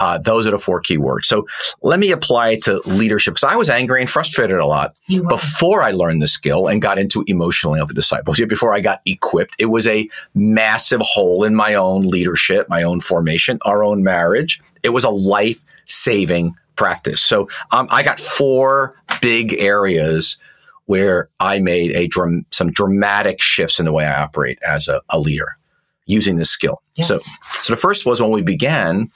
Uh, 0.00 0.18
those 0.18 0.46
are 0.46 0.50
the 0.50 0.58
four 0.58 0.80
key 0.80 0.98
words. 0.98 1.28
So 1.28 1.46
let 1.82 1.98
me 1.98 2.10
apply 2.10 2.50
it 2.50 2.62
to 2.64 2.80
leadership 2.86 3.34
because 3.34 3.44
I 3.44 3.54
was 3.54 3.68
angry 3.70 4.00
and 4.00 4.08
frustrated 4.08 4.58
a 4.58 4.66
lot. 4.66 4.94
Before 5.28 5.82
I 5.82 5.90
learned 5.92 6.22
the 6.22 6.28
skill 6.28 6.66
and 6.68 6.80
got 6.80 6.98
into 6.98 7.22
emotionally 7.26 7.78
healthy 7.78 7.94
disciples, 7.94 8.38
yet 8.38 8.48
before 8.48 8.74
I 8.74 8.80
got 8.80 9.02
equipped, 9.04 9.54
it 9.58 9.66
was 9.66 9.86
a 9.86 10.08
massive 10.34 11.02
hole 11.02 11.44
in 11.44 11.54
my 11.54 11.74
own 11.74 12.08
leadership, 12.08 12.68
my 12.68 12.82
own 12.82 13.00
formation, 13.00 13.58
our 13.62 13.84
own 13.84 14.02
marriage. 14.02 14.60
It 14.82 14.88
was 14.88 15.04
a 15.04 15.10
life 15.10 15.62
saving 15.84 16.54
practice. 16.76 17.20
So 17.20 17.48
um, 17.70 17.86
I 17.90 18.02
got 18.02 18.18
four 18.18 18.96
big 19.20 19.52
areas 19.58 20.38
where 20.86 21.28
I 21.38 21.58
made 21.58 21.90
a 21.92 22.08
dram- 22.08 22.46
some 22.50 22.72
dramatic 22.72 23.40
shifts 23.40 23.78
in 23.78 23.84
the 23.84 23.92
way 23.92 24.06
I 24.06 24.22
operate 24.22 24.58
as 24.66 24.88
a, 24.88 25.02
a 25.10 25.20
leader 25.20 25.58
using 26.06 26.36
this 26.36 26.50
skill. 26.50 26.82
Yes. 26.96 27.08
So, 27.08 27.18
so 27.62 27.72
the 27.72 27.76
first 27.76 28.06
was 28.06 28.20
when 28.20 28.30
we 28.30 28.42
began, 28.42 29.10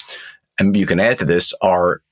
and 0.58 0.76
you 0.76 0.86
can 0.86 1.00
add 1.00 1.18
to 1.18 1.24
this 1.24 1.54
our 1.60 2.02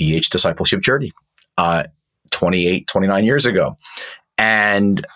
EH 0.00 0.28
discipleship 0.30 0.80
journey. 0.80 1.12
Uh, 1.58 1.84
28, 2.32 2.88
29 2.88 3.24
years 3.24 3.46
ago, 3.46 3.76
and 4.36 5.06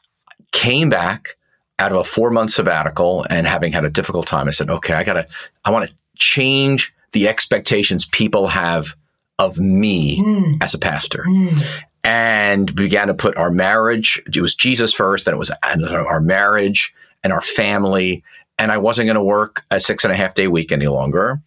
came 0.52 0.88
back 0.88 1.30
out 1.78 1.90
of 1.90 1.98
a 1.98 2.04
four 2.04 2.30
month 2.30 2.52
sabbatical 2.52 3.26
and 3.28 3.46
having 3.46 3.72
had 3.72 3.84
a 3.84 3.90
difficult 3.90 4.26
time. 4.26 4.46
I 4.46 4.52
said, 4.52 4.70
okay, 4.70 4.94
I 4.94 5.02
gotta, 5.02 5.26
I 5.64 5.70
want 5.70 5.90
to 5.90 5.96
change 6.16 6.94
the 7.12 7.28
expectations 7.28 8.06
people 8.06 8.46
have 8.46 8.94
of 9.38 9.58
me 9.58 10.22
Mm, 10.22 10.62
as 10.62 10.72
a 10.72 10.78
pastor 10.78 11.24
mm. 11.28 11.62
and 12.04 12.74
began 12.74 13.08
to 13.08 13.14
put 13.14 13.36
our 13.36 13.50
marriage, 13.50 14.22
it 14.26 14.40
was 14.40 14.54
Jesus 14.54 14.94
first, 14.94 15.24
then 15.24 15.34
it 15.34 15.38
was 15.38 15.52
our 15.62 16.20
marriage 16.20 16.94
and 17.22 17.32
our 17.32 17.42
family. 17.42 18.24
And 18.58 18.72
I 18.72 18.78
wasn't 18.78 19.06
going 19.06 19.16
to 19.16 19.22
work 19.22 19.64
a 19.70 19.78
six 19.78 20.04
and 20.04 20.12
a 20.12 20.16
half 20.16 20.34
day 20.34 20.48
week 20.48 20.72
any 20.72 20.86
longer. 20.86 21.42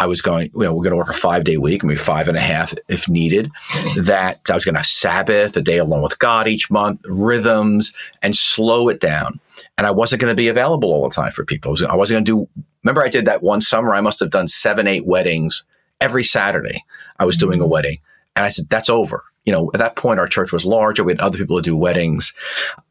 I 0.00 0.06
was 0.06 0.22
going, 0.22 0.50
you 0.54 0.60
know, 0.60 0.72
we're 0.72 0.82
going 0.82 0.92
to 0.92 0.96
work 0.96 1.10
a 1.10 1.12
five 1.12 1.44
day 1.44 1.58
week, 1.58 1.84
maybe 1.84 1.98
five 1.98 2.26
and 2.26 2.36
a 2.36 2.40
half 2.40 2.72
if 2.88 3.06
needed. 3.06 3.50
That 3.98 4.40
I 4.50 4.54
was 4.54 4.64
going 4.64 4.74
to 4.74 4.78
have 4.78 4.86
Sabbath, 4.86 5.54
a 5.58 5.60
day 5.60 5.76
alone 5.76 6.00
with 6.00 6.18
God 6.18 6.48
each 6.48 6.70
month, 6.70 7.02
rhythms, 7.04 7.94
and 8.22 8.34
slow 8.34 8.88
it 8.88 8.98
down. 8.98 9.38
And 9.76 9.86
I 9.86 9.90
wasn't 9.90 10.22
going 10.22 10.32
to 10.32 10.40
be 10.40 10.48
available 10.48 10.90
all 10.90 11.06
the 11.06 11.14
time 11.14 11.32
for 11.32 11.44
people. 11.44 11.68
I, 11.68 11.72
was, 11.72 11.82
I 11.82 11.94
wasn't 11.94 12.16
going 12.16 12.24
to 12.24 12.46
do, 12.46 12.62
remember, 12.82 13.04
I 13.04 13.10
did 13.10 13.26
that 13.26 13.42
one 13.42 13.60
summer, 13.60 13.94
I 13.94 14.00
must 14.00 14.20
have 14.20 14.30
done 14.30 14.48
seven, 14.48 14.86
eight 14.86 15.04
weddings 15.04 15.66
every 16.00 16.24
Saturday. 16.24 16.82
I 17.18 17.26
was 17.26 17.36
doing 17.36 17.60
a 17.60 17.66
mm. 17.66 17.68
wedding. 17.68 17.98
And 18.34 18.46
I 18.46 18.48
said, 18.48 18.70
that's 18.70 18.88
over. 18.88 19.24
You 19.44 19.52
know, 19.52 19.70
at 19.72 19.78
that 19.78 19.96
point, 19.96 20.20
our 20.20 20.28
church 20.28 20.52
was 20.52 20.66
larger. 20.66 21.02
We 21.02 21.12
had 21.12 21.20
other 21.20 21.38
people 21.38 21.56
to 21.56 21.62
do 21.62 21.76
weddings. 21.76 22.34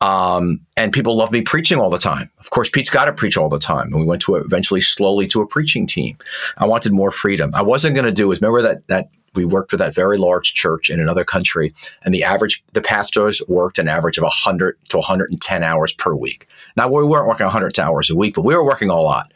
Um, 0.01 0.61
and 0.75 0.91
people 0.91 1.15
loved 1.15 1.31
me 1.31 1.41
preaching 1.41 1.77
all 1.77 1.89
the 1.89 1.99
time. 1.99 2.29
Of 2.39 2.49
course, 2.49 2.69
Pete's 2.69 2.89
got 2.89 3.05
to 3.05 3.13
preach 3.13 3.37
all 3.37 3.49
the 3.49 3.59
time. 3.59 3.87
And 3.87 3.99
we 3.99 4.05
went 4.05 4.21
to 4.23 4.35
a, 4.35 4.39
eventually 4.39 4.81
slowly 4.81 5.27
to 5.27 5.41
a 5.41 5.47
preaching 5.47 5.85
team. 5.85 6.17
I 6.57 6.65
wanted 6.65 6.91
more 6.91 7.11
freedom. 7.11 7.51
I 7.53 7.61
wasn't 7.61 7.93
going 7.93 8.05
to 8.05 8.11
do 8.11 8.31
is 8.31 8.41
remember 8.41 8.63
that, 8.63 8.87
that 8.87 9.09
we 9.35 9.45
worked 9.45 9.71
with 9.71 9.79
that 9.79 9.93
very 9.93 10.17
large 10.17 10.53
church 10.53 10.89
in 10.89 10.99
another 10.99 11.23
country 11.23 11.73
and 12.03 12.13
the 12.13 12.23
average, 12.23 12.63
the 12.73 12.81
pastors 12.81 13.41
worked 13.47 13.77
an 13.79 13.87
average 13.87 14.17
of 14.17 14.23
100 14.23 14.77
to 14.89 14.97
110 14.97 15.63
hours 15.63 15.93
per 15.93 16.15
week. 16.15 16.47
Now, 16.75 16.89
we 16.89 17.03
weren't 17.03 17.27
working 17.27 17.45
100 17.45 17.77
hours 17.79 18.09
a 18.09 18.15
week, 18.15 18.35
but 18.35 18.41
we 18.41 18.55
were 18.55 18.65
working 18.65 18.89
a 18.89 18.99
lot. 18.99 19.31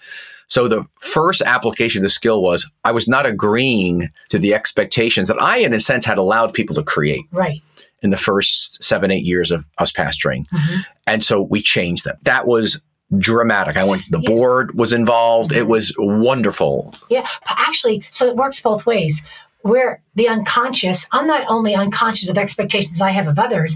So 0.54 0.68
the 0.68 0.86
first 1.00 1.42
application 1.42 2.02
of 2.02 2.04
the 2.04 2.10
skill 2.12 2.44
was 2.44 2.70
I 2.84 2.92
was 2.92 3.08
not 3.08 3.26
agreeing 3.26 4.12
to 4.30 4.38
the 4.38 4.54
expectations 4.54 5.28
that 5.28 5.42
I, 5.42 5.58
in 5.58 5.74
a 5.74 5.80
sense, 5.80 6.06
had 6.06 6.20
allowed 6.20 6.54
people 6.54 6.76
to 6.76 6.84
create 6.84 7.24
Right. 7.32 7.64
in 8.04 8.12
the 8.12 8.18
first 8.18 8.84
seven, 8.84 9.10
eight 9.10 9.24
years 9.24 9.50
of 9.50 9.66
us 9.80 9.92
pastoring. 9.92 10.46
Mhm. 10.50 10.86
And 11.08 11.24
so 11.24 11.42
we 11.42 11.64
changed 11.64 12.04
them. 12.06 12.18
That 12.26 12.46
was 12.46 12.80
dramatic. 13.18 13.78
I 13.78 13.84
went, 13.84 14.04
the 14.12 14.20
Yeah. 14.20 14.30
Mm-hmm. 14.30 14.38
board 14.40 14.78
was 14.78 14.94
involved. 14.94 15.54
It 15.54 15.68
was 15.68 15.92
wonderful. 15.98 16.94
Yeah. 17.10 17.26
Actually, 17.48 18.04
so 18.12 18.28
it 18.28 18.36
works 18.36 18.62
both 18.62 18.86
ways. 18.86 19.24
Where 19.62 20.04
the 20.14 20.28
unconscious, 20.28 21.08
I'm 21.12 21.26
not 21.26 21.46
only 21.50 21.74
unconscious 21.74 22.30
of 22.30 22.38
expectations 22.38 23.02
I 23.02 23.10
have 23.10 23.28
of 23.28 23.40
others, 23.40 23.76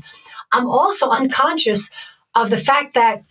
I'm 0.52 0.68
also 0.68 1.10
unconscious 1.10 1.90
of 2.36 2.52
the 2.52 2.58
fact 2.58 2.94
that 2.94 3.24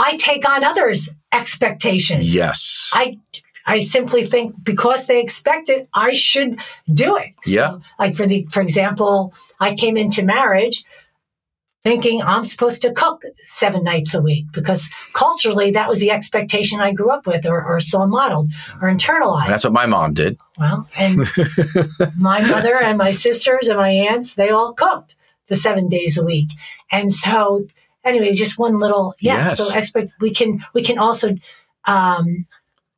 I 0.00 0.16
take 0.16 0.48
on 0.48 0.64
others' 0.64 1.14
expectations. 1.32 2.34
Yes. 2.34 2.90
I 2.94 3.18
I 3.66 3.80
simply 3.80 4.24
think 4.24 4.54
because 4.64 5.06
they 5.06 5.20
expect 5.20 5.68
it, 5.68 5.88
I 5.94 6.14
should 6.14 6.58
do 6.92 7.16
it. 7.16 7.34
So, 7.42 7.52
Yeah. 7.52 7.78
Like 7.98 8.14
for 8.14 8.26
the 8.26 8.46
for 8.50 8.62
example, 8.62 9.34
I 9.60 9.74
came 9.74 9.96
into 9.96 10.24
marriage 10.24 10.84
thinking 11.82 12.22
I'm 12.22 12.44
supposed 12.44 12.82
to 12.82 12.92
cook 12.92 13.22
seven 13.42 13.82
nights 13.84 14.14
a 14.14 14.20
week 14.20 14.46
because 14.52 14.90
culturally 15.14 15.70
that 15.72 15.88
was 15.88 15.98
the 15.98 16.10
expectation 16.10 16.80
I 16.80 16.92
grew 16.92 17.10
up 17.10 17.26
with 17.26 17.46
or, 17.46 17.64
or 17.64 17.80
saw 17.80 18.06
modeled 18.06 18.48
or 18.82 18.88
internalized. 18.88 19.46
That's 19.46 19.64
what 19.64 19.72
my 19.72 19.86
mom 19.86 20.14
did. 20.14 20.38
Well, 20.58 20.88
and 20.98 21.20
my 22.18 22.40
mother 22.46 22.74
and 22.82 22.98
my 22.98 23.12
sisters 23.12 23.68
and 23.68 23.78
my 23.78 23.90
aunts, 23.90 24.34
they 24.34 24.50
all 24.50 24.74
cooked 24.74 25.16
the 25.48 25.56
seven 25.56 25.88
days 25.88 26.18
a 26.18 26.24
week. 26.24 26.48
And 26.92 27.12
so 27.12 27.66
anyway, 28.04 28.32
just 28.34 28.58
one 28.58 28.78
little 28.78 29.14
yeah. 29.20 29.46
Yes. 29.48 29.58
So 29.58 29.76
expect 29.76 30.14
we 30.20 30.30
can 30.32 30.60
we 30.74 30.82
can 30.82 30.98
also 30.98 31.36
um, 31.86 32.46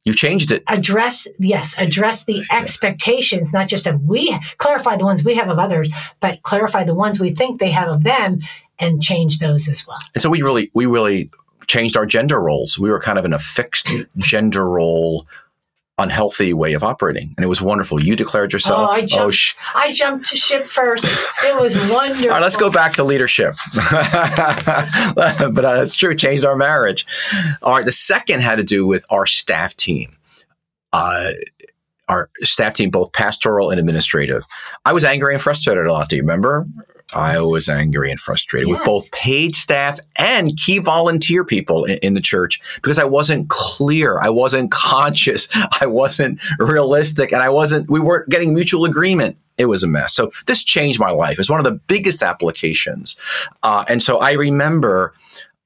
You 0.05 0.15
changed 0.15 0.51
it. 0.53 0.63
address 0.67 1.29
yes 1.39 1.75
address 1.79 2.25
the 2.25 2.45
expectations 2.51 3.53
not 3.53 3.69
just 3.69 3.87
of 3.87 4.03
we 4.03 4.37
clarify 4.59 4.97
the 4.97 5.05
ones 5.05 5.25
we 5.25 5.35
have 5.35 5.49
of 5.49 5.59
others 5.59 5.89
but 6.21 6.43
clarify 6.43 6.83
the 6.85 6.95
ones 6.95 7.21
we 7.21 7.31
think 7.31 7.61
they 7.61 7.71
have 7.71 7.89
of 7.89 8.03
them 8.03 8.41
and 8.79 9.01
change 9.03 9.39
those 9.39 9.69
as 9.69 9.87
well 9.87 9.99
And 10.15 10.23
so 10.23 10.29
we 10.31 10.43
really, 10.43 10.71
we 10.75 10.87
really 10.87 11.31
changed 11.69 11.97
our 11.97 12.05
gender 12.07 12.41
roles. 12.41 12.77
We 12.79 12.91
were 12.91 12.99
kind 13.01 13.19
of 13.19 13.25
in 13.25 13.33
a 13.33 13.39
fixed 13.39 13.93
gender 14.19 14.69
role, 14.69 15.27
unhealthy 15.99 16.53
way 16.53 16.73
of 16.73 16.83
operating. 16.83 17.35
And 17.37 17.45
it 17.45 17.49
was 17.49 17.61
wonderful. 17.61 18.03
You 18.03 18.17
declared 18.17 18.53
yourself. 18.53 18.89
Oh, 18.89 18.93
I 18.93 19.05
jumped. 19.05 19.35
sh- 19.35 19.55
i 19.75 19.93
jumped 19.93 20.29
to 20.29 20.37
ship 20.37 20.63
first 20.63 21.05
it 21.05 21.61
was 21.61 21.77
wonderful 21.91 22.27
All 22.29 22.33
right, 22.35 22.43
let's 22.43 22.57
go 22.57 22.71
back 22.71 22.95
to 22.95 23.05
leadership. 23.05 23.55
but 23.75 25.65
uh, 25.65 25.87
true, 25.93 26.15
changed 26.15 26.45
our 26.45 26.57
marriage. 26.57 27.07
All 27.63 27.73
right, 27.73 27.85
the 27.85 27.93
second 27.93 28.41
had 28.41 28.57
to 28.57 28.65
do 28.65 28.87
with 28.87 29.05
our 29.11 29.27
staff 29.27 29.77
team. 29.77 30.17
Uh, 30.93 31.33
our 32.09 32.31
staff 32.41 32.75
team, 32.75 32.91
both 32.91 33.13
pastoral 33.13 33.71
and 33.71 33.79
administrative. 33.79 34.45
I 34.85 34.93
was 34.93 35.05
angry 35.05 35.35
and 35.35 35.43
frustrated 35.43 35.87
a 35.87 35.93
lot. 35.93 36.09
Do 36.09 36.17
you 36.17 36.23
remember? 36.23 36.67
I 37.15 37.41
was 37.41 37.69
angry 37.69 38.11
and 38.11 38.19
frustrated 38.19 38.69
with 38.69 38.83
both 38.85 39.11
paid 39.13 39.55
staff 39.55 40.01
and 40.17 40.57
key 40.57 40.79
volunteer 40.79 41.45
people 41.45 41.85
in, 41.85 41.99
in 41.99 42.15
the 42.15 42.21
church 42.21 42.61
because 42.77 42.99
I 42.99 43.05
wasn't 43.05 43.49
clear. 43.49 44.19
I 44.21 44.29
wasn't 44.29 44.71
conscious. 44.71 45.49
I 45.81 45.87
wasn't 45.87 46.41
realistic. 46.59 47.33
And 47.33 47.43
I 47.43 47.49
wasn't, 47.49 47.91
we 47.91 48.01
weren't 48.01 48.29
getting 48.29 48.55
mutual 48.55 48.85
agreement. 48.85 49.37
It 49.59 49.67
was 49.67 49.83
a 49.83 49.87
mess. 49.87 50.15
So 50.15 50.33
this 50.47 50.63
changed 50.63 50.99
my 50.99 51.11
life. 51.11 51.39
It's 51.39 51.51
one 51.51 51.61
of 51.61 51.65
the 51.65 51.79
biggest 51.87 52.23
applications. 52.23 53.17
Uh, 53.63 53.85
and 53.87 54.03
so 54.03 54.19
I 54.19 54.33
remember 54.33 55.15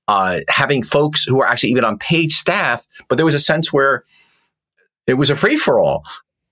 uh, 0.09 0.41
having 0.49 0.83
folks 0.83 1.25
who 1.25 1.37
were 1.37 1.47
actually 1.47 1.71
even 1.71 1.85
on 1.85 1.99
paid 1.99 2.33
staff, 2.33 2.87
but 3.09 3.17
there 3.17 3.25
was 3.25 3.35
a 3.35 3.41
sense 3.41 3.73
where 3.73 4.05
it 5.07 5.15
was 5.15 5.31
a 5.31 5.37
free 5.37 5.57
for 5.57 5.79
all. 5.79 6.05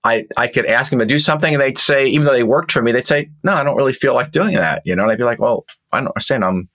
I, 0.05 0.27
I 0.37 0.47
could 0.47 0.67
ask 0.67 0.91
them 0.91 0.99
to 0.99 1.05
do 1.05 1.17
something 1.17 1.51
and 1.51 1.61
they'd 1.61 1.79
say, 1.79 2.05
even 2.05 2.25
though 2.25 2.33
they 2.33 2.43
worked 2.43 2.71
for 2.71 2.83
me, 2.83 2.91
they'd 2.91 3.07
say, 3.07 3.31
no, 3.43 3.53
I 3.53 3.63
don't 3.63 3.75
really 3.75 3.91
feel 3.91 4.13
like 4.13 4.31
doing 4.31 4.53
that. 4.55 4.83
You 4.85 4.95
know, 4.95 5.01
and 5.01 5.11
I'd 5.11 5.17
be 5.17 5.23
like, 5.23 5.39
well, 5.39 5.65
I 5.91 5.97
don't 5.97 6.09
understand. 6.09 6.45
I'm 6.45 6.69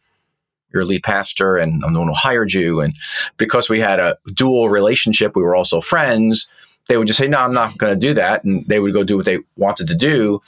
your 0.75 0.85
lead 0.85 1.05
pastor 1.05 1.57
and 1.57 1.85
I'm 1.85 1.93
the 1.93 2.01
one 2.01 2.09
who 2.09 2.15
hired 2.15 2.53
you. 2.53 2.81
And 2.81 2.93
because 3.37 3.69
we 3.69 3.79
had 3.79 4.01
a 4.01 4.19
dual 4.35 4.69
relationship, 4.69 5.37
we 5.37 5.43
were 5.43 5.55
also 5.55 5.81
friends. 5.81 6.51
They 6.89 6.97
would 6.97 7.07
just 7.07 7.21
say, 7.21 7.29
no, 7.29 7.39
I'm 7.39 7.55
not 7.55 7.79
going 7.79 7.93
to 7.93 8.07
do 8.07 8.15
that. 8.15 8.43
And 8.43 8.67
they 8.67 8.81
would 8.81 8.93
go 8.93 9.05
do 9.05 9.17
what 9.17 9.27
they 9.27 9.39
wanted 9.57 9.87
to 9.89 9.95
do. 9.95 10.43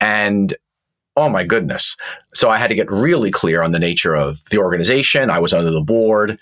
And 0.00 0.56
oh 1.16 1.28
my 1.28 1.44
goodness. 1.44 1.94
So 2.32 2.48
I 2.48 2.56
had 2.56 2.68
to 2.68 2.74
get 2.74 2.90
really 2.90 3.30
clear 3.30 3.62
on 3.62 3.72
the 3.72 3.78
nature 3.78 4.16
of 4.16 4.42
the 4.46 4.58
organization. 4.58 5.28
I 5.28 5.40
was 5.40 5.52
under 5.52 5.70
the 5.70 5.82
board. 5.82 6.38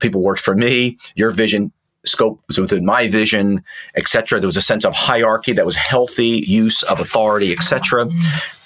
People 0.00 0.22
worked 0.22 0.40
for 0.40 0.56
me. 0.56 0.98
Your 1.14 1.30
vision 1.30 1.72
scope 2.08 2.40
was 2.48 2.58
within 2.58 2.84
my 2.84 3.08
vision, 3.08 3.64
etc. 3.96 4.40
There 4.40 4.48
was 4.48 4.56
a 4.56 4.62
sense 4.62 4.84
of 4.84 4.94
hierarchy 4.94 5.52
that 5.52 5.66
was 5.66 5.76
healthy 5.76 6.44
use 6.46 6.82
of 6.82 7.00
authority, 7.00 7.52
etc. 7.52 8.08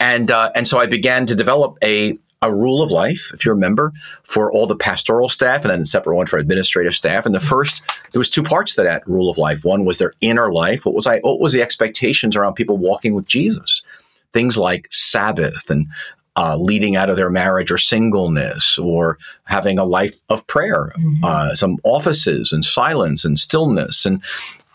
And 0.01 0.31
uh, 0.31 0.51
and 0.55 0.67
so 0.67 0.79
I 0.79 0.87
began 0.87 1.27
to 1.27 1.35
develop 1.35 1.79
a 1.83 2.19
a 2.43 2.53
rule 2.53 2.83
of 2.83 2.91
life, 2.91 3.31
if 3.35 3.45
you 3.45 3.53
remember, 3.53 3.93
for 4.23 4.51
all 4.51 4.67
the 4.67 4.77
pastoral 4.77 5.29
staff, 5.29 5.63
and 5.63 5.71
then 5.71 5.83
a 5.83 5.87
separate 5.87 6.17
one 6.17 6.27
for 6.27 6.39
administrative 6.39 6.95
staff. 6.95 7.27
And 7.27 7.35
the 7.35 7.41
first, 7.41 7.87
there 8.13 8.21
was 8.21 8.31
two 8.31 8.43
parts 8.43 8.75
to 8.75 8.83
that 8.83 9.07
rule 9.07 9.29
of 9.29 9.37
life. 9.37 9.65
One 9.65 9.85
was 9.85 9.99
their 9.99 10.15
inner 10.21 10.51
life. 10.51 10.87
What 10.87 10.95
was 10.95 11.07
I? 11.07 11.19
What 11.21 11.41
was 11.41 11.53
the 11.53 11.63
expectations 11.63 12.37
around 12.37 12.55
people 12.55 12.79
walking 12.79 13.15
with 13.15 13.27
Jesus? 13.27 13.83
Things 14.33 14.57
like 14.57 14.89
Sabbath 14.91 15.71
and 15.71 15.89
uh, 16.37 16.57
leading 16.57 16.97
out 16.97 17.11
of 17.11 17.17
their 17.17 17.31
marriage 17.31 17.71
or 17.71 17.79
singleness, 17.79 18.79
or 18.79 19.19
having 19.45 19.79
a 19.79 19.85
life 19.85 20.21
of 20.29 20.47
prayer, 20.47 20.93
uh, 21.23 21.55
some 21.55 21.79
offices 21.83 22.53
and 22.53 22.65
silence 22.65 23.25
and 23.25 23.39
stillness 23.39 24.07
and 24.07 24.23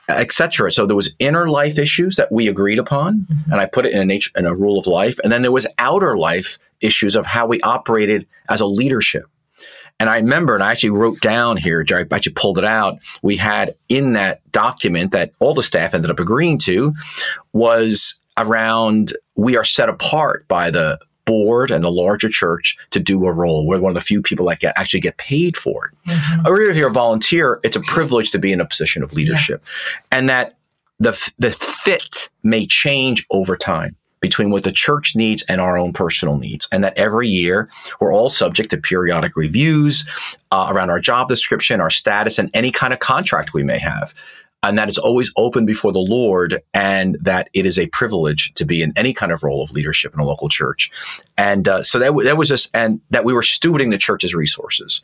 etc. 0.07 0.71
So 0.71 0.85
there 0.85 0.95
was 0.95 1.15
inner 1.17 1.49
life 1.49 1.79
issues 1.79 2.15
that 2.17 2.31
we 2.31 2.47
agreed 2.47 2.79
upon, 2.79 3.25
and 3.51 3.59
I 3.61 3.65
put 3.65 3.85
it 3.85 3.93
in 3.93 4.01
a 4.01 4.05
nature 4.05 4.31
in 4.35 4.45
a 4.45 4.53
rule 4.55 4.77
of 4.77 4.85
life, 4.87 5.17
and 5.23 5.31
then 5.31 5.41
there 5.41 5.51
was 5.51 5.67
outer 5.77 6.17
life 6.17 6.59
issues 6.81 7.15
of 7.15 7.25
how 7.25 7.47
we 7.47 7.61
operated 7.61 8.27
as 8.49 8.61
a 8.61 8.65
leadership. 8.65 9.25
And 9.99 10.09
I 10.09 10.17
remember, 10.17 10.55
and 10.55 10.63
I 10.63 10.71
actually 10.71 10.89
wrote 10.89 11.21
down 11.21 11.55
here, 11.57 11.83
Geri, 11.83 12.05
I 12.11 12.15
actually 12.15 12.33
pulled 12.33 12.57
it 12.57 12.65
out. 12.65 12.99
We 13.21 13.37
had 13.37 13.75
in 13.87 14.13
that 14.13 14.41
document 14.51 15.11
that 15.13 15.31
all 15.39 15.53
the 15.53 15.63
staff 15.63 15.93
ended 15.93 16.11
up 16.11 16.19
agreeing 16.19 16.57
to 16.59 16.93
was 17.53 18.19
around 18.37 19.13
we 19.35 19.55
are 19.55 19.63
set 19.63 19.87
apart 19.87 20.47
by 20.47 20.69
the 20.69 20.99
board 21.25 21.71
and 21.71 21.83
the 21.83 21.91
larger 21.91 22.29
church 22.29 22.77
to 22.91 22.99
do 22.99 23.25
a 23.25 23.31
role. 23.31 23.65
We're 23.65 23.79
one 23.79 23.91
of 23.91 23.95
the 23.95 24.01
few 24.01 24.21
people 24.21 24.45
that 24.47 24.59
get, 24.59 24.73
actually 24.77 25.01
get 25.01 25.17
paid 25.17 25.57
for 25.57 25.87
it. 25.87 26.47
Or 26.47 26.61
if 26.61 26.77
you're 26.77 26.89
a 26.89 26.93
volunteer, 26.93 27.59
it's 27.63 27.75
a 27.75 27.81
privilege 27.81 28.31
to 28.31 28.39
be 28.39 28.53
in 28.53 28.61
a 28.61 28.65
position 28.65 29.03
of 29.03 29.13
leadership. 29.13 29.63
And 30.11 30.29
that 30.29 30.57
the, 30.99 31.11
the 31.39 31.51
fit 31.51 32.29
may 32.43 32.65
change 32.65 33.25
over 33.31 33.57
time 33.57 33.95
between 34.21 34.49
what 34.49 34.63
the 34.63 34.71
church 34.71 35.15
needs 35.15 35.43
and 35.43 35.61
our 35.61 35.77
own 35.77 35.93
personal 35.93 36.37
needs. 36.37 36.67
And 36.71 36.83
that 36.83 36.97
every 36.97 37.27
year 37.27 37.69
we're 37.99 38.13
all 38.13 38.29
subject 38.29 38.71
to 38.71 38.77
periodic 38.77 39.35
reviews 39.35 40.07
uh, 40.51 40.67
around 40.71 40.89
our 40.89 40.99
job 40.99 41.29
description, 41.29 41.79
our 41.79 41.91
status, 41.91 42.39
and 42.39 42.49
any 42.53 42.71
kind 42.71 42.91
of 42.93 42.99
contract 42.99 43.53
we 43.53 43.63
may 43.63 43.77
have. 43.77 44.15
And 44.67 44.77
that 44.77 44.89
it's 44.89 44.97
always 44.97 45.31
open 45.37 45.65
before 45.65 45.91
the 45.93 45.99
Lord, 45.99 46.61
and 46.73 47.17
that 47.21 47.49
it 47.53 47.65
is 47.65 47.77
a 47.77 47.87
privilege 47.87 48.53
to 48.55 48.65
be 48.65 48.81
in 48.81 48.93
any 48.95 49.13
kind 49.13 49.31
of 49.31 49.43
role 49.43 49.61
of 49.63 49.71
leadership 49.71 50.13
in 50.13 50.19
a 50.19 50.25
local 50.25 50.49
church. 50.49 50.91
And 51.37 51.67
uh, 51.67 51.83
so 51.83 51.99
that, 51.99 52.07
w- 52.07 52.25
that 52.27 52.37
was 52.37 52.49
just, 52.49 52.75
and 52.75 53.01
that 53.11 53.23
we 53.25 53.33
were 53.33 53.41
stewarding 53.41 53.91
the 53.91 53.97
church's 53.97 54.33
resources. 54.33 55.01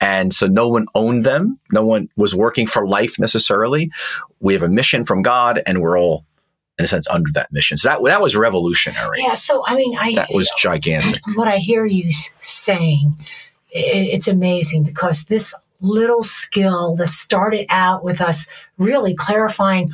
And 0.00 0.34
so 0.34 0.46
no 0.46 0.68
one 0.68 0.86
owned 0.94 1.24
them. 1.24 1.58
No 1.72 1.84
one 1.84 2.08
was 2.16 2.34
working 2.34 2.66
for 2.66 2.86
life 2.86 3.18
necessarily. 3.18 3.90
We 4.40 4.52
have 4.52 4.62
a 4.62 4.68
mission 4.68 5.04
from 5.04 5.22
God, 5.22 5.62
and 5.66 5.80
we're 5.80 5.98
all, 5.98 6.24
in 6.78 6.84
a 6.84 6.88
sense, 6.88 7.08
under 7.08 7.30
that 7.32 7.50
mission. 7.52 7.78
So 7.78 7.88
that 7.88 8.04
that 8.04 8.20
was 8.20 8.36
revolutionary. 8.36 9.20
yeah 9.22 9.32
so 9.34 9.64
i 9.66 9.74
mean 9.74 9.96
i 9.98 10.14
That 10.14 10.28
was 10.34 10.52
gigantic. 10.58 11.22
what 11.34 11.48
I 11.48 11.56
hear 11.56 11.86
you 11.86 12.12
saying, 12.42 13.16
it's 13.70 14.28
amazing 14.28 14.82
because 14.84 15.24
this 15.26 15.54
little 15.86 16.22
skill 16.22 16.96
that 16.96 17.08
started 17.08 17.66
out 17.70 18.04
with 18.04 18.20
us 18.20 18.46
really 18.78 19.14
clarifying 19.14 19.90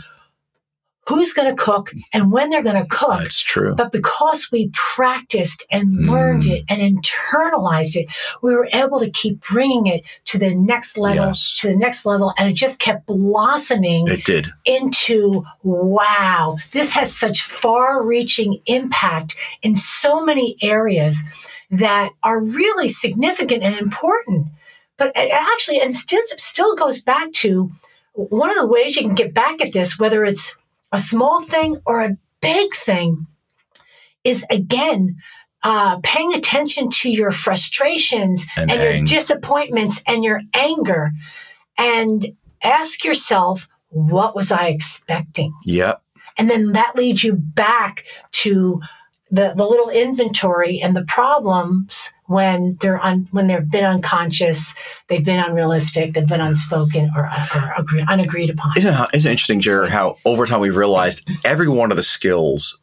who's 1.09 1.33
going 1.33 1.49
to 1.55 1.61
cook 1.61 1.91
and 2.13 2.31
when 2.31 2.49
they're 2.49 2.63
going 2.63 2.81
to 2.81 2.89
cook. 2.89 3.19
That's 3.19 3.41
true. 3.43 3.75
But 3.75 3.91
because 3.91 4.51
we 4.53 4.71
practiced 4.73 5.67
and 5.71 6.07
learned 6.07 6.45
Mm. 6.45 6.51
it 6.59 6.65
and 6.69 6.81
internalized 6.81 7.97
it, 7.97 8.09
we 8.41 8.55
were 8.55 8.69
able 8.73 9.01
to 9.01 9.11
keep 9.11 9.41
bringing 9.41 9.89
it 9.89 10.05
to 10.27 10.39
the 10.39 10.55
next 10.55 10.97
level, 10.97 11.27
Yes. 11.27 11.57
to 11.61 11.67
the 11.69 11.77
next 11.77 12.07
level. 12.07 12.33
And 12.39 12.49
it 12.51 12.53
just 12.55 12.79
kept 12.79 13.07
blossoming 13.07 14.07
It 14.07 14.25
did. 14.25 14.53
into 14.65 15.45
wow, 15.65 16.59
this 16.71 16.93
has 16.93 17.15
such 17.15 17.43
far 17.43 18.05
reaching 18.05 18.61
impact 18.67 19.35
in 19.61 19.75
so 19.75 20.25
many 20.25 20.57
areas 20.63 21.19
that 21.73 22.11
are 22.23 22.41
really 22.41 22.89
significant 22.89 23.65
and 23.65 23.77
important. 23.77 24.47
But 24.97 25.13
it 25.15 25.31
actually, 25.33 25.81
and 25.81 25.95
still, 25.95 26.23
still 26.37 26.77
goes 26.77 27.01
back 27.01 27.33
to 27.33 27.73
one 28.15 28.51
of 28.51 28.57
the 28.57 28.67
ways 28.67 28.97
you 28.97 29.03
can 29.03 29.15
get 29.15 29.35
back 29.35 29.61
at 29.61 29.73
this, 29.73 29.99
whether 29.99 30.25
it's 30.25 30.57
a 30.93 30.99
small 30.99 31.41
thing 31.43 31.79
or 31.87 32.03
a 32.03 32.17
big 32.41 32.75
thing, 32.75 33.27
is 34.25 34.45
again, 34.51 35.17
uh, 35.63 35.99
paying 36.03 36.35
attention 36.35 36.91
to 36.91 37.11
your 37.11 37.31
frustrations 37.31 38.47
And 38.57 38.71
and, 38.71 39.09
your 39.09 39.21
disappointments 39.21 40.03
and 40.07 40.25
your 40.25 40.43
anger 40.53 41.13
and 41.79 42.27
ask 42.63 43.05
yourself, 43.05 43.69
what 43.89 44.35
was 44.35 44.51
I 44.51 44.69
expecting? 44.69 45.55
Yep. 45.65 46.03
And 46.37 46.51
then 46.51 46.73
that 46.73 46.97
leads 46.97 47.23
you 47.23 47.35
back 47.35 48.05
to 48.33 48.81
the, 49.31 49.55
the 49.57 49.67
little 49.67 49.89
inventory 49.89 50.81
and 50.81 50.97
the 50.97 51.05
problems 51.05 52.13
when 52.33 52.77
they're 52.81 53.01
un, 53.05 53.29
when 53.31 53.47
they've 53.47 53.71
been 53.71 53.85
unconscious, 53.85 54.75
they've 55.09 55.25
been 55.25 55.39
unrealistic, 55.39 56.15
they've 56.15 56.27
been 56.27 56.41
unspoken 56.41 57.11
or, 57.17 57.25
or 57.55 57.75
agree, 57.79 58.03
unagreed 58.09 58.51
upon. 58.51 58.73
Isn't 58.77 58.93
it, 58.95 59.09
isn't 59.15 59.29
it 59.29 59.33
interesting, 59.33 59.61
Jared, 59.61 59.91
how 59.91 60.17
over 60.25 60.47
time 60.47 60.61
we've 60.61 60.77
realized 60.77 61.29
every 61.45 61.69
one 61.69 61.91
of 61.93 61.97
the 61.97 62.03
skills 62.03 62.79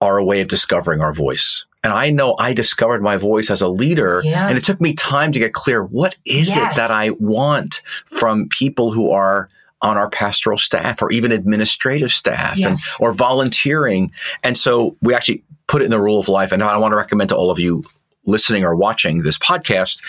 are 0.00 0.18
a 0.18 0.24
way 0.24 0.40
of 0.40 0.48
discovering 0.48 1.00
our 1.00 1.12
voice. 1.12 1.66
And 1.84 1.92
I 1.92 2.10
know 2.10 2.36
I 2.38 2.52
discovered 2.54 3.02
my 3.02 3.16
voice 3.16 3.50
as 3.50 3.60
a 3.60 3.68
leader, 3.68 4.22
Yeah. 4.24 4.48
and 4.48 4.56
it 4.56 4.64
took 4.64 4.80
me 4.80 4.94
time 4.94 5.32
to 5.32 5.38
get 5.38 5.52
clear 5.52 5.82
what 5.84 6.16
is 6.24 6.54
Yes. 6.54 6.72
it 6.72 6.76
that 6.76 6.90
I 6.90 7.10
want 7.18 7.82
from 8.06 8.48
people 8.48 8.92
who 8.92 9.10
are 9.10 9.48
on 9.80 9.96
our 9.96 10.10
pastoral 10.10 10.58
staff 10.58 11.00
or 11.02 11.10
even 11.12 11.30
administrative 11.30 12.12
staff 12.12 12.60
and 12.60 12.80
or 12.98 13.12
volunteering. 13.12 14.10
And 14.42 14.58
so 14.58 14.96
we 15.02 15.14
actually 15.14 15.44
put 15.68 15.82
it 15.82 15.84
in 15.84 15.92
the 15.92 16.00
rule 16.00 16.18
of 16.18 16.28
life. 16.28 16.50
And 16.50 16.62
I 16.64 16.76
want 16.78 16.90
to 16.92 16.96
recommend 16.96 17.28
to 17.30 17.36
all 17.36 17.50
of 17.50 17.60
you 17.60 17.84
listening 18.28 18.64
or 18.64 18.74
watching 18.76 19.22
this 19.22 19.38
podcast, 19.38 20.02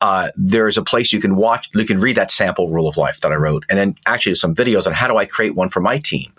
uh, 0.00 0.30
there's 0.36 0.76
a 0.78 0.82
place 0.82 1.12
you 1.12 1.20
can 1.20 1.36
watch, 1.36 1.68
you 1.74 1.84
can 1.84 1.98
read 1.98 2.16
that 2.16 2.30
sample 2.30 2.68
rule 2.68 2.86
of 2.88 2.96
life 2.96 3.20
that 3.20 3.32
I 3.32 3.36
wrote, 3.36 3.64
and 3.68 3.78
then 3.78 3.94
actually 4.06 4.34
some 4.36 4.54
videos 4.54 4.86
on 4.86 4.92
how 4.92 5.08
do 5.08 5.16
I 5.16 5.24
create 5.26 5.54
one 5.54 5.68
for 5.68 5.80
my 5.80 5.98
team. 5.98 6.32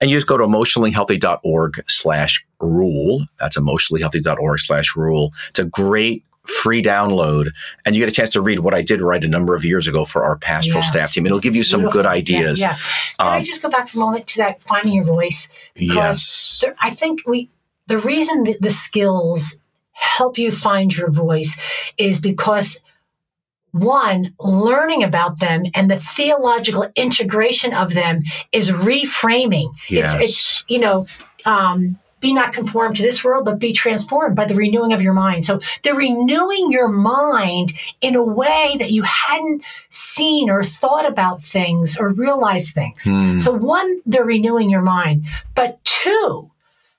And 0.00 0.10
you 0.10 0.16
just 0.16 0.26
go 0.26 0.38
to 0.38 0.44
emotionallyhealthy.org 0.44 1.84
slash 1.88 2.44
rule. 2.60 3.26
That's 3.38 3.58
emotionallyhealthy.org 3.58 4.58
slash 4.60 4.96
rule. 4.96 5.32
It's 5.50 5.58
a 5.58 5.64
great 5.64 6.24
free 6.46 6.82
download 6.82 7.50
and 7.84 7.94
you 7.94 8.00
get 8.02 8.08
a 8.08 8.12
chance 8.12 8.30
to 8.30 8.40
read 8.40 8.60
what 8.60 8.74
I 8.74 8.82
did 8.82 9.00
write 9.02 9.24
a 9.24 9.28
number 9.28 9.54
of 9.54 9.64
years 9.64 9.86
ago 9.86 10.04
for 10.04 10.24
our 10.24 10.36
pastoral 10.36 10.78
Yes. 10.80 10.88
staff 10.88 11.12
team. 11.12 11.26
It'll 11.26 11.38
give 11.38 11.54
you 11.54 11.62
some 11.62 11.80
Beautiful. 11.82 11.98
good 12.02 12.06
ideas. 12.06 12.60
Yeah. 12.60 12.70
yeah. 12.70 12.74
Can 13.18 13.28
I 13.34 13.36
Um, 13.38 13.44
just 13.44 13.62
go 13.62 13.68
back 13.68 13.88
for 13.88 13.98
a 13.98 14.00
moment 14.00 14.26
to 14.28 14.38
that 14.38 14.62
finding 14.62 14.94
your 14.94 15.04
voice? 15.04 15.48
Because 15.74 15.94
Yes. 15.94 16.58
there, 16.62 16.74
I 16.80 16.90
think 16.90 17.20
we 17.26 17.50
the 17.86 17.98
reason 17.98 18.44
that 18.44 18.62
the 18.62 18.70
skills 18.70 19.58
help 20.00 20.38
you 20.38 20.50
find 20.50 20.96
your 20.96 21.10
voice 21.10 21.58
is 21.98 22.20
because 22.20 22.80
one 23.72 24.34
learning 24.40 25.04
about 25.04 25.38
them 25.38 25.64
and 25.74 25.90
the 25.90 25.96
theological 25.96 26.88
integration 26.96 27.72
of 27.72 27.94
them 27.94 28.22
is 28.50 28.70
reframing 28.70 29.70
Yes. 29.88 30.14
it's, 30.16 30.24
it's 30.24 30.64
you 30.68 30.78
know 30.80 31.06
um, 31.46 31.98
be 32.20 32.34
not 32.34 32.52
conformed 32.52 32.96
to 32.96 33.02
this 33.02 33.22
world 33.24 33.44
but 33.44 33.58
be 33.60 33.72
transformed 33.72 34.34
by 34.34 34.44
the 34.44 34.54
renewing 34.54 34.92
of 34.92 35.00
your 35.00 35.12
mind 35.12 35.44
so 35.44 35.60
they're 35.82 35.94
renewing 35.94 36.70
your 36.70 36.88
mind 36.88 37.72
in 38.00 38.16
a 38.16 38.22
way 38.22 38.74
that 38.78 38.90
you 38.90 39.02
hadn't 39.02 39.62
seen 39.90 40.50
or 40.50 40.64
thought 40.64 41.06
about 41.06 41.42
things 41.42 41.96
or 41.96 42.08
realized 42.10 42.74
things 42.74 43.04
Hmm. 43.04 43.38
so 43.38 43.52
one, 43.52 44.00
they're 44.04 44.24
renewing 44.24 44.68
your 44.68 44.82
mind, 44.82 45.26
but 45.54 45.82
two, 45.84 46.50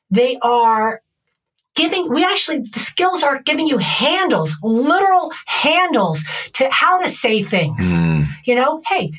they 0.09 0.37
are 0.41 1.00
giving, 1.75 2.09
we 2.09 2.23
actually, 2.23 2.59
the 2.59 2.79
skills 2.79 3.23
are 3.23 3.41
giving 3.41 3.67
you 3.67 3.77
handles, 3.77 4.55
literal 4.61 5.31
handles 5.45 6.23
to 6.53 6.67
how 6.71 7.01
to 7.01 7.09
say 7.09 7.43
things. 7.43 7.95
Hmm. 7.95 8.23
You 8.45 8.55
know, 8.55 8.81
hey, 8.87 9.11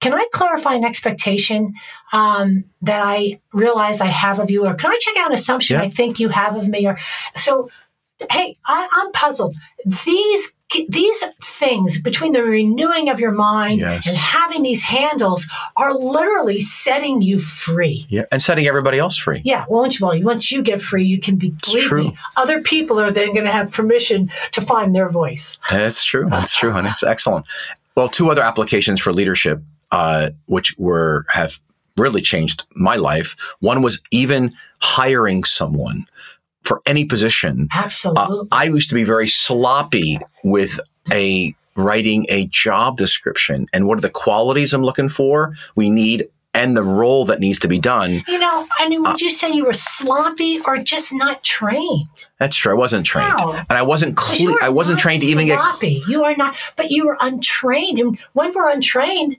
can 0.00 0.12
I 0.12 0.26
clarify 0.32 0.74
an 0.74 0.84
expectation 0.84 1.74
um, 2.12 2.64
that 2.82 3.00
I 3.00 3.40
realize 3.52 4.00
I 4.00 4.06
have 4.06 4.38
of 4.38 4.50
you, 4.50 4.66
or 4.66 4.74
can 4.74 4.90
I 4.90 4.98
check 5.00 5.16
out 5.16 5.28
an 5.28 5.34
assumption 5.34 5.78
Yeah. 5.78 5.84
I 5.84 5.90
think 5.90 6.20
you 6.20 6.28
have 6.28 6.54
of 6.54 6.68
me? 6.68 6.86
Or 6.86 6.98
so, 7.34 7.70
hey, 8.30 8.56
I, 8.66 8.88
I'm 8.92 9.12
puzzled. 9.12 9.54
These 9.84 10.54
these 10.88 11.24
things 11.44 12.02
between 12.02 12.32
the 12.32 12.42
renewing 12.42 13.08
of 13.08 13.20
your 13.20 13.30
mind 13.30 13.80
Yes. 13.80 14.08
and 14.08 14.16
having 14.16 14.64
these 14.64 14.82
handles 14.82 15.46
are 15.76 15.94
literally 15.94 16.60
setting 16.60 17.22
you 17.22 17.38
free. 17.38 18.04
Yeah. 18.08 18.24
And 18.32 18.42
setting 18.42 18.66
everybody 18.66 18.98
else 18.98 19.16
free. 19.16 19.42
Yeah, 19.44 19.64
once 19.68 20.00
well, 20.00 20.20
once 20.22 20.50
you 20.50 20.62
get 20.62 20.82
free, 20.82 21.04
you 21.04 21.20
can 21.20 21.36
be. 21.36 21.50
Believe 21.64 21.84
true. 21.84 22.04
me, 22.04 22.18
other 22.36 22.60
people 22.62 22.98
are 22.98 23.12
then 23.12 23.32
going 23.32 23.44
to 23.44 23.52
have 23.52 23.70
permission 23.72 24.30
to 24.52 24.60
find 24.60 24.94
their 24.94 25.08
voice. 25.08 25.56
That's 25.70 26.02
true. 26.02 26.28
That's 26.28 26.56
true, 26.56 26.72
honey. 26.72 26.90
It's 26.90 27.04
excellent. 27.04 27.46
Well, 27.96 28.08
two 28.08 28.30
other 28.30 28.42
applications 28.42 29.00
for 29.00 29.12
leadership, 29.12 29.62
uh, 29.92 30.30
which 30.46 30.74
were 30.78 31.26
have 31.30 31.58
really 31.96 32.20
changed 32.22 32.64
my 32.74 32.96
life. 32.96 33.36
One 33.60 33.82
was 33.82 34.02
even 34.10 34.52
hiring 34.80 35.44
someone 35.44 36.06
for 36.66 36.82
any 36.86 37.04
position. 37.04 37.68
Uh, 37.74 37.82
Absolutely. 37.84 38.48
I 38.52 38.64
used 38.64 38.88
to 38.90 38.94
be 38.94 39.04
very 39.04 39.28
sloppy 39.28 40.18
with 40.44 40.78
a 41.12 41.54
writing 41.76 42.26
a 42.28 42.46
job 42.46 42.96
description 42.96 43.66
and 43.72 43.86
what 43.86 43.98
are 43.98 44.00
the 44.02 44.10
qualities 44.10 44.72
I'm 44.74 44.82
looking 44.82 45.08
for, 45.08 45.54
we 45.76 45.90
need, 45.90 46.28
and 46.54 46.74
the 46.74 46.82
role 46.82 47.26
that 47.26 47.38
needs 47.38 47.58
to 47.60 47.68
be 47.68 47.78
done. 47.78 48.24
you 48.26 48.38
know, 48.38 48.66
I 48.78 48.88
mean, 48.88 49.04
uh, 49.04 49.10
would 49.12 49.20
you 49.20 49.28
say 49.28 49.52
you 49.52 49.66
were 49.66 49.74
sloppy 49.74 50.58
or 50.66 50.78
just 50.78 51.12
not 51.14 51.44
trained? 51.44 52.08
That's 52.40 52.56
true. 52.56 52.72
I 52.72 52.76
wasn't 52.76 53.04
trained, 53.04 53.34
No. 53.38 53.52
and 53.68 53.78
I 53.78 53.82
wasn't. 53.82 54.16
'Cause 54.16 54.40
you 54.40 54.48
Cle- 54.48 54.56
are 54.56 54.62
I 54.64 54.68
wasn't 54.70 54.98
trained 54.98 55.20
to 55.20 55.28
even 55.28 55.46
get 55.46 55.58
sloppy. 55.60 56.02
You 56.08 56.24
are 56.24 56.34
not, 56.34 56.56
but 56.76 56.90
you 56.90 57.06
were 57.06 57.18
untrained. 57.20 57.98
And 57.98 58.18
when 58.32 58.54
we're 58.54 58.70
untrained, 58.70 59.36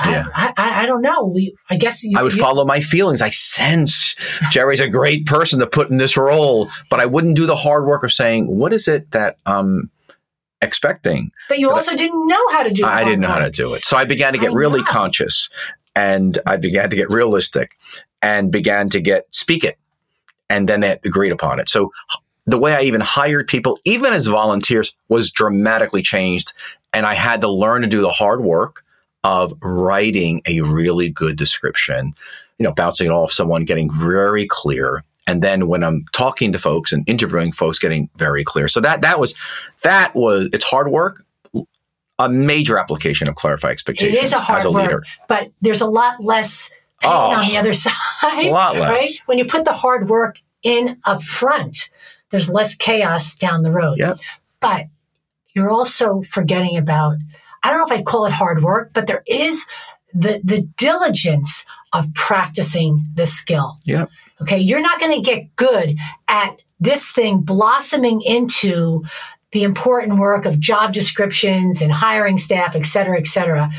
Yeah. 0.00 0.26
I, 0.34 0.52
I, 0.56 0.82
I 0.82 0.86
don't 0.86 1.02
know. 1.02 1.26
We, 1.26 1.54
I 1.70 1.76
guess 1.76 2.02
you, 2.02 2.18
I 2.18 2.22
would 2.22 2.32
you- 2.34 2.40
follow 2.40 2.64
my 2.64 2.80
feelings. 2.80 3.22
I 3.22 3.30
sense 3.30 4.16
Jerry's 4.50 4.80
a 4.80 4.88
great 4.88 5.26
person 5.26 5.60
to 5.60 5.66
put 5.66 5.90
in 5.90 5.98
this 5.98 6.16
role, 6.16 6.68
but 6.90 7.00
I 7.00 7.06
wouldn't 7.06 7.36
do 7.36 7.46
the 7.46 7.56
hard 7.56 7.86
work 7.86 8.02
of 8.02 8.12
saying, 8.12 8.46
what 8.46 8.72
is 8.72 8.88
it 8.88 9.10
that 9.12 9.36
I'm 9.46 9.90
expecting? 10.60 11.30
But 11.48 11.58
you 11.58 11.68
but 11.68 11.74
also 11.74 11.96
didn't 11.96 12.26
know 12.26 12.48
how 12.50 12.62
to 12.62 12.70
do. 12.70 12.84
I 12.84 13.04
didn't 13.04 13.20
know 13.20 13.28
how 13.28 13.38
to 13.38 13.50
do 13.50 13.74
it. 13.74 13.84
So 13.84 13.96
I 13.96 14.04
began 14.04 14.32
to 14.32 14.38
get 14.38 14.50
I 14.50 14.54
really 14.54 14.80
know. 14.80 14.86
conscious 14.86 15.48
and 15.94 16.38
I 16.46 16.56
began 16.56 16.90
to 16.90 16.96
get 16.96 17.10
realistic 17.10 17.76
and 18.22 18.50
began 18.50 18.88
to 18.90 19.00
get 19.00 19.32
speak 19.34 19.64
it. 19.64 19.78
And 20.50 20.68
then 20.68 20.80
they 20.80 20.98
agreed 21.04 21.32
upon 21.32 21.60
it. 21.60 21.68
So 21.68 21.92
the 22.46 22.58
way 22.58 22.74
I 22.74 22.82
even 22.82 23.00
hired 23.00 23.48
people, 23.48 23.78
even 23.84 24.12
as 24.12 24.26
volunteers, 24.26 24.94
was 25.08 25.30
dramatically 25.30 26.02
changed. 26.02 26.52
And 26.92 27.06
I 27.06 27.14
had 27.14 27.40
to 27.40 27.48
learn 27.48 27.82
to 27.82 27.88
do 27.88 28.00
the 28.00 28.10
hard 28.10 28.42
work 28.42 28.83
of 29.24 29.52
writing 29.62 30.42
a 30.46 30.60
really 30.60 31.08
good 31.08 31.36
description, 31.36 32.14
you 32.58 32.64
know, 32.64 32.72
bouncing 32.72 33.06
it 33.08 33.10
off 33.12 33.32
someone, 33.32 33.64
getting 33.64 33.90
very 33.90 34.46
clear. 34.46 35.02
And 35.26 35.42
then 35.42 35.66
when 35.66 35.82
I'm 35.82 36.04
talking 36.12 36.52
to 36.52 36.58
folks 36.58 36.92
and 36.92 37.08
interviewing 37.08 37.50
folks, 37.50 37.78
getting 37.78 38.10
very 38.16 38.44
clear. 38.44 38.68
So 38.68 38.80
that 38.82 39.00
that 39.00 39.18
was 39.18 39.34
that 39.82 40.14
was 40.14 40.48
it's 40.52 40.64
hard 40.64 40.88
work, 40.90 41.24
a 42.18 42.28
major 42.28 42.78
application 42.78 43.28
of 43.28 43.34
clarify 43.34 43.70
expectations 43.70 44.22
is 44.22 44.32
a 44.32 44.38
hard 44.38 44.60
as 44.60 44.64
a 44.66 44.70
work, 44.70 44.82
leader. 44.82 45.02
but 45.26 45.50
there's 45.62 45.80
a 45.80 45.86
lot 45.86 46.22
less 46.22 46.70
pain 47.00 47.10
Oh, 47.10 47.30
on 47.32 47.44
the 47.46 47.56
oh, 47.56 47.60
other 47.60 47.74
side. 47.74 47.94
A 48.22 48.50
lot 48.50 48.76
less. 48.76 48.90
Right? 48.90 49.10
When 49.26 49.38
you 49.38 49.46
put 49.46 49.64
the 49.64 49.72
hard 49.72 50.08
work 50.08 50.36
in 50.62 50.98
up 51.04 51.22
front, 51.22 51.90
there's 52.30 52.48
less 52.50 52.74
chaos 52.76 53.36
down 53.36 53.62
the 53.62 53.72
road. 53.72 53.98
Yep. 53.98 54.18
But 54.60 54.86
you're 55.54 55.70
also 55.70 56.22
forgetting 56.22 56.76
about, 56.76 57.16
I 57.64 57.70
don't 57.70 57.78
know 57.78 57.86
if 57.86 57.92
I'd 57.92 58.04
call 58.04 58.26
it 58.26 58.32
hard 58.32 58.62
work, 58.62 58.90
but 58.92 59.08
there 59.08 59.24
is 59.26 59.66
the, 60.12 60.40
the 60.44 60.60
diligence 60.76 61.64
of 61.92 62.12
practicing 62.14 63.04
the 63.14 63.26
skill. 63.26 63.78
Yeah. 63.84 64.06
Okay. 64.42 64.58
You're 64.58 64.80
not 64.80 65.00
going 65.00 65.16
to 65.16 65.28
get 65.28 65.56
good 65.56 65.96
at 66.28 66.56
this 66.78 67.10
thing 67.10 67.38
blossoming 67.38 68.20
into 68.22 69.04
the 69.52 69.62
important 69.62 70.18
work 70.18 70.44
of 70.44 70.60
job 70.60 70.92
descriptions 70.92 71.80
and 71.80 71.90
hiring 71.90 72.38
staff, 72.38 72.76
et 72.76 72.84
cetera, 72.84 73.18
et 73.18 73.26
cetera. 73.26 73.70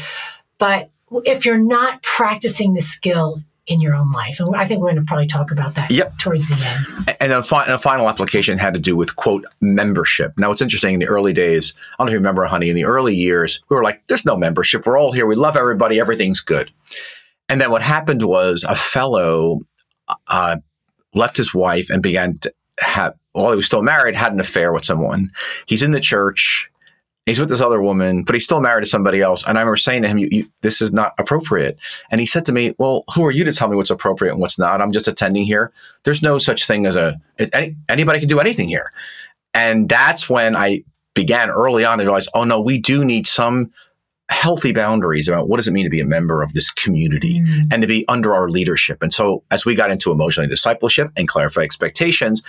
But 0.57 0.89
if 1.25 1.45
you're 1.45 1.57
not 1.57 2.01
practicing 2.01 2.73
the 2.73 2.81
skill 2.81 3.43
in 3.67 3.79
your 3.81 3.95
own 3.95 4.11
life, 4.11 4.39
and 4.39 4.55
I 4.55 4.65
think 4.67 4.79
we're 4.81 4.91
going 4.91 5.01
to 5.03 5.07
probably 5.07 5.27
talk 5.27 5.51
about 5.51 5.73
that 5.75 5.89
Yep. 5.89 6.17
towards 6.19 6.49
the 6.49 6.55
end. 7.07 7.17
And 7.19 7.31
a, 7.31 7.41
fi- 7.41 7.63
and 7.63 7.73
a 7.73 7.79
final 7.79 8.07
application 8.07 8.57
had 8.59 8.73
to 8.75 8.79
do 8.79 8.95
with 8.95 9.15
quote 9.15 9.43
membership. 9.61 10.33
Now, 10.37 10.51
it's 10.51 10.61
interesting 10.61 10.93
in 10.93 10.99
the 10.99 11.07
early 11.07 11.33
days. 11.33 11.73
I 11.75 11.81
don't 11.97 12.05
know 12.05 12.09
if 12.09 12.13
you 12.13 12.19
remember, 12.19 12.45
honey. 12.45 12.69
In 12.69 12.75
the 12.75 12.85
early 12.85 13.15
years, 13.15 13.63
we 13.69 13.75
were 13.75 13.83
like, 13.83 14.03
"There's 14.07 14.25
no 14.25 14.37
membership. 14.37 14.85
We're 14.85 14.99
all 14.99 15.11
here. 15.13 15.25
We 15.25 15.35
love 15.35 15.57
everybody. 15.57 15.99
Everything's 15.99 16.41
good." 16.41 16.71
And 17.49 17.59
then 17.59 17.71
what 17.71 17.81
happened 17.81 18.23
was 18.23 18.63
a 18.67 18.75
fellow 18.75 19.61
uh, 20.27 20.57
left 21.13 21.37
his 21.37 21.53
wife 21.53 21.89
and 21.89 22.01
began 22.03 22.37
to 22.39 22.53
have, 22.79 23.13
while 23.31 23.51
he 23.51 23.55
was 23.57 23.65
still 23.65 23.81
married, 23.81 24.15
had 24.15 24.33
an 24.33 24.39
affair 24.39 24.73
with 24.73 24.85
someone. 24.85 25.31
He's 25.65 25.81
in 25.83 25.91
the 25.91 25.99
church. 25.99 26.69
He's 27.25 27.39
with 27.39 27.49
this 27.49 27.61
other 27.61 27.81
woman, 27.81 28.23
but 28.23 28.35
he's 28.35 28.43
still 28.43 28.61
married 28.61 28.83
to 28.83 28.89
somebody 28.89 29.19
else. 29.19 29.43
And 29.47 29.57
I 29.57 29.61
remember 29.61 29.77
saying 29.77 30.03
to 30.03 30.07
him, 30.07 30.19
you, 30.19 30.27
you, 30.31 30.47
"This 30.61 30.79
is 30.79 30.93
not 30.93 31.13
appropriate." 31.17 31.77
And 32.11 32.19
he 32.19 32.25
said 32.25 32.45
to 32.45 32.51
me, 32.51 32.75
"Well, 32.77 33.03
who 33.15 33.25
are 33.25 33.31
you 33.31 33.43
to 33.45 33.53
tell 33.53 33.67
me 33.67 33.75
what's 33.75 33.89
appropriate 33.89 34.31
and 34.31 34.39
what's 34.39 34.59
not? 34.59 34.79
I'm 34.79 34.91
just 34.91 35.07
attending 35.07 35.43
here. 35.43 35.71
There's 36.03 36.21
no 36.21 36.37
such 36.37 36.67
thing 36.67 36.85
as 36.85 36.95
a 36.95 37.19
any, 37.39 37.75
anybody 37.89 38.19
can 38.19 38.29
do 38.29 38.39
anything 38.39 38.69
here." 38.69 38.91
And 39.55 39.89
that's 39.89 40.29
when 40.29 40.55
I 40.55 40.83
began 41.15 41.49
early 41.49 41.83
on 41.83 41.97
to 41.97 42.03
realize, 42.03 42.27
"Oh 42.35 42.43
no, 42.43 42.61
we 42.61 42.77
do 42.77 43.03
need 43.03 43.25
some 43.25 43.71
healthy 44.29 44.71
boundaries 44.71 45.27
about 45.27 45.47
what 45.47 45.57
does 45.57 45.67
it 45.67 45.71
mean 45.71 45.83
to 45.83 45.89
be 45.89 45.99
a 45.99 46.05
member 46.05 46.41
of 46.41 46.53
this 46.53 46.71
community 46.71 47.39
mm. 47.41 47.67
and 47.71 47.81
to 47.81 47.87
be 47.87 48.05
under 48.07 48.33
our 48.33 48.49
leadership." 48.49 49.01
And 49.01 49.13
so, 49.13 49.43
as 49.51 49.65
we 49.65 49.75
got 49.75 49.91
into 49.91 50.11
emotionally 50.11 50.49
discipleship 50.49 51.11
and 51.15 51.27
clarify 51.27 51.61
expectations, 51.61 52.43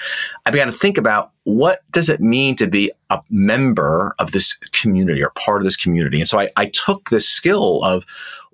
I 0.44 0.50
began 0.50 0.66
to 0.66 0.72
think 0.72 0.98
about 0.98 1.32
what 1.44 1.82
does 1.92 2.08
it 2.08 2.20
mean 2.20 2.56
to 2.56 2.66
be 2.66 2.90
a 3.10 3.20
member 3.30 4.14
of 4.18 4.32
this 4.32 4.56
community 4.72 5.22
or 5.22 5.30
part 5.30 5.60
of 5.60 5.64
this 5.64 5.76
community. 5.76 6.18
And 6.18 6.28
so 6.28 6.40
I, 6.40 6.50
I 6.56 6.66
took 6.66 7.10
this 7.10 7.28
skill 7.28 7.84
of 7.84 8.04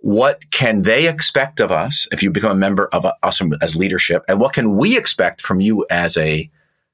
what 0.03 0.51
can 0.51 0.83
they 0.83 1.09
expect 1.09 1.61
of 1.61 1.73
us 1.73 2.07
if 2.13 2.23
you 2.23 2.31
become 2.31 2.51
a 2.51 2.57
member 2.57 2.89
of 2.93 3.07
us 3.23 3.41
as 3.63 3.77
leadership, 3.77 4.25
and 4.29 4.41
what 4.41 4.53
can 4.53 4.77
we 4.77 4.99
expect 4.99 5.41
from 5.41 5.61
you 5.61 5.87
as 5.91 6.17
a 6.17 6.51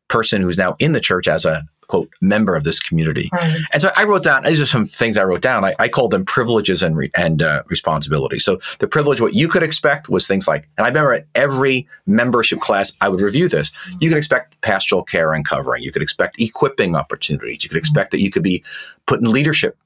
person 0.08 0.42
who's 0.42 0.58
now 0.58 0.76
in 0.78 0.92
the 0.92 1.00
church 1.00 1.26
as 1.26 1.44
a 1.44 1.62
quote 1.88 2.10
member 2.20 2.54
of 2.54 2.64
this 2.64 2.78
community. 2.80 3.28
Right. 3.32 3.60
And 3.72 3.82
so 3.82 3.90
I 3.96 4.04
wrote 4.04 4.22
down, 4.22 4.44
these 4.44 4.60
are 4.60 4.66
some 4.66 4.86
things 4.86 5.16
I 5.16 5.24
wrote 5.24 5.40
down. 5.40 5.64
I, 5.64 5.74
I 5.78 5.88
called 5.88 6.12
them 6.12 6.24
privileges 6.24 6.82
and, 6.82 6.96
re, 6.96 7.10
and 7.16 7.42
uh, 7.42 7.62
responsibilities. 7.66 8.44
So 8.44 8.60
the 8.78 8.86
privilege, 8.86 9.20
what 9.20 9.34
you 9.34 9.48
could 9.48 9.62
expect 9.62 10.08
was 10.08 10.26
things 10.26 10.46
like, 10.46 10.68
and 10.76 10.84
I 10.84 10.88
remember 10.88 11.14
at 11.14 11.26
every 11.34 11.88
membership 12.06 12.60
class, 12.60 12.92
I 13.00 13.08
would 13.08 13.20
review 13.20 13.48
this. 13.48 13.72
You 14.00 14.08
could 14.10 14.18
expect 14.18 14.60
pastoral 14.60 15.02
care 15.02 15.32
and 15.32 15.44
covering. 15.44 15.82
You 15.82 15.90
could 15.90 16.02
expect 16.02 16.40
equipping 16.40 16.94
opportunities. 16.94 17.64
You 17.64 17.70
could 17.70 17.78
expect 17.78 18.10
that 18.12 18.20
you 18.20 18.30
could 18.30 18.42
be 18.42 18.62
put 19.06 19.20
in 19.20 19.32
leadership 19.32 19.76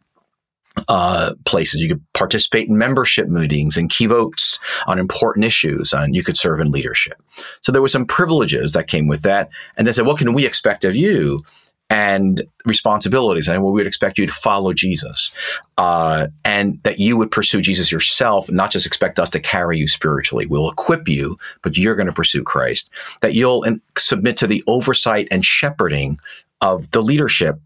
uh, 0.88 1.34
places. 1.44 1.82
You 1.82 1.88
could 1.88 2.12
participate 2.14 2.68
in 2.68 2.76
membership 2.78 3.28
meetings 3.28 3.76
and 3.76 3.90
key 3.90 4.06
votes 4.06 4.58
on 4.86 4.98
important 4.98 5.44
issues, 5.44 5.92
and 5.92 6.16
you 6.16 6.24
could 6.24 6.36
serve 6.36 6.58
in 6.58 6.72
leadership. 6.72 7.22
So 7.60 7.70
there 7.70 7.82
were 7.82 7.88
some 7.88 8.06
privileges 8.06 8.72
that 8.72 8.88
came 8.88 9.06
with 9.06 9.22
that. 9.22 9.50
And 9.76 9.86
they 9.86 9.92
said, 9.92 10.06
what 10.06 10.18
can 10.18 10.32
we 10.32 10.46
expect 10.46 10.84
of 10.84 10.96
you? 10.96 11.44
And 11.92 12.40
responsibilities. 12.64 13.48
And 13.48 13.62
we 13.62 13.70
would 13.70 13.86
expect 13.86 14.16
you 14.16 14.26
to 14.26 14.32
follow 14.32 14.72
Jesus, 14.72 15.30
uh, 15.76 16.28
and 16.42 16.82
that 16.84 16.98
you 16.98 17.18
would 17.18 17.30
pursue 17.30 17.60
Jesus 17.60 17.92
yourself, 17.92 18.50
not 18.50 18.70
just 18.70 18.86
expect 18.86 19.18
us 19.18 19.28
to 19.30 19.40
carry 19.40 19.76
you 19.76 19.86
spiritually. 19.86 20.46
We'll 20.46 20.70
equip 20.70 21.06
you, 21.06 21.36
but 21.60 21.76
you're 21.76 21.94
going 21.94 22.06
to 22.06 22.12
pursue 22.12 22.42
Christ. 22.42 22.90
That 23.20 23.34
you'll 23.34 23.64
submit 23.98 24.38
to 24.38 24.46
the 24.46 24.64
oversight 24.66 25.28
and 25.30 25.44
shepherding 25.44 26.18
of 26.62 26.90
the 26.92 27.02
leadership 27.02 27.60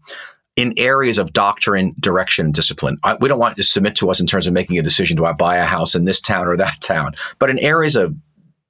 in 0.57 0.73
areas 0.75 1.17
of 1.17 1.31
doctrine, 1.31 1.95
direction, 1.97 2.51
discipline. 2.51 2.97
I, 3.03 3.15
we 3.15 3.29
don't 3.29 3.39
want 3.39 3.55
to 3.55 3.63
submit 3.63 3.95
to 3.97 4.11
us 4.11 4.19
in 4.19 4.27
terms 4.27 4.45
of 4.45 4.51
making 4.51 4.77
a 4.77 4.83
decision: 4.83 5.15
do 5.15 5.23
I 5.23 5.31
buy 5.31 5.55
a 5.55 5.65
house 5.65 5.95
in 5.95 6.03
this 6.03 6.19
town 6.19 6.47
or 6.47 6.57
that 6.57 6.77
town? 6.81 7.15
But 7.39 7.49
in 7.49 7.59
areas 7.59 7.95
of 7.95 8.13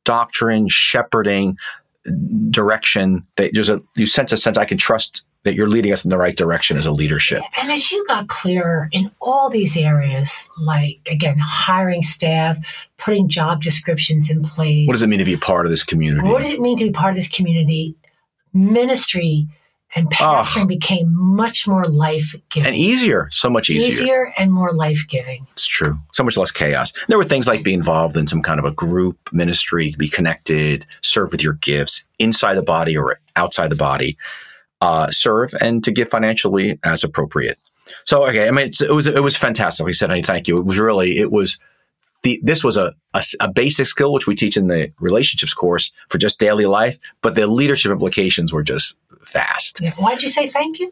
doctrine, 0.05 0.67
shepherding, 0.69 1.57
direction, 2.51 3.25
there's 3.35 3.69
a 3.69 3.81
you 3.95 4.05
sense 4.05 4.31
a 4.31 4.37
sense 4.37 4.55
I 4.57 4.65
can 4.65 4.77
trust 4.77 5.23
that 5.47 5.55
you're 5.55 5.69
leading 5.69 5.91
us 5.91 6.03
in 6.03 6.11
the 6.11 6.17
right 6.17 6.35
direction 6.35 6.77
as 6.77 6.85
a 6.85 6.91
leadership. 6.91 7.41
And 7.57 7.71
as 7.71 7.91
you 7.91 8.05
got 8.07 8.27
clearer 8.27 8.89
in 8.91 9.09
all 9.21 9.49
these 9.49 9.77
areas, 9.77 10.47
like 10.59 10.99
again, 11.09 11.37
hiring 11.39 12.03
staff, 12.03 12.59
putting 12.97 13.29
job 13.29 13.61
descriptions 13.61 14.29
in 14.29 14.43
place. 14.43 14.87
What 14.87 14.93
does 14.93 15.01
it 15.01 15.07
mean 15.07 15.19
to 15.19 15.25
be 15.25 15.33
a 15.33 15.39
part 15.39 15.65
of 15.65 15.71
this 15.71 15.83
community? 15.83 16.27
What 16.27 16.41
does 16.41 16.51
it 16.51 16.59
mean 16.59 16.77
to 16.77 16.85
be 16.85 16.91
part 16.91 17.11
of 17.11 17.15
this 17.15 17.29
community? 17.29 17.95
Ministry 18.53 19.47
and 19.95 20.09
pastoring 20.11 20.63
oh. 20.63 20.67
became 20.67 21.09
much 21.13 21.67
more 21.67 21.85
life 21.85 22.35
giving 22.49 22.67
and 22.67 22.75
easier, 22.75 23.29
so 23.31 23.49
much 23.49 23.69
easier, 23.69 23.87
easier 23.87 24.33
and 24.37 24.51
more 24.51 24.71
life 24.71 25.05
giving. 25.07 25.47
It's 25.53 25.65
true, 25.65 25.97
so 26.11 26.23
much 26.23 26.37
less 26.37 26.51
chaos. 26.51 26.93
There 27.07 27.17
were 27.17 27.25
things 27.25 27.47
like 27.47 27.63
being 27.63 27.79
involved 27.79 28.17
in 28.17 28.27
some 28.27 28.41
kind 28.41 28.59
of 28.59 28.65
a 28.65 28.71
group 28.71 29.17
ministry, 29.31 29.93
be 29.97 30.09
connected, 30.09 30.85
serve 31.01 31.31
with 31.31 31.41
your 31.41 31.53
gifts 31.53 32.03
inside 32.19 32.55
the 32.55 32.63
body 32.63 32.97
or 32.97 33.19
outside 33.35 33.69
the 33.69 33.75
body, 33.75 34.17
uh, 34.81 35.11
serve 35.11 35.53
and 35.59 35.83
to 35.83 35.91
give 35.91 36.09
financially 36.09 36.79
as 36.83 37.03
appropriate. 37.03 37.57
So, 38.03 38.27
okay, 38.27 38.47
I 38.47 38.51
mean, 38.51 38.67
it 38.67 38.93
was 38.93 39.07
it 39.07 39.23
was 39.23 39.37
fantastic. 39.37 39.87
He 39.87 39.93
said, 39.93 40.09
"Hey, 40.09 40.21
thank 40.21 40.47
you." 40.47 40.57
It 40.57 40.65
was 40.65 40.77
really 40.77 41.19
it 41.19 41.31
was 41.31 41.57
the, 42.23 42.39
this 42.43 42.63
was 42.63 42.77
a, 42.77 42.93
a, 43.13 43.21
a, 43.39 43.47
basic 43.47 43.85
skill 43.85 44.11
which 44.11 44.27
we 44.27 44.35
teach 44.35 44.57
in 44.57 44.67
the 44.67 44.91
relationships 44.99 45.53
course 45.53 45.91
for 46.09 46.17
just 46.17 46.39
daily 46.39 46.65
life, 46.65 46.97
but 47.21 47.35
the 47.35 47.45
leadership 47.47 47.91
implications 47.91 48.51
were 48.51 48.63
just 48.63 48.99
vast. 49.31 49.81
Yeah. 49.81 49.93
Why 49.97 50.15
did 50.15 50.23
you 50.23 50.29
say 50.29 50.47
thank 50.47 50.79
you? 50.79 50.91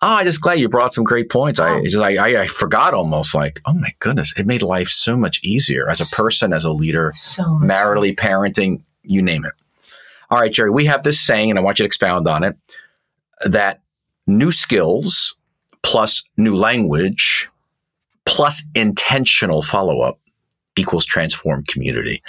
Oh, 0.00 0.08
I 0.08 0.24
just 0.24 0.40
glad 0.40 0.60
you 0.60 0.68
brought 0.68 0.92
some 0.92 1.04
great 1.04 1.30
points. 1.30 1.58
Oh. 1.58 1.64
I, 1.64 1.82
just, 1.82 1.96
I, 1.96 2.42
I 2.42 2.46
forgot 2.46 2.94
almost 2.94 3.34
like, 3.34 3.60
oh 3.64 3.72
my 3.72 3.92
goodness, 3.98 4.32
it 4.38 4.46
made 4.46 4.62
life 4.62 4.88
so 4.88 5.16
much 5.16 5.42
easier 5.42 5.88
as 5.88 6.00
a 6.00 6.16
person, 6.16 6.52
as 6.52 6.64
a 6.64 6.70
leader, 6.70 7.12
so 7.14 7.42
maritally, 7.44 8.14
parenting, 8.14 8.82
you 9.02 9.22
name 9.22 9.44
it. 9.44 9.54
All 10.30 10.38
right, 10.38 10.52
Geri, 10.52 10.70
we 10.70 10.84
have 10.84 11.02
this 11.02 11.20
saying, 11.20 11.50
and 11.50 11.58
I 11.58 11.62
want 11.62 11.78
you 11.78 11.84
to 11.84 11.86
expound 11.86 12.28
on 12.28 12.44
it 12.44 12.56
that 13.44 13.80
new 14.26 14.52
skills 14.52 15.36
plus 15.82 16.22
new 16.36 16.54
language 16.54 17.48
plus 18.24 18.66
intentional 18.74 19.62
follow 19.62 20.00
up 20.00 20.20
equals 20.76 21.06
transformed 21.06 21.66
community. 21.66 22.22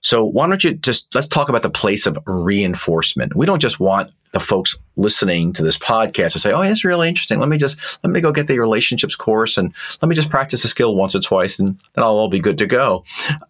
So 0.00 0.22
why 0.22 0.46
don't 0.46 0.62
you 0.62 0.74
just 0.74 1.14
let's 1.14 1.28
talk 1.28 1.48
about 1.48 1.62
the 1.62 1.70
place 1.70 2.06
of 2.06 2.18
reinforcement. 2.26 3.34
We 3.34 3.46
don't 3.46 3.60
just 3.60 3.80
want 3.80 4.10
the 4.32 4.40
folks 4.40 4.76
listening 4.96 5.52
to 5.54 5.62
this 5.62 5.78
podcast 5.78 6.32
to 6.32 6.40
say, 6.40 6.52
"Oh, 6.52 6.60
it's 6.60 6.84
really 6.84 7.08
interesting. 7.08 7.38
Let 7.38 7.48
me 7.48 7.56
just 7.56 7.78
let 8.02 8.10
me 8.10 8.20
go 8.20 8.32
get 8.32 8.46
the 8.46 8.58
relationships 8.58 9.16
course 9.16 9.56
and 9.56 9.72
let 10.02 10.08
me 10.08 10.14
just 10.14 10.28
practice 10.28 10.64
a 10.64 10.68
skill 10.68 10.94
once 10.94 11.14
or 11.14 11.20
twice, 11.20 11.58
and 11.58 11.78
then 11.94 12.04
I'll 12.04 12.18
all 12.18 12.28
be 12.28 12.40
good 12.40 12.58
to 12.58 12.66
go." 12.66 13.04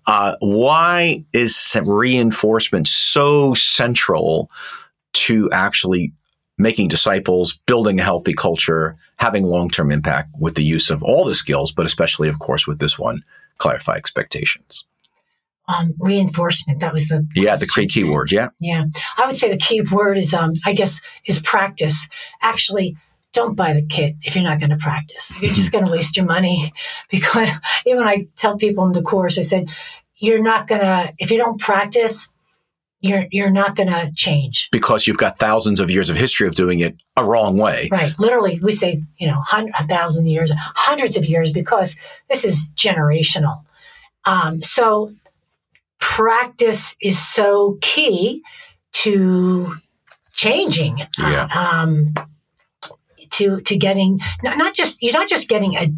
Uh, 0.07 0.37
why 0.41 1.25
is 1.33 1.77
reinforcement 1.83 2.87
so 2.87 3.55
central 3.55 4.51
to 5.15 5.51
actually 5.51 6.13
making 6.59 6.89
disciples, 6.89 7.59
building 7.67 8.01
a 8.01 8.05
healthy 8.05 8.35
culture, 8.35 8.97
having 9.17 9.45
long 9.45 9.71
term 9.71 9.91
impact 9.91 10.31
with 10.39 10.55
the 10.55 10.65
use 10.65 10.91
of 10.91 11.03
all 11.03 11.25
the 11.25 11.35
skills, 11.35 11.73
but 11.73 11.87
especially, 11.87 12.29
of 12.29 12.39
course, 12.39 12.67
with 12.67 12.79
this 12.79 12.99
one, 12.99 13.23
clarify 13.59 13.95
expectations? 13.95 14.85
um, 15.69 15.95
reinforcement. 15.99 16.81
That 16.81 16.93
was 16.93 17.09
the 17.09 17.27
yeah 17.35 17.57
the 17.57 17.67
key 17.67 17.87
key 17.87 18.05
word. 18.05 18.33
Yeah, 18.33 18.49
yeah. 18.61 18.85
I 19.19 19.27
would 19.27 19.37
say 19.37 19.51
the 19.51 19.57
key 19.57 19.81
word 19.81 20.19
is 20.19 20.35
um, 20.35 20.53
I 20.65 20.75
guess 20.75 21.01
is 21.25 21.41
practice. 21.41 22.09
Actually, 22.43 22.97
don't 23.33 23.55
buy 23.55 23.73
the 23.73 23.83
kit 23.83 24.17
if 24.23 24.35
you're 24.35 24.45
not 24.45 24.61
going 24.61 24.71
to 24.71 24.77
practice. 24.77 25.33
You're 25.41 25.53
just 25.53 25.73
going 25.73 25.85
to 25.85 25.91
waste 25.91 26.17
your 26.17 26.27
money. 26.27 26.73
Because 27.11 27.49
even 27.87 28.03
I 28.03 28.27
tell 28.37 28.57
people 28.57 28.85
in 28.87 28.93
the 28.93 29.03
course, 29.03 29.39
I 29.39 29.43
said 29.43 29.69
you're 30.17 30.43
not 30.43 30.67
going 30.67 30.81
to 30.81 31.13
if 31.19 31.31
you 31.31 31.39
don't 31.39 31.61
practice. 31.61 32.29
You're, 33.05 33.27
you're 33.31 33.51
not 33.51 33.77
going 33.77 33.91
to 33.91 34.11
change 34.17 34.71
because 34.73 35.07
you've 35.07 35.19
got 35.19 35.39
thousands 35.39 35.79
of 35.79 35.91
years 35.91 36.09
of 36.09 36.17
history 36.17 36.49
of 36.49 36.55
doing 36.55 36.81
it 36.81 36.97
a 37.19 37.25
wrong 37.25 37.59
way. 37.59 37.91
Right. 37.93 38.19
Literally, 38.19 38.59
we 38.63 38.73
say, 38.73 39.03
you 39.19 39.29
know, 39.29 39.43
a 39.53 39.87
thousand 39.87 40.27
years, 40.27 40.51
hundreds 40.57 41.15
of 41.19 41.27
years, 41.27 41.53
because 41.53 41.97
this 42.31 42.47
is 42.47 42.73
generational. 42.77 43.63
Um, 44.25 44.63
so 44.63 45.13
practice 46.01 46.97
is 47.03 47.19
so 47.23 47.77
key 47.83 48.43
to 48.93 49.75
changing. 50.33 50.97
Yeah. 51.19 51.49
Um, 51.55 52.15
to 53.33 53.61
to 53.61 53.77
getting 53.77 54.21
not, 54.43 54.57
not 54.57 54.75
just 54.75 55.03
you're 55.03 55.13
not 55.13 55.29
just 55.29 55.49
getting 55.49 55.75
a 55.75 55.93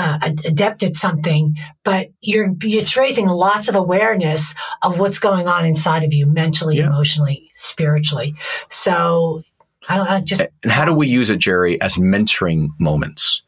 uh, 0.00 0.18
adept 0.46 0.82
at 0.82 0.94
something, 0.94 1.56
but 1.84 2.08
you're 2.22 2.54
it's 2.62 2.96
raising 2.96 3.26
lots 3.26 3.68
of 3.68 3.74
awareness 3.74 4.54
of 4.82 4.98
what's 4.98 5.18
going 5.18 5.46
on 5.46 5.66
inside 5.66 6.04
of 6.04 6.14
you, 6.14 6.24
mentally, 6.24 6.78
yeah. 6.78 6.86
emotionally, 6.86 7.50
spiritually. 7.54 8.34
So, 8.70 9.42
I 9.90 9.98
don't 9.98 10.08
know, 10.08 10.20
just 10.20 10.48
and 10.62 10.72
how 10.72 10.86
do 10.86 10.94
we 10.94 11.06
use 11.06 11.28
it, 11.28 11.38
Geri, 11.38 11.78
as 11.80 11.96
mentoring 11.96 12.68
moments? 12.78 13.42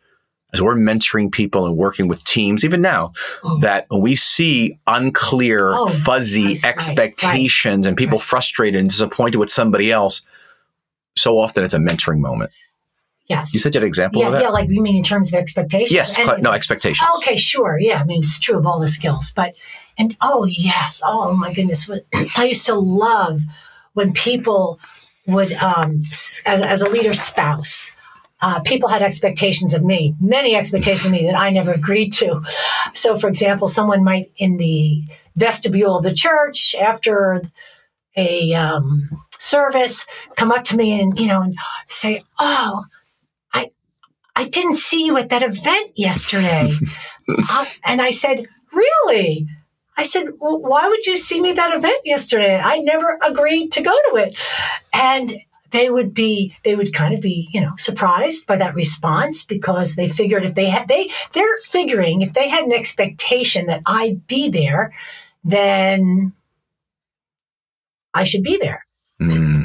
as 0.54 0.60
we're 0.60 0.74
mentoring 0.74 1.32
people 1.32 1.64
and 1.64 1.78
working 1.78 2.08
with 2.08 2.22
teams, 2.24 2.62
even 2.62 2.82
now, 2.82 3.10
oh. 3.42 3.58
that 3.60 3.86
when 3.88 4.02
we 4.02 4.14
see 4.14 4.78
unclear, 4.86 5.72
oh, 5.72 5.86
fuzzy 5.86 6.58
expectations 6.62 7.64
right, 7.64 7.80
right, 7.84 7.88
and 7.88 7.96
people 7.96 8.18
right. 8.18 8.22
frustrated 8.22 8.78
and 8.78 8.90
disappointed 8.90 9.38
with 9.38 9.48
somebody 9.48 9.90
else, 9.90 10.26
so 11.16 11.38
often 11.38 11.64
it's 11.64 11.72
a 11.72 11.78
mentoring 11.78 12.18
moment. 12.18 12.50
Yes. 13.26 13.54
You 13.54 13.60
said 13.60 13.74
you 13.74 13.78
had 13.78 13.84
an 13.84 13.88
example 13.88 14.20
yeah, 14.20 14.26
of 14.26 14.32
that? 14.32 14.42
Yeah, 14.42 14.48
like 14.48 14.68
you 14.68 14.82
mean 14.82 14.96
in 14.96 15.04
terms 15.04 15.32
of 15.32 15.38
expectations? 15.38 15.92
Yes, 15.92 16.18
no, 16.40 16.50
expectations. 16.50 17.08
Okay, 17.18 17.36
sure. 17.36 17.78
Yeah, 17.78 18.00
I 18.00 18.04
mean, 18.04 18.22
it's 18.22 18.40
true 18.40 18.58
of 18.58 18.66
all 18.66 18.80
the 18.80 18.88
skills. 18.88 19.32
But, 19.34 19.54
and 19.96 20.16
oh, 20.20 20.44
yes. 20.44 21.02
Oh, 21.04 21.34
my 21.34 21.52
goodness. 21.52 21.90
I 22.36 22.44
used 22.44 22.66
to 22.66 22.74
love 22.74 23.42
when 23.94 24.12
people 24.12 24.80
would, 25.28 25.52
um, 25.54 26.02
as, 26.10 26.62
as 26.62 26.82
a 26.82 26.88
leader 26.88 27.14
spouse, 27.14 27.96
uh, 28.42 28.60
people 28.60 28.88
had 28.88 29.02
expectations 29.02 29.72
of 29.72 29.84
me, 29.84 30.16
many 30.20 30.56
expectations 30.56 31.06
of 31.06 31.12
me 31.12 31.26
that 31.26 31.36
I 31.36 31.50
never 31.50 31.72
agreed 31.72 32.12
to. 32.14 32.42
So, 32.92 33.16
for 33.16 33.28
example, 33.28 33.68
someone 33.68 34.02
might 34.02 34.32
in 34.36 34.56
the 34.56 35.04
vestibule 35.36 35.96
of 35.96 36.02
the 36.02 36.12
church 36.12 36.74
after 36.74 37.40
a 38.16 38.52
um, 38.52 39.08
service 39.38 40.06
come 40.36 40.50
up 40.50 40.64
to 40.64 40.76
me 40.76 41.00
and 41.00 41.18
you 41.18 41.26
know 41.26 41.40
and 41.42 41.54
say, 41.88 42.22
"Oh, 42.38 42.84
I 44.34 44.44
didn't 44.44 44.76
see 44.76 45.04
you 45.04 45.16
at 45.18 45.28
that 45.30 45.42
event 45.42 45.92
yesterday," 45.94 46.72
uh, 47.28 47.66
and 47.84 48.00
I 48.00 48.10
said, 48.10 48.46
"Really?" 48.72 49.46
I 49.94 50.04
said, 50.04 50.28
well, 50.40 50.58
why 50.58 50.88
would 50.88 51.04
you 51.04 51.18
see 51.18 51.40
me 51.40 51.50
at 51.50 51.56
that 51.56 51.76
event 51.76 52.00
yesterday? 52.04 52.58
I 52.58 52.78
never 52.78 53.18
agreed 53.22 53.72
to 53.72 53.82
go 53.82 53.92
to 54.10 54.16
it. 54.16 54.38
And 54.94 55.36
they 55.72 55.90
would 55.90 56.14
be 56.14 56.54
they 56.64 56.76
would 56.76 56.94
kind 56.94 57.14
of 57.14 57.20
be 57.20 57.48
you 57.52 57.60
know 57.60 57.72
surprised 57.76 58.46
by 58.46 58.56
that 58.56 58.74
response 58.74 59.44
because 59.44 59.96
they 59.96 60.08
figured 60.08 60.44
if 60.44 60.54
they 60.54 60.66
had 60.66 60.86
they 60.86 61.10
they're 61.32 61.58
figuring 61.64 62.20
if 62.20 62.34
they 62.34 62.48
had 62.48 62.64
an 62.64 62.72
expectation 62.72 63.66
that 63.66 63.82
I'd 63.86 64.26
be 64.26 64.48
there, 64.48 64.94
then 65.42 66.32
I 68.14 68.24
should 68.24 68.42
be 68.42 68.58
there. 68.60 68.86
Mm. 69.20 69.61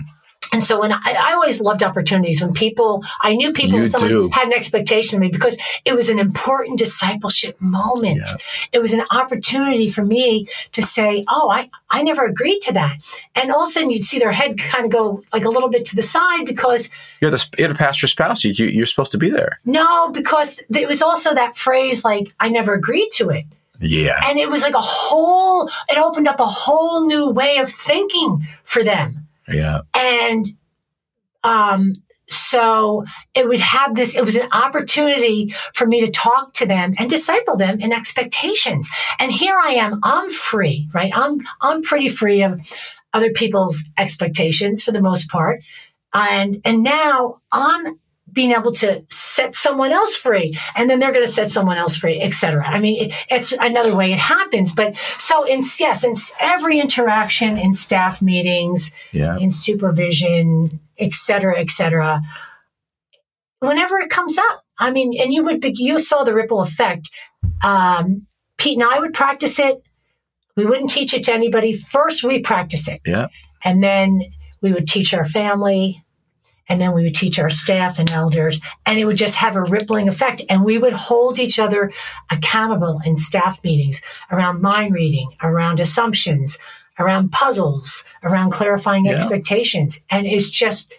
And 0.54 0.64
so 0.64 0.80
when 0.80 0.92
I, 0.92 1.00
I, 1.06 1.34
always 1.34 1.60
loved 1.60 1.84
opportunities 1.84 2.42
when 2.42 2.54
people, 2.54 3.04
I 3.22 3.36
knew 3.36 3.52
people, 3.52 3.86
someone 3.88 4.30
had 4.32 4.48
an 4.48 4.54
expectation 4.54 5.18
of 5.18 5.22
me 5.22 5.30
because 5.30 5.58
it 5.86 5.94
was 5.94 6.10
an 6.10 6.20
important 6.20 6.80
discipleship 6.80 7.60
moment. 7.60 8.22
Yeah. 8.26 8.36
It 8.74 8.80
was 8.80 8.94
an 8.94 9.04
opportunity 9.12 9.88
for 9.88 10.06
me 10.06 10.48
to 10.74 10.84
say, 10.84 11.26
Oh, 11.28 11.50
I, 11.50 11.70
I 11.90 12.02
never 12.02 12.26
agreed 12.26 12.62
to 12.62 12.74
that. 12.74 12.98
And 13.36 13.52
all 13.52 13.64
of 13.64 13.70
a 13.70 13.72
sudden 13.72 13.92
you'd 13.92 14.04
see 14.04 14.20
their 14.20 14.32
head 14.32 14.58
kind 14.58 14.86
of 14.86 14.92
go 14.92 15.24
like 15.34 15.46
a 15.46 15.50
little 15.50 15.70
bit 15.70 15.86
to 15.86 15.96
the 15.96 16.04
side 16.04 16.46
because 16.46 16.90
you're 17.22 17.32
the, 17.32 17.50
you're 17.58 17.68
the 17.68 17.76
pastor's 17.76 18.12
spouse. 18.12 18.44
You, 18.44 18.54
you're 18.66 18.86
supposed 18.86 19.12
to 19.12 19.18
be 19.18 19.30
there. 19.30 19.60
No, 19.66 20.12
because 20.12 20.62
it 20.70 20.88
was 20.88 21.02
also 21.02 21.34
that 21.34 21.58
phrase 21.58 22.06
like, 22.06 22.34
I 22.40 22.50
never 22.50 22.74
agreed 22.74 23.10
to 23.14 23.30
it. 23.30 23.46
Yeah. 23.80 24.20
And 24.26 24.40
it 24.40 24.50
was 24.50 24.62
like 24.62 24.74
a 24.74 24.82
whole, 24.82 25.70
it 25.88 25.98
opened 25.98 26.28
up 26.28 26.40
a 26.40 26.46
whole 26.46 27.06
new 27.06 27.30
way 27.30 27.58
of 27.58 27.70
thinking 27.70 28.48
for 28.64 28.84
them. 28.84 29.27
Yeah. 29.48 29.82
And 29.94 30.46
um, 31.44 31.94
so 32.30 33.06
it 33.34 33.48
would 33.48 33.60
have 33.60 33.96
this, 33.96 34.16
it 34.16 34.26
was 34.26 34.36
an 34.36 34.50
opportunity 34.52 35.54
for 35.74 35.88
me 35.88 36.06
to 36.06 36.12
talk 36.12 36.54
to 36.56 36.66
them 36.66 36.94
and 36.98 37.10
disciple 37.10 37.56
them 37.56 37.80
in 37.80 37.94
expectations. 37.94 38.90
And 39.20 39.32
here 39.32 39.56
I 39.56 39.74
am, 39.74 40.00
I'm 40.04 40.30
free, 40.30 40.90
right? 40.94 41.12
I'm, 41.16 41.40
I'm 41.62 41.82
pretty 41.82 42.10
free 42.10 42.44
of 42.44 42.60
other 43.14 43.32
people's 43.32 43.84
expectations 43.98 44.84
for 44.84 44.92
the 44.92 45.02
most 45.02 45.30
part. 45.30 45.62
and 46.14 46.62
and 46.66 46.84
now 46.84 47.40
I'm 47.52 48.00
being 48.32 48.52
able 48.52 48.74
to 48.74 49.04
set 49.38 49.56
someone 49.66 49.92
else 50.00 50.16
free 50.26 50.48
and 50.76 50.90
then 50.90 50.98
they're 51.00 51.12
going 51.18 51.26
to 51.26 51.32
set 51.40 51.50
someone 51.58 51.78
else 51.84 51.96
free 52.04 52.20
etc 52.28 52.66
i 52.76 52.80
mean 52.80 52.96
it, 53.06 53.10
it's 53.36 53.52
another 53.70 53.94
way 54.00 54.08
it 54.18 54.20
happens 54.36 54.70
but 54.80 54.90
so 55.18 55.36
in 55.54 55.62
yes 55.80 56.04
in 56.04 56.14
every 56.56 56.76
interaction 56.86 57.52
in 57.66 57.72
staff 57.74 58.22
meetings 58.22 58.92
Yeah. 59.12 59.38
in 59.44 59.50
supervision 59.52 60.80
etc 61.00 61.60
etc 61.64 62.22
whenever 63.60 63.98
it 64.00 64.10
comes 64.10 64.38
up 64.38 64.64
i 64.80 64.92
mean 64.92 65.10
and 65.22 65.34
you 65.34 65.44
would 65.44 65.62
be, 65.62 65.72
you 65.76 66.00
saw 66.00 66.24
the 66.24 66.34
ripple 66.34 66.62
effect. 66.62 67.10
Um, 67.64 68.28
pete 68.58 68.78
and 68.80 68.88
i 68.96 69.00
would 69.00 69.14
practice 69.14 69.60
it. 69.60 69.76
We 70.56 70.66
wouldn't 70.66 70.90
teach 70.90 71.14
it 71.14 71.24
to 71.26 71.34
anybody. 71.34 71.74
First 71.74 72.24
we 72.24 72.40
practice 72.42 72.88
it. 72.88 73.00
Yeah. 73.06 73.28
and 73.64 73.84
then 73.84 74.10
we 74.62 74.74
would 74.74 74.88
teach 74.88 75.14
our 75.14 75.26
family 75.26 76.04
and 76.70 76.80
then 76.82 76.94
we 76.94 77.04
would 77.04 77.16
teach 77.16 77.40
our 77.40 77.50
staff 77.50 77.98
and 78.00 78.10
elders 78.12 78.60
and 78.86 79.00
it 79.00 79.06
would 79.06 79.18
just 79.18 79.36
have 79.36 79.56
a 79.56 79.62
rippling 79.64 80.08
effect 80.08 80.42
and 80.50 80.64
we 80.64 80.78
would 80.78 80.94
hold 80.94 81.40
each 81.40 81.60
other 81.60 81.92
accountable 82.32 83.02
in 83.06 83.18
staff 83.18 83.64
meetings 83.64 84.02
around 84.32 84.62
mind 84.62 84.94
reading 84.94 85.30
around 85.42 85.80
assumptions 85.80 86.58
around 87.00 87.32
puzzles 87.32 88.04
around 88.24 88.52
clarifying 88.52 89.06
Yeah. 89.06 89.14
expectations 89.14 90.00
and 90.10 90.26
it's 90.26 90.50
just 90.50 90.94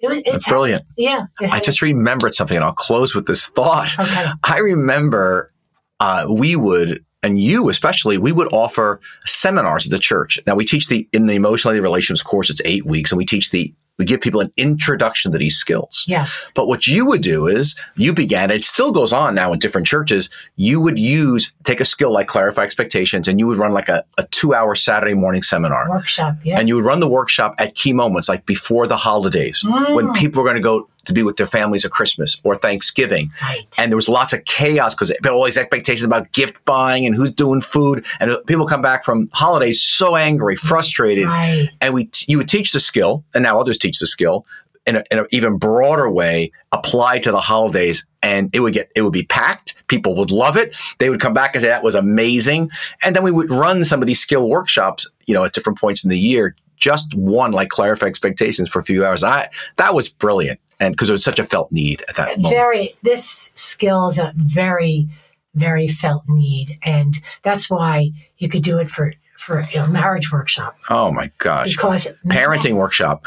it 0.00 0.08
was 0.08 0.22
it's 0.24 0.48
brilliant. 0.48 0.84
yeah 0.96 1.26
it 1.40 1.52
I 1.52 1.58
just 1.58 1.82
remembered 1.82 2.34
something, 2.34 2.56
and 2.56 2.64
I'll 2.64 2.72
close 2.72 3.14
with 3.16 3.26
this 3.26 3.48
thought. 3.48 3.98
okay 3.98 4.26
I 4.44 4.58
remember 4.58 5.52
uh, 5.98 6.26
we 6.30 6.54
would, 6.54 7.04
and 7.24 7.40
you 7.40 7.68
especially, 7.68 8.16
we 8.18 8.30
would 8.30 8.46
offer 8.52 9.00
seminars 9.26 9.86
at 9.86 9.90
the 9.90 9.98
church. 9.98 10.38
Now 10.46 10.54
we 10.54 10.64
teach 10.64 10.86
the 10.86 11.08
in 11.12 11.26
the 11.26 11.34
emotionally 11.34 11.80
relationships 11.80 12.22
course. 12.22 12.48
It's 12.48 12.62
eight 12.64 12.86
weeks, 12.86 13.10
and 13.10 13.16
we 13.18 13.24
teach 13.24 13.50
the 13.50 13.74
we 13.98 14.04
give 14.04 14.20
people 14.20 14.40
an 14.40 14.52
introduction 14.56 15.32
to 15.32 15.38
these 15.38 15.56
skills. 15.56 16.04
yes 16.06 16.52
But 16.54 16.68
what 16.68 16.86
you 16.86 17.06
would 17.06 17.20
do 17.20 17.46
is 17.48 17.76
you 17.96 18.12
began, 18.12 18.50
it 18.50 18.62
still 18.64 18.92
goes 18.92 19.12
on 19.12 19.34
now 19.34 19.52
in 19.52 19.58
different 19.58 19.86
churches. 19.86 20.30
You 20.56 20.80
would 20.80 20.98
use, 20.98 21.52
take 21.64 21.80
a 21.80 21.84
skill 21.84 22.12
like 22.12 22.28
clarify 22.28 22.62
expectations 22.62 23.26
and 23.28 23.38
you 23.40 23.46
would 23.48 23.58
run 23.58 23.72
like 23.72 23.88
a, 23.88 24.04
a 24.16 24.24
two 24.26 24.54
hour 24.54 24.74
Saturday 24.74 25.14
morning 25.14 25.42
seminar. 25.42 25.88
workshop 25.90 26.36
yeah 26.44 26.58
And 26.58 26.68
you 26.68 26.76
would 26.76 26.84
run 26.84 27.00
the 27.00 27.08
workshop 27.08 27.54
at 27.58 27.74
key 27.74 27.92
moments, 27.92 28.28
like 28.28 28.46
before 28.46 28.86
the 28.86 28.96
holidays, 28.96 29.64
when 29.64 30.06
Mm. 30.08 30.14
people 30.16 30.40
are 30.42 30.44
going 30.44 30.56
to 30.56 30.62
go 30.62 30.88
to 31.08 31.12
be 31.12 31.22
with 31.22 31.36
their 31.36 31.46
families 31.46 31.84
at 31.84 31.90
Christmas 31.90 32.40
or 32.44 32.54
Thanksgiving. 32.54 33.28
right 33.42 33.66
And 33.78 33.90
there 33.90 33.96
was 33.96 34.08
lots 34.08 34.32
of 34.32 34.44
chaos 34.44 34.94
because 34.94 35.12
all 35.26 35.44
these 35.44 35.58
expectations 35.58 36.04
about 36.04 36.30
gift 36.32 36.64
buying 36.64 37.04
and 37.04 37.14
who's 37.14 37.32
doing 37.32 37.60
food. 37.60 38.06
And 38.20 38.36
people 38.46 38.66
come 38.66 38.82
back 38.82 39.04
from 39.04 39.28
holidays 39.32 39.82
so 39.82 40.16
angry, 40.16 40.56
frustrated. 40.56 41.26
right 41.26 41.68
And 41.80 41.92
we, 41.94 42.08
you 42.26 42.38
would 42.38 42.48
teach 42.48 42.72
the 42.72 42.80
skill, 42.80 43.24
and 43.34 43.42
now 43.42 43.60
others 43.60 43.78
teach 43.78 43.98
the 43.98 44.06
skill 44.06 44.46
in, 44.86 44.96
a, 44.96 45.04
in 45.10 45.18
an 45.18 45.26
even 45.30 45.58
broader 45.58 46.08
way, 46.08 46.50
apply 46.72 47.18
to 47.20 47.30
the 47.30 47.40
holidays. 47.40 48.06
And 48.22 48.50
it 48.54 48.60
would 48.60 48.72
get, 48.72 48.90
it 48.96 49.02
would 49.02 49.12
be 49.12 49.24
packed. 49.24 49.74
People 49.88 50.14
would 50.16 50.30
love 50.30 50.56
it. 50.56 50.76
They 50.98 51.10
would 51.10 51.20
come 51.20 51.34
back 51.34 51.54
and 51.54 51.62
say 51.62 51.68
that 51.68 51.82
was 51.82 51.94
amazing. 51.94 52.70
And 53.02 53.14
then 53.14 53.22
we 53.22 53.30
would 53.30 53.50
run 53.50 53.84
some 53.84 54.00
of 54.00 54.06
these 54.06 54.20
skill 54.20 54.48
workshops, 54.48 55.08
you 55.26 55.34
know, 55.34 55.44
at 55.44 55.52
different 55.52 55.78
points 55.78 56.04
in 56.04 56.10
the 56.10 56.18
year. 56.18 56.56
Just 56.76 57.14
one, 57.14 57.52
like 57.52 57.70
clarify 57.70 58.06
expectations 58.06 58.68
for 58.68 58.78
a 58.78 58.84
few 58.84 59.04
hours. 59.04 59.24
I 59.24 59.50
that 59.78 59.94
was 59.94 60.08
brilliant, 60.08 60.60
and 60.80 60.92
because 60.92 61.08
it 61.08 61.12
was 61.12 61.24
such 61.24 61.38
a 61.38 61.44
felt 61.44 61.70
need 61.72 62.02
at 62.08 62.16
that 62.16 62.38
moment. 62.38 62.54
very 62.54 62.94
this 63.02 63.52
skill 63.54 64.06
is 64.06 64.18
a 64.18 64.32
very 64.36 65.08
very 65.54 65.88
felt 65.88 66.22
need 66.28 66.78
and 66.82 67.16
that's 67.42 67.68
why 67.70 68.10
you 68.38 68.48
could 68.48 68.62
do 68.62 68.78
it 68.78 68.88
for 68.88 69.12
for 69.36 69.60
a 69.74 69.86
marriage 69.88 70.32
workshop 70.32 70.76
Oh 70.90 71.12
my 71.12 71.30
gosh, 71.38 71.74
because 71.76 72.08
parenting 72.26 72.72
workshop. 72.74 73.24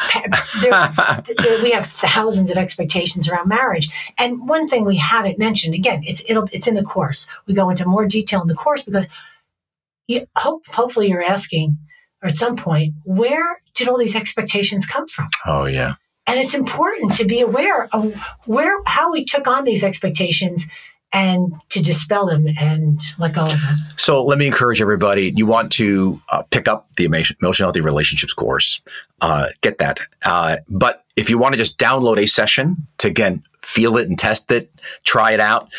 there, 0.62 1.24
there- 1.38 1.64
we 1.64 1.72
have 1.72 1.86
thousands 1.86 2.50
of 2.52 2.58
expectations 2.58 3.30
around 3.30 3.48
marriage 3.48 3.90
and 4.18 4.48
one 4.48 4.68
thing 4.68 4.84
we 4.86 4.98
haven't 4.98 5.40
mentioned 5.40 5.74
again 5.74 6.04
it's 6.06 6.22
it'll, 6.28 6.48
it's 6.52 6.68
in 6.68 6.76
the 6.76 6.84
course 6.84 7.28
we 7.48 7.54
go 7.54 7.70
into 7.70 7.88
more 7.88 8.06
detail 8.06 8.42
in 8.42 8.48
the 8.48 8.54
course 8.56 8.84
because 8.84 9.08
you 10.08 10.28
hope 10.36 10.66
hopefully 10.68 11.08
you're 11.08 11.24
asking 11.24 11.78
or 12.22 12.28
at 12.30 12.36
some 12.36 12.56
point 12.58 12.94
where 13.06 13.62
did 13.74 13.88
all 13.88 13.98
these 13.98 14.16
expectations 14.16 14.86
come 14.86 15.08
from 15.08 15.28
Oh 15.46 15.66
yeah. 15.66 15.94
And 16.32 16.40
it's 16.40 16.54
important 16.54 17.14
to 17.16 17.26
be 17.26 17.42
aware 17.42 17.90
of 17.92 18.16
where 18.46 18.82
how 18.86 19.12
we 19.12 19.26
took 19.26 19.48
on 19.48 19.66
these 19.66 19.84
expectations 19.84 20.70
and 21.14 21.54
to 21.70 21.82
dispel 21.82 22.28
them 22.28 22.48
and 22.58 23.02
let 23.20 23.34
go 23.34 23.44
of 23.44 23.50
them. 23.50 23.78
So 23.98 24.24
let 24.24 24.38
me 24.38 24.48
encourage 24.48 24.82
everybody. 24.82 25.32
You 25.32 25.46
want 25.46 25.72
to 25.74 26.22
uh, 26.30 26.44
pick 26.44 26.68
up 26.68 26.88
the 26.96 27.06
emotion- 27.06 27.38
emotional 27.42 27.68
healthy 27.68 27.82
relationships 27.82 28.34
course, 28.34 28.82
uh, 29.20 29.48
get 29.62 29.78
that. 29.80 30.00
Uh, 30.24 30.58
but 30.70 31.04
if 31.16 31.30
you 31.30 31.38
want 31.38 31.54
to 31.54 31.58
just 31.58 31.78
download 31.78 32.18
a 32.18 32.28
session 32.28 32.88
to 33.00 33.08
again 33.08 33.44
feel 33.62 33.98
it 33.98 34.08
and 34.08 34.18
test 34.18 34.52
it, 34.52 34.72
try 35.04 35.32
it 35.32 35.40
out, 35.40 35.70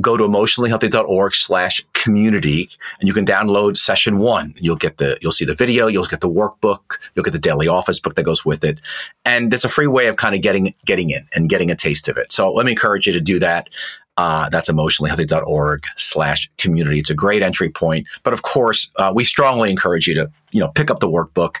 go 0.00 0.16
to 0.16 0.24
emotionallyhealthy.org 0.24 1.34
slash 1.34 1.80
community 1.92 2.68
and 3.00 3.08
you 3.08 3.12
can 3.14 3.26
download 3.26 3.76
session 3.76 4.18
one. 4.18 4.54
You'll 4.58 4.76
get 4.76 4.98
the, 4.98 5.18
you'll 5.20 5.32
see 5.32 5.44
the 5.44 5.54
video, 5.54 5.88
you'll 5.88 6.06
get 6.06 6.20
the 6.20 6.30
workbook, 6.30 6.98
you'll 7.14 7.24
get 7.24 7.32
the 7.32 7.38
daily 7.38 7.66
office 7.66 7.98
book 7.98 8.14
that 8.14 8.22
goes 8.22 8.44
with 8.44 8.62
it. 8.62 8.80
And 9.24 9.52
it's 9.52 9.64
a 9.64 9.68
free 9.68 9.88
way 9.88 10.06
of 10.06 10.16
kind 10.16 10.34
of 10.34 10.40
getting, 10.40 10.72
getting 10.84 11.10
in 11.10 11.26
and 11.34 11.48
getting 11.48 11.70
a 11.70 11.74
taste 11.74 12.08
of 12.08 12.16
it. 12.16 12.30
So 12.30 12.52
let 12.52 12.64
me 12.64 12.72
encourage 12.72 13.06
you 13.06 13.12
to 13.12 13.20
do 13.20 13.40
that. 13.40 13.68
Uh, 14.16 14.48
that's 14.48 14.70
emotionallyhealthy.org 14.70 15.84
slash 15.96 16.50
community. 16.56 16.98
It's 16.98 17.10
a 17.10 17.14
great 17.14 17.42
entry 17.42 17.68
point. 17.68 18.08
But 18.22 18.32
of 18.32 18.42
course, 18.42 18.90
uh, 18.96 19.12
we 19.14 19.24
strongly 19.24 19.70
encourage 19.70 20.06
you 20.06 20.14
to, 20.14 20.30
you 20.52 20.60
know, 20.60 20.68
pick 20.68 20.90
up 20.90 21.00
the 21.00 21.08
workbook, 21.08 21.56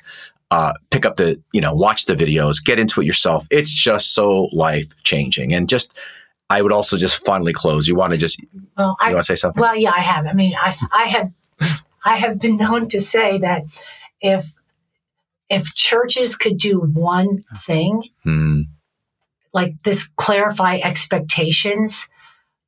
uh, 0.50 0.72
pick 0.90 1.04
up 1.04 1.16
the, 1.16 1.38
you 1.52 1.60
know, 1.60 1.74
watch 1.74 2.06
the 2.06 2.14
videos, 2.14 2.64
get 2.64 2.78
into 2.78 3.02
it 3.02 3.04
yourself. 3.06 3.46
It's 3.50 3.70
just 3.72 4.14
so 4.14 4.44
life 4.52 4.92
changing. 5.02 5.52
And 5.52 5.68
just, 5.68 5.92
I 6.48 6.62
would 6.62 6.72
also 6.72 6.96
just 6.96 7.24
finally 7.26 7.52
close. 7.52 7.86
You 7.88 7.94
want 7.94 8.12
to 8.12 8.16
just, 8.18 8.38
you 8.40 8.48
Well, 8.78 8.96
I, 9.00 9.12
want 9.12 9.26
to 9.26 9.32
say 9.32 9.36
something? 9.36 9.60
well, 9.60 9.76
yeah, 9.76 9.92
I 9.94 10.00
have. 10.00 10.26
I 10.26 10.32
mean, 10.32 10.54
I, 10.58 10.76
I 10.92 11.04
have, 11.04 11.32
I 12.04 12.16
have 12.16 12.40
been 12.40 12.56
known 12.56 12.88
to 12.88 13.00
say 13.00 13.36
that 13.38 13.64
if 14.20 14.54
if 15.50 15.74
churches 15.74 16.36
could 16.36 16.56
do 16.56 16.80
one 16.80 17.44
thing 17.58 18.02
Hmm. 18.24 18.62
like 19.52 19.78
this, 19.84 20.08
clarify 20.16 20.78
expectations, 20.82 22.08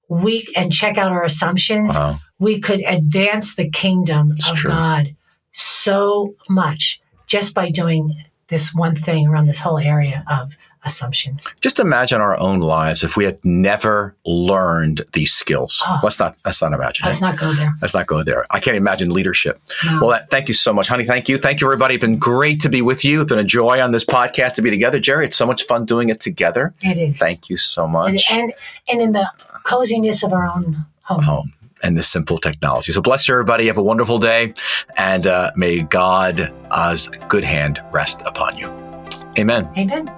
we 0.08 0.46
and 0.56 0.72
check 0.72 0.98
out 0.98 1.12
our 1.12 1.24
assumptions, 1.24 1.94
Wow. 1.94 2.20
we 2.38 2.60
could 2.60 2.82
advance 2.86 3.54
the 3.56 3.68
kingdom 3.70 4.32
of 4.50 4.56
true. 4.56 4.70
God 4.70 5.14
so 5.52 6.34
much 6.48 7.00
just 7.26 7.54
by 7.54 7.70
doing 7.70 8.24
this 8.48 8.74
one 8.74 8.94
thing 8.94 9.28
around 9.28 9.46
this 9.46 9.58
whole 9.60 9.78
area 9.78 10.24
of 10.30 10.56
assumptions. 10.84 11.54
Just 11.60 11.80
imagine 11.80 12.20
our 12.20 12.38
own 12.38 12.60
lives 12.60 13.02
if 13.04 13.16
we 13.16 13.24
had 13.24 13.44
never 13.44 14.14
learned 14.24 15.02
these 15.12 15.34
skills. 15.34 15.82
Oh. 15.86 16.00
Let's 16.02 16.18
not, 16.18 16.34
let's 16.46 16.62
not 16.62 16.72
imagine. 16.72 17.04
Let's 17.06 17.20
not 17.20 17.36
go 17.36 17.52
there. 17.52 17.74
Let's 17.82 17.92
not 17.94 18.06
go 18.06 18.22
there. 18.22 18.46
I 18.50 18.60
can't 18.60 18.76
imagine 18.76 19.10
leadership. 19.10 19.60
No. 19.84 19.98
Well, 20.00 20.10
that, 20.10 20.30
thank 20.30 20.48
you 20.48 20.54
so 20.54 20.72
much, 20.72 20.88
honey. 20.88 21.04
Thank 21.04 21.28
you. 21.28 21.36
Thank 21.36 21.60
you, 21.60 21.66
everybody. 21.66 21.96
It's 21.96 22.00
been 22.00 22.18
great 22.18 22.60
to 22.60 22.68
be 22.70 22.80
with 22.80 23.04
you. 23.04 23.20
It's 23.22 23.28
been 23.28 23.38
a 23.40 23.44
joy 23.44 23.82
on 23.82 23.90
this 23.90 24.04
podcast 24.04 24.54
to 24.54 24.62
be 24.62 24.70
together. 24.70 24.98
Geri, 25.00 25.26
it's 25.26 25.36
so 25.36 25.46
much 25.46 25.64
fun 25.64 25.84
doing 25.84 26.08
it 26.08 26.20
together. 26.20 26.72
it 26.80 26.96
is. 26.96 27.18
Thank 27.18 27.50
you 27.50 27.56
so 27.58 27.84
and, 27.84 27.92
much. 27.92 28.26
and 28.30 28.54
and 28.88 29.02
in 29.02 29.12
the 29.12 29.28
coziness 29.68 30.22
of 30.22 30.32
our 30.32 30.46
own 30.46 30.86
home. 31.02 31.22
home 31.22 31.52
and 31.82 31.96
this 31.96 32.08
simple 32.08 32.38
technology. 32.38 32.90
So 32.92 33.02
bless 33.02 33.28
you, 33.28 33.34
everybody. 33.34 33.66
Have 33.66 33.78
a 33.78 33.82
wonderful 33.82 34.18
day, 34.18 34.54
and 34.96 35.26
uh, 35.26 35.52
may 35.56 35.80
God's 35.82 37.08
good 37.28 37.44
hand 37.44 37.80
rest 37.92 38.22
upon 38.24 38.56
you. 38.56 38.68
Amen. 39.38 39.70
Amen. 39.76 40.10